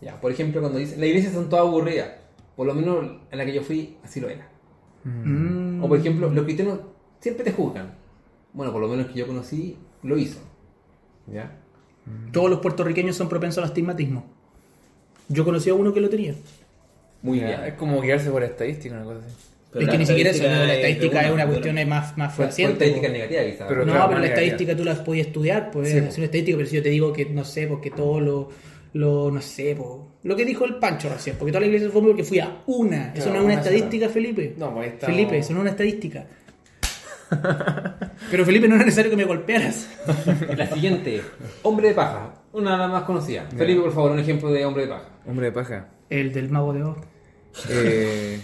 Ya, 0.01 0.19
por 0.19 0.31
ejemplo, 0.31 0.59
cuando 0.59 0.79
dicen, 0.79 0.99
la 0.99 1.05
iglesia 1.05 1.31
son 1.31 1.47
todas 1.49 1.65
aburridas. 1.65 2.09
Por 2.57 2.67
lo 2.67 2.73
menos 2.75 3.05
en 3.31 3.37
la 3.37 3.45
que 3.45 3.53
yo 3.53 3.61
fui, 3.63 3.95
así 4.03 4.19
lo 4.19 4.27
era. 4.29 4.49
Mm. 5.03 5.83
O 5.83 5.87
por 5.87 5.97
ejemplo, 5.99 6.29
los 6.29 6.43
cristianos 6.45 6.79
siempre 7.19 7.43
te 7.43 7.51
juzgan. 7.51 7.93
Bueno, 8.53 8.71
por 8.71 8.81
lo 8.81 8.87
menos 8.87 9.07
que 9.07 9.19
yo 9.19 9.27
conocí 9.27 9.77
lo 10.03 10.17
hizo. 10.17 10.39
¿Ya? 11.31 11.51
Todos 12.31 12.49
los 12.49 12.59
puertorriqueños 12.59 13.15
son 13.15 13.29
propensos 13.29 13.59
al 13.59 13.65
astigmatismo. 13.69 14.25
Yo 15.29 15.45
conocí 15.45 15.69
a 15.69 15.73
uno 15.73 15.93
que 15.93 16.01
lo 16.01 16.09
tenía. 16.09 16.35
Muy 17.21 17.39
Ya, 17.39 17.47
bien. 17.47 17.63
Es 17.65 17.73
como 17.75 18.01
guiarse 18.01 18.29
por 18.29 18.43
estadística, 18.43 18.95
una 18.95 19.05
cosa 19.05 19.19
así. 19.25 19.83
es 19.83 19.89
que 19.89 19.97
ni 19.97 20.05
siquiera 20.05 20.29
eso, 20.31 20.43
la 20.43 20.73
estadística 20.75 21.21
es 21.25 21.31
una 21.31 21.47
cuestión 21.47 21.77
es 21.77 21.87
más, 21.87 22.17
más 22.17 22.33
Fue, 22.33 22.45
fue 22.45 22.45
fehaciente, 22.47 22.73
estadística 22.85 23.07
po. 23.07 23.13
negativa 23.13 23.43
quizás. 23.51 23.67
Pero 23.69 23.85
no, 23.85 23.91
claro, 23.93 24.07
pero 24.09 24.19
la 24.19 24.27
estadística 24.27 24.75
tú 24.75 24.83
la 24.83 25.03
puedes 25.03 25.27
estudiar, 25.27 25.71
pues 25.71 25.89
Sí, 25.89 25.97
es 25.97 26.17
una 26.17 26.25
estadística, 26.25 26.57
pero 26.57 26.69
si 26.69 26.75
yo 26.75 26.83
te 26.83 26.89
digo 26.89 27.13
que 27.13 27.25
no 27.25 27.45
sé, 27.45 27.67
porque 27.67 27.89
todo 27.89 28.19
lo, 28.19 28.49
lo 28.93 29.31
no 29.31 29.41
sé, 29.41 29.75
po, 29.75 30.13
lo 30.23 30.35
que 30.35 30.45
dijo 30.45 30.65
el 30.65 30.75
Pancho 30.75 31.09
recién, 31.09 31.35
porque 31.37 31.51
toda 31.51 31.61
la 31.61 31.65
iglesia 31.67 31.89
fue 31.89 32.01
porque 32.01 32.23
fui 32.23 32.39
a 32.39 32.61
una, 32.67 33.13
eso 33.13 33.23
Claro, 33.25 33.31
no 33.31 33.37
es 33.39 33.45
una 33.45 33.53
estadística, 33.55 34.09
Felipe. 34.09 34.53
No, 34.57 34.73
pues 34.73 34.93
estamos- 34.93 35.15
Felipe, 35.15 35.37
eso 35.39 35.53
no 35.53 35.59
es 35.59 35.61
una 35.61 35.71
estadística. 35.71 36.25
pero 38.31 38.45
Felipe, 38.45 38.67
no 38.67 38.75
era 38.75 38.83
necesario 38.85 39.09
que 39.11 39.17
me 39.17 39.25
golpearas. 39.25 39.89
La 40.57 40.67
siguiente, 40.67 41.21
hombre 41.63 41.89
de 41.89 41.93
paja, 41.95 42.33
una 42.53 42.73
de 42.73 42.77
las 42.77 42.91
más 42.91 43.03
conocidas. 43.03 43.51
Felipe, 43.55 43.81
por 43.81 43.93
favor, 43.93 44.11
un 44.11 44.19
ejemplo 44.19 44.51
de 44.51 44.65
hombre 44.65 44.83
de 44.83 44.89
paja. 44.89 45.09
Hombre 45.27 45.45
de 45.47 45.51
paja. 45.51 45.87
El 46.09 46.31
del 46.33 46.49
mago 46.49 46.73
de 46.73 46.83
Oz. 46.83 46.97
Eh, 47.69 48.39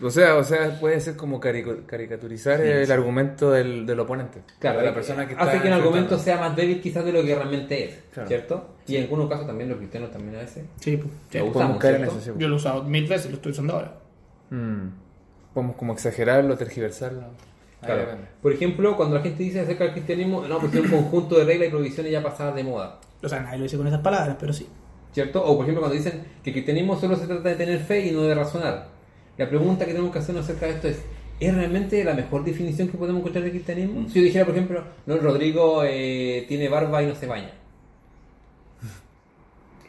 o 0.00 0.10
sea, 0.10 0.36
o 0.36 0.44
sea, 0.44 0.78
puede 0.78 1.00
ser 1.00 1.16
como 1.16 1.40
carico- 1.40 1.84
caricaturizar 1.86 2.60
el 2.60 2.90
argumento 2.92 3.50
del, 3.50 3.84
del 3.86 3.98
oponente. 4.00 4.42
Claro, 4.60 4.78
de 4.80 4.86
la 4.86 4.94
persona 4.94 5.26
que 5.26 5.34
hace 5.34 5.44
está 5.44 5.62
que 5.62 5.68
el 5.68 5.74
argumento 5.74 6.18
sea 6.18 6.38
más 6.38 6.54
débil 6.54 6.80
quizás 6.80 7.04
de 7.04 7.12
lo 7.12 7.22
que 7.24 7.34
realmente 7.34 7.84
es, 7.84 7.98
Claro. 8.12 8.28
¿cierto? 8.28 8.74
Y 8.88 8.96
en 8.96 9.02
algunos 9.04 9.28
casos 9.28 9.46
también 9.46 9.68
los 9.68 9.78
cristianos 9.78 10.10
también 10.10 10.36
a 10.36 10.40
veces. 10.40 10.64
Sí, 10.80 10.96
pues, 10.96 11.12
sí. 11.30 11.38
Me 11.38 11.42
gusta. 11.42 11.52
Podemos 11.52 11.56
usamos, 11.56 11.78
caer 11.78 11.94
en 11.94 12.00
¿cierto? 12.00 12.18
eso, 12.18 12.32
sí. 12.32 12.40
Yo 12.40 12.48
lo 12.48 12.54
he 12.54 12.56
usado 12.56 12.84
mil 12.84 13.06
veces, 13.06 13.30
lo 13.30 13.36
estoy 13.36 13.52
usando 13.52 13.74
ahora. 13.74 13.94
Mm. 14.50 14.88
Podemos 15.54 15.76
como 15.76 15.92
exagerarlo, 15.92 16.56
tergiversarlo. 16.56 17.22
Claro. 17.80 18.18
Por 18.42 18.52
ejemplo, 18.52 18.96
cuando 18.96 19.16
la 19.16 19.22
gente 19.22 19.42
dice 19.42 19.60
acerca 19.60 19.84
del 19.84 19.92
cristianismo, 19.92 20.42
no, 20.42 20.58
porque 20.58 20.78
es 20.78 20.84
un 20.84 20.90
conjunto 20.90 21.38
de 21.38 21.44
reglas 21.44 21.68
y 21.68 21.70
prohibiciones 21.70 22.12
ya 22.12 22.22
pasadas 22.22 22.54
de 22.56 22.64
moda. 22.64 22.98
O 23.22 23.28
sea, 23.28 23.40
nadie 23.40 23.58
lo 23.58 23.64
dice 23.64 23.76
con 23.76 23.86
esas 23.86 24.00
palabras, 24.00 24.36
pero 24.38 24.52
sí. 24.52 24.66
¿Cierto? 25.12 25.44
O 25.44 25.56
por 25.56 25.64
ejemplo 25.64 25.82
cuando 25.82 25.96
dicen 25.96 26.22
que 26.42 26.50
el 26.50 26.54
cristianismo 26.54 26.98
solo 26.98 27.16
se 27.16 27.26
trata 27.26 27.48
de 27.48 27.54
tener 27.54 27.78
fe 27.80 28.06
y 28.06 28.10
no 28.10 28.22
de 28.22 28.34
razonar. 28.34 28.88
La 29.36 29.48
pregunta 29.48 29.84
que 29.84 29.92
tenemos 29.92 30.12
que 30.12 30.18
hacernos 30.18 30.44
acerca 30.44 30.66
de 30.66 30.72
esto 30.72 30.88
es, 30.88 31.02
¿es 31.40 31.54
realmente 31.54 32.02
la 32.04 32.14
mejor 32.14 32.44
definición 32.44 32.88
que 32.88 32.98
podemos 32.98 33.20
encontrar 33.20 33.44
del 33.44 33.52
cristianismo? 33.52 34.08
Si 34.08 34.14
yo 34.16 34.22
dijera, 34.22 34.44
por 34.44 34.54
ejemplo, 34.54 34.84
no, 35.06 35.16
Rodrigo 35.16 35.82
eh, 35.84 36.44
tiene 36.48 36.68
barba 36.68 37.02
y 37.02 37.06
no 37.06 37.14
se 37.14 37.26
baña. 37.26 37.52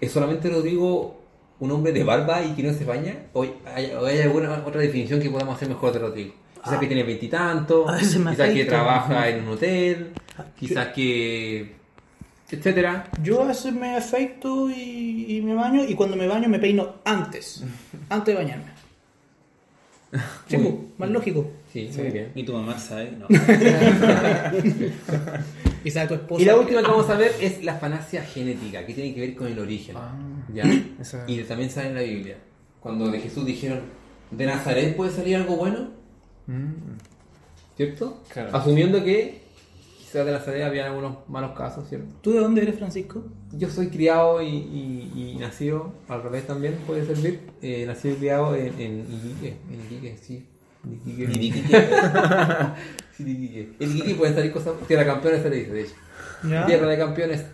¿Es 0.01 0.11
solamente 0.11 0.49
Rodrigo 0.49 1.19
un 1.59 1.71
hombre 1.71 1.91
de 1.91 2.03
barba 2.03 2.43
y 2.43 2.53
que 2.53 2.63
no 2.63 2.73
se 2.73 2.85
baña? 2.85 3.15
¿O 3.33 3.43
hay, 3.43 3.91
o 3.91 4.05
hay 4.05 4.19
alguna 4.19 4.63
otra 4.65 4.81
definición 4.81 5.19
que 5.19 5.29
podamos 5.29 5.55
hacer 5.55 5.67
mejor 5.67 5.91
de 5.91 5.99
Rodrigo? 5.99 6.33
Quizás 6.63 6.79
que 6.79 6.87
tiene 6.87 7.03
veintitantos, 7.03 7.99
quizás 7.99 8.49
que 8.49 8.65
trabaja 8.65 9.29
en 9.29 9.43
un 9.43 9.53
hotel, 9.53 10.11
quizás 10.57 10.87
que... 10.87 11.75
etcétera. 12.49 13.09
Yo 13.23 13.43
a 13.43 13.47
veces 13.47 13.73
me 13.73 13.95
afeito 13.95 14.69
y, 14.69 15.37
y 15.37 15.41
me 15.41 15.53
baño, 15.53 15.83
y 15.87 15.95
cuando 15.95 16.17
me 16.17 16.27
baño 16.27 16.49
me 16.49 16.59
peino 16.59 16.95
antes. 17.05 17.63
antes 18.09 18.35
de 18.35 18.43
bañarme. 18.43 18.79
Sí, 20.47 20.57
pues, 20.57 20.73
más 20.97 21.09
lógico. 21.09 21.51
Sí, 21.71 21.89
muy 21.95 22.09
bien. 22.09 22.31
Y 22.33 22.43
tu 22.43 22.53
mamá 22.53 22.79
sabe, 22.79 23.11
no. 23.11 23.27
Y 25.83 25.91
sabe 25.91 26.07
tu 26.07 26.13
esposa. 26.15 26.41
Y 26.41 26.45
la 26.45 26.57
última 26.57 26.81
que 26.81 26.87
vamos 26.87 27.09
a 27.09 27.15
ver 27.15 27.31
es 27.41 27.63
la 27.63 27.75
fanacia 27.75 28.23
genética, 28.23 28.85
que 28.85 28.93
tiene 28.93 29.13
que 29.13 29.21
ver 29.21 29.35
con 29.35 29.47
el 29.47 29.57
origen. 29.59 29.95
Ah. 29.97 30.13
¿ya? 30.53 30.63
Esa- 30.99 31.23
Y 31.27 31.41
también 31.43 31.69
sale 31.69 31.89
en 31.89 31.95
la 31.95 32.01
Biblia. 32.01 32.37
Cuando 32.79 33.09
de 33.09 33.19
Jesús 33.19 33.45
dijeron, 33.45 33.81
¿de 34.31 34.45
Nazaret 34.45 34.95
puede 34.95 35.11
salir 35.11 35.35
algo 35.35 35.55
bueno? 35.57 35.89
Mm. 36.47 36.73
¿Cierto? 37.77 38.21
Claro. 38.31 38.55
Asumiendo 38.55 39.03
que 39.03 39.41
quizás 39.99 40.25
de 40.25 40.31
Nazaret 40.31 40.63
había 40.63 40.85
algunos 40.87 41.17
malos 41.29 41.51
casos, 41.57 41.87
¿cierto? 41.87 42.07
¿Tú 42.21 42.31
de 42.31 42.39
dónde 42.39 42.61
eres, 42.63 42.75
Francisco? 42.75 43.23
Yo 43.53 43.69
soy 43.69 43.87
criado 43.89 44.41
y, 44.41 44.47
y- 44.47 45.11
y 45.15 45.35
nacido, 45.39 45.93
al 46.07 46.23
revés 46.23 46.45
también 46.47 46.75
puede 46.87 47.05
servir, 47.05 47.41
eh, 47.61 47.85
nacido 47.85 48.15
y 48.15 48.17
criado 48.17 48.55
en, 48.55 48.67
en 48.79 49.05
en 49.71 49.81
Iquique, 49.85 50.17
sí. 50.21 50.45
En 50.85 50.93
Iquique. 50.93 51.23
Y 51.23 51.37
di 51.39 51.51
que- 51.51 51.61
Sí, 53.17 53.23
en 53.23 53.29
Iquique. 53.29 53.69
En 53.79 53.91
Iquique 53.97 54.15
pueden 54.15 54.35
salir 54.35 54.51
cosas, 54.51 54.73
tierra 54.87 55.03
de 55.03 55.09
campeones 55.09 55.41
se 55.43 55.49
le 55.49 55.55
dice, 55.57 55.71
de 55.71 55.81
hecho. 55.81 55.93
Ya. 56.43 56.65
Tierra 56.65 56.87
de 56.87 56.97
campeones, 56.97 57.45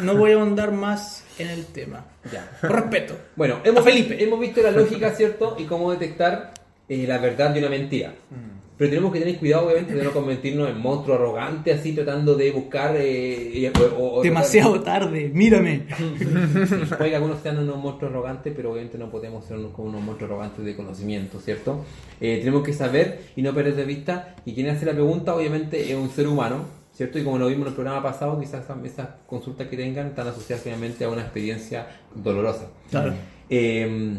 No 0.00 0.16
voy 0.16 0.32
a 0.32 0.34
ahondar 0.36 0.72
más 0.72 1.24
en 1.38 1.48
el 1.48 1.66
tema. 1.66 2.04
ya. 2.32 2.50
Por 2.60 2.72
respeto. 2.72 3.16
Bueno, 3.36 3.60
hemos, 3.64 3.84
Felipe. 3.84 4.22
hemos 4.22 4.40
visto 4.40 4.62
la 4.62 4.70
lógica, 4.70 5.10
¿cierto? 5.10 5.54
Y 5.58 5.64
cómo 5.64 5.90
detectar 5.92 6.54
eh, 6.88 7.04
la 7.06 7.18
verdad 7.18 7.50
de 7.50 7.60
una 7.60 7.68
mentira. 7.68 8.14
Mm. 8.30 8.61
Pero 8.78 8.90
tenemos 8.90 9.12
que 9.12 9.20
tener 9.20 9.36
cuidado, 9.38 9.66
obviamente, 9.66 9.94
de 9.94 10.02
no 10.02 10.12
convertirnos 10.12 10.68
en 10.70 10.80
monstruo 10.80 11.14
arrogante, 11.14 11.72
así 11.72 11.92
tratando 11.92 12.34
de 12.34 12.50
buscar. 12.50 12.96
eh, 12.98 13.70
o- 13.98 14.18
o- 14.18 14.22
Demasiado 14.22 14.80
tarde, 14.80 15.30
mírame. 15.32 15.82
Puede 16.98 17.10
que 17.10 17.16
algunos 17.16 17.40
sean 17.42 17.58
unos 17.58 17.76
monstruos 17.76 18.12
arrogantes, 18.12 18.52
pero 18.56 18.72
obviamente 18.72 18.98
no 18.98 19.10
podemos 19.10 19.44
ser 19.44 19.58
unos, 19.58 19.72
como 19.72 19.88
unos 19.88 20.02
monstruos 20.02 20.30
arrogantes 20.32 20.64
de 20.64 20.74
conocimiento, 20.74 21.38
¿cierto? 21.38 21.84
Eh, 22.20 22.38
tenemos 22.38 22.62
que 22.64 22.72
saber 22.72 23.20
y 23.36 23.42
no 23.42 23.54
perder 23.54 23.76
de 23.76 23.84
vista. 23.84 24.34
Y 24.44 24.54
quien 24.54 24.68
hace 24.68 24.86
la 24.86 24.92
pregunta, 24.92 25.34
obviamente, 25.34 25.90
es 25.90 25.96
un 25.96 26.10
ser 26.10 26.26
humano, 26.26 26.64
¿cierto? 26.94 27.18
Y 27.18 27.24
como 27.24 27.38
lo 27.38 27.46
vimos 27.48 27.62
en 27.62 27.68
el 27.68 27.74
programa 27.74 28.02
pasado, 28.02 28.40
quizás 28.40 28.64
esas, 28.64 28.84
esas 28.84 29.08
consultas 29.26 29.68
que 29.68 29.76
tengan 29.76 30.08
están 30.08 30.26
asociadas 30.28 30.64
finalmente 30.64 31.04
a 31.04 31.08
una 31.10 31.22
experiencia 31.22 31.86
dolorosa. 32.14 32.68
Claro. 32.90 33.12
Eh, 33.48 34.16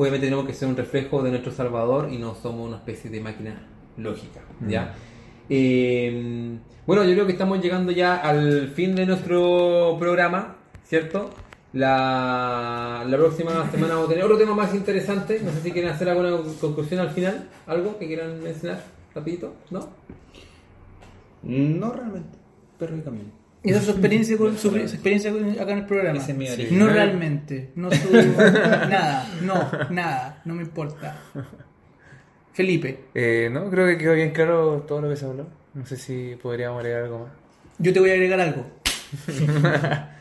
obviamente 0.00 0.28
tenemos 0.28 0.46
que 0.46 0.54
ser 0.54 0.66
un 0.66 0.76
reflejo 0.78 1.22
de 1.22 1.28
nuestro 1.28 1.52
Salvador 1.52 2.08
y 2.10 2.16
no 2.16 2.34
somos 2.34 2.66
una 2.66 2.78
especie 2.78 3.10
de 3.10 3.20
máquina 3.20 3.68
lógica, 3.98 4.40
¿ya? 4.66 4.94
Eh, 5.50 6.56
bueno, 6.86 7.04
yo 7.04 7.12
creo 7.12 7.26
que 7.26 7.32
estamos 7.32 7.60
llegando 7.60 7.92
ya 7.92 8.16
al 8.16 8.68
fin 8.68 8.94
de 8.94 9.04
nuestro 9.04 9.98
programa, 9.98 10.56
¿cierto? 10.84 11.28
La, 11.74 13.04
la 13.06 13.16
próxima 13.18 13.70
semana 13.70 13.92
vamos 13.92 14.08
a 14.08 14.12
tener 14.12 14.24
otro 14.24 14.38
tema 14.38 14.54
más 14.54 14.74
interesante. 14.74 15.38
No 15.44 15.50
sé 15.52 15.60
si 15.60 15.70
quieren 15.70 15.90
hacer 15.90 16.08
alguna 16.08 16.30
conclusión 16.58 17.00
al 17.00 17.10
final, 17.10 17.50
algo 17.66 17.98
que 17.98 18.06
quieran 18.06 18.42
mencionar 18.42 18.82
rapidito, 19.14 19.52
¿no? 19.70 19.86
No 21.42 21.92
realmente, 21.92 22.38
pero 22.78 22.94
el 22.94 23.02
camino. 23.02 23.39
Esa 23.62 23.78
es 23.78 23.84
su 23.86 23.90
experiencia, 23.90 24.36
con, 24.38 24.56
su, 24.56 24.70
su 24.70 24.76
experiencia 24.76 25.30
acá 25.60 25.72
en 25.72 25.78
el 25.78 25.86
programa. 25.86 26.18
Ese 26.18 26.32
es 26.32 26.38
mi 26.38 26.48
origen. 26.48 26.78
No 26.78 26.88
realmente. 26.88 27.70
No 27.74 27.90
su, 27.90 28.12
nada. 28.12 29.28
No, 29.42 29.70
nada. 29.90 30.40
No 30.44 30.54
me 30.54 30.62
importa. 30.62 31.16
Felipe, 32.52 33.04
Eh, 33.14 33.48
no, 33.50 33.70
creo 33.70 33.86
que 33.86 33.96
quedó 33.96 34.14
bien 34.14 34.32
claro 34.32 34.84
todo 34.86 35.00
lo 35.02 35.08
que 35.08 35.16
se 35.16 35.24
habló. 35.26 35.46
No 35.74 35.86
sé 35.86 35.96
si 35.96 36.36
podríamos 36.42 36.78
agregar 36.78 37.04
algo 37.04 37.18
más. 37.20 37.32
yo 37.78 37.92
te 37.92 38.00
voy 38.00 38.10
a 38.10 38.14
agregar 38.14 38.40
algo. 38.40 38.66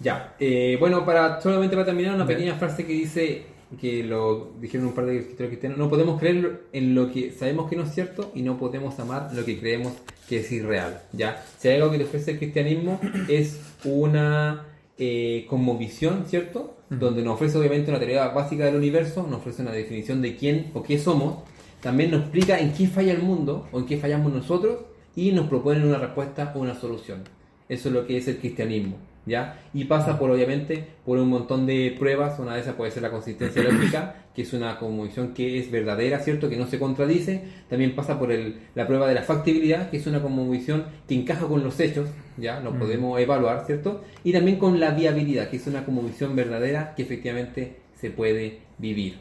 Ya, 0.00 0.34
eh, 0.38 0.76
bueno, 0.78 1.04
para 1.06 1.40
solamente 1.40 1.76
para 1.76 1.86
terminar, 1.86 2.14
una 2.14 2.26
pequeña 2.26 2.56
frase 2.56 2.84
que 2.84 2.92
dice 2.92 3.46
que 3.76 4.04
lo 4.04 4.52
dijeron 4.60 4.88
un 4.88 4.94
par 4.94 5.06
de 5.06 5.18
escritores 5.18 5.50
cristianos: 5.50 5.78
no 5.78 5.88
podemos 5.88 6.18
creer 6.18 6.62
en 6.72 6.94
lo 6.94 7.12
que 7.12 7.32
sabemos 7.32 7.68
que 7.68 7.76
no 7.76 7.84
es 7.84 7.94
cierto 7.94 8.30
y 8.34 8.42
no 8.42 8.58
podemos 8.58 8.98
amar 8.98 9.30
lo 9.34 9.44
que 9.44 9.58
creemos 9.58 9.92
que 10.28 10.40
es 10.40 10.52
irreal. 10.52 11.02
Ya, 11.12 11.44
si 11.58 11.68
hay 11.68 11.76
algo 11.76 11.90
que 11.90 11.98
te 11.98 12.04
ofrece 12.04 12.32
el 12.32 12.38
cristianismo 12.38 13.00
es 13.28 13.60
una 13.84 14.66
eh, 14.98 15.46
cosmovisión, 15.48 16.24
¿cierto? 16.26 16.76
Donde 16.88 17.22
nos 17.22 17.34
ofrece 17.34 17.58
obviamente 17.58 17.90
una 17.90 17.98
teoría 17.98 18.28
básica 18.28 18.64
del 18.66 18.76
universo, 18.76 19.26
nos 19.28 19.40
ofrece 19.40 19.62
una 19.62 19.72
definición 19.72 20.22
de 20.22 20.36
quién 20.36 20.70
o 20.74 20.82
qué 20.82 20.98
somos, 20.98 21.38
también 21.80 22.10
nos 22.10 22.22
explica 22.22 22.58
en 22.58 22.72
qué 22.72 22.86
falla 22.86 23.12
el 23.12 23.22
mundo 23.22 23.66
o 23.72 23.78
en 23.80 23.86
qué 23.86 23.98
fallamos 23.98 24.32
nosotros 24.32 24.78
y 25.16 25.32
nos 25.32 25.48
proponen 25.48 25.84
una 25.84 25.98
respuesta 25.98 26.52
o 26.54 26.60
una 26.60 26.74
solución. 26.74 27.24
Eso 27.68 27.88
es 27.88 27.94
lo 27.94 28.06
que 28.06 28.16
es 28.16 28.28
el 28.28 28.38
cristianismo, 28.38 28.96
¿ya? 29.26 29.60
Y 29.72 29.84
pasa 29.84 30.18
por, 30.18 30.30
obviamente, 30.30 30.84
por 31.04 31.18
un 31.18 31.28
montón 31.28 31.66
de 31.66 31.94
pruebas. 31.98 32.38
Una 32.38 32.54
de 32.54 32.60
esas 32.60 32.74
puede 32.74 32.90
ser 32.90 33.02
la 33.02 33.10
consistencia 33.10 33.62
lógica, 33.70 34.16
que 34.34 34.42
es 34.42 34.52
una 34.52 34.78
conmovisión 34.78 35.34
que 35.34 35.58
es 35.58 35.70
verdadera, 35.70 36.18
¿cierto? 36.20 36.48
Que 36.50 36.56
no 36.56 36.66
se 36.66 36.78
contradice. 36.78 37.44
También 37.68 37.94
pasa 37.94 38.18
por 38.18 38.32
el- 38.32 38.60
la 38.74 38.86
prueba 38.86 39.06
de 39.08 39.14
la 39.14 39.22
factibilidad, 39.22 39.90
que 39.90 39.96
es 39.98 40.06
una 40.06 40.20
conmovisión 40.22 40.84
que 41.08 41.14
encaja 41.14 41.46
con 41.46 41.62
los 41.64 41.78
hechos, 41.80 42.08
¿ya? 42.36 42.60
Lo 42.60 42.78
podemos 42.78 43.20
evaluar, 43.20 43.64
¿cierto? 43.66 44.02
Y 44.24 44.32
también 44.32 44.58
con 44.58 44.80
la 44.80 44.90
viabilidad, 44.90 45.48
que 45.48 45.56
es 45.56 45.66
una 45.66 45.84
conmovisión 45.84 46.34
verdadera 46.36 46.94
que 46.96 47.02
efectivamente 47.02 47.76
se 47.94 48.10
puede 48.10 48.60
vivir, 48.78 49.18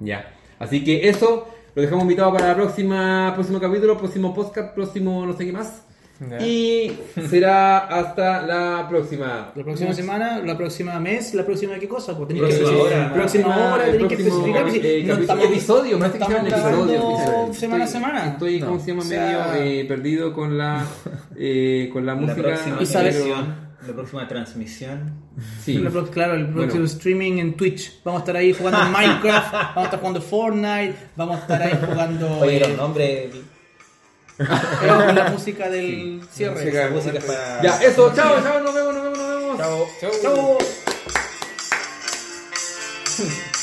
¿ya? 0.00 0.32
Así 0.58 0.82
que 0.84 1.08
eso 1.08 1.48
lo 1.74 1.82
dejamos 1.82 2.02
invitado 2.04 2.32
para 2.32 2.50
el 2.50 2.56
próxima, 2.56 3.32
próximo 3.34 3.60
capítulo, 3.60 3.98
próximo 3.98 4.32
podcast, 4.32 4.74
próximo 4.74 5.26
no 5.26 5.36
sé 5.36 5.44
qué 5.46 5.52
más. 5.52 5.84
Y 6.44 6.92
será 7.28 7.78
hasta 7.78 8.42
la 8.42 8.86
próxima. 8.88 9.52
La 9.54 9.64
próxima 9.64 9.92
semana, 9.92 10.38
la 10.44 10.56
próxima 10.56 10.98
mes, 11.00 11.34
la 11.34 11.44
próxima 11.44 11.74
qué 11.78 11.88
cosa, 11.88 12.16
pues 12.16 12.28
tenéis 12.28 12.44
Próxima 12.56 12.68
que 12.70 12.76
hora. 12.76 12.84
especificar. 12.90 13.12
Próxima 13.14 13.56
hora, 13.74 13.86
El 13.86 13.92
tenéis 13.92 14.08
que 14.08 14.16
próximo, 14.24 14.56
especificar. 14.56 14.86
eh, 14.86 15.04
no 15.06 15.14
capi- 15.14 15.20
estamos- 15.20 15.44
episodio, 15.44 15.98
más 15.98 16.10
que 16.10 16.16
episodio, 16.18 16.94
episodio. 16.94 17.54
semana 17.54 17.84
a 17.84 17.86
semana. 17.86 18.26
Estoy, 18.28 18.60
No. 18.60 18.66
como 18.66 18.80
se 18.80 18.86
llama, 18.88 19.02
O 19.02 19.04
sea- 19.04 19.48
medio 19.52 19.64
eh, 19.64 19.84
perdido 19.86 20.32
con 20.32 20.58
la, 20.58 20.84
eh, 21.36 21.90
con 21.92 22.04
la 22.06 22.14
La 22.14 22.20
música. 22.20 22.42
próxima 22.42 22.76
Y 22.80 22.86
sabes- 22.86 23.24
la 23.86 23.92
próxima 23.92 24.26
transmisión. 24.26 25.12
Sí. 25.62 25.74
La 25.78 25.90
pro- 25.90 26.06
claro, 26.10 26.34
el 26.34 26.46
próximo 26.46 26.70
Bueno. 26.70 26.84
streaming 26.86 27.38
en 27.38 27.54
Twitch. 27.54 28.00
Vamos 28.04 28.20
a 28.20 28.22
estar 28.22 28.36
ahí 28.36 28.52
jugando 28.54 28.78
Minecraft, 28.98 29.52
vamos 29.52 29.76
a 29.76 29.84
estar 29.84 29.98
jugando 30.00 30.20
Fortnite, 30.22 30.94
vamos 31.16 31.36
a 31.36 31.40
estar 31.40 31.62
ahí 31.62 31.78
jugando 31.86 32.38
Oye, 32.40 32.56
eh, 32.56 32.60
los 32.68 32.76
nombres. 32.78 33.26
Con 34.36 35.14
la 35.14 35.28
música 35.30 35.68
del 35.68 36.20
cierre. 36.32 36.54
música- 36.64 36.88
música 36.90 37.20
para. 37.26 37.62
Ya, 37.62 37.82
eso, 37.82 38.12
chao, 38.14 38.42
chao, 38.42 38.60
nos 38.60 38.74
vemos, 38.74 38.94
nos 38.94 39.02
vemos, 39.04 39.18
nos 39.18 39.28
vemos. 39.28 39.58
Chao. 39.58 39.86
Chau. 40.22 40.58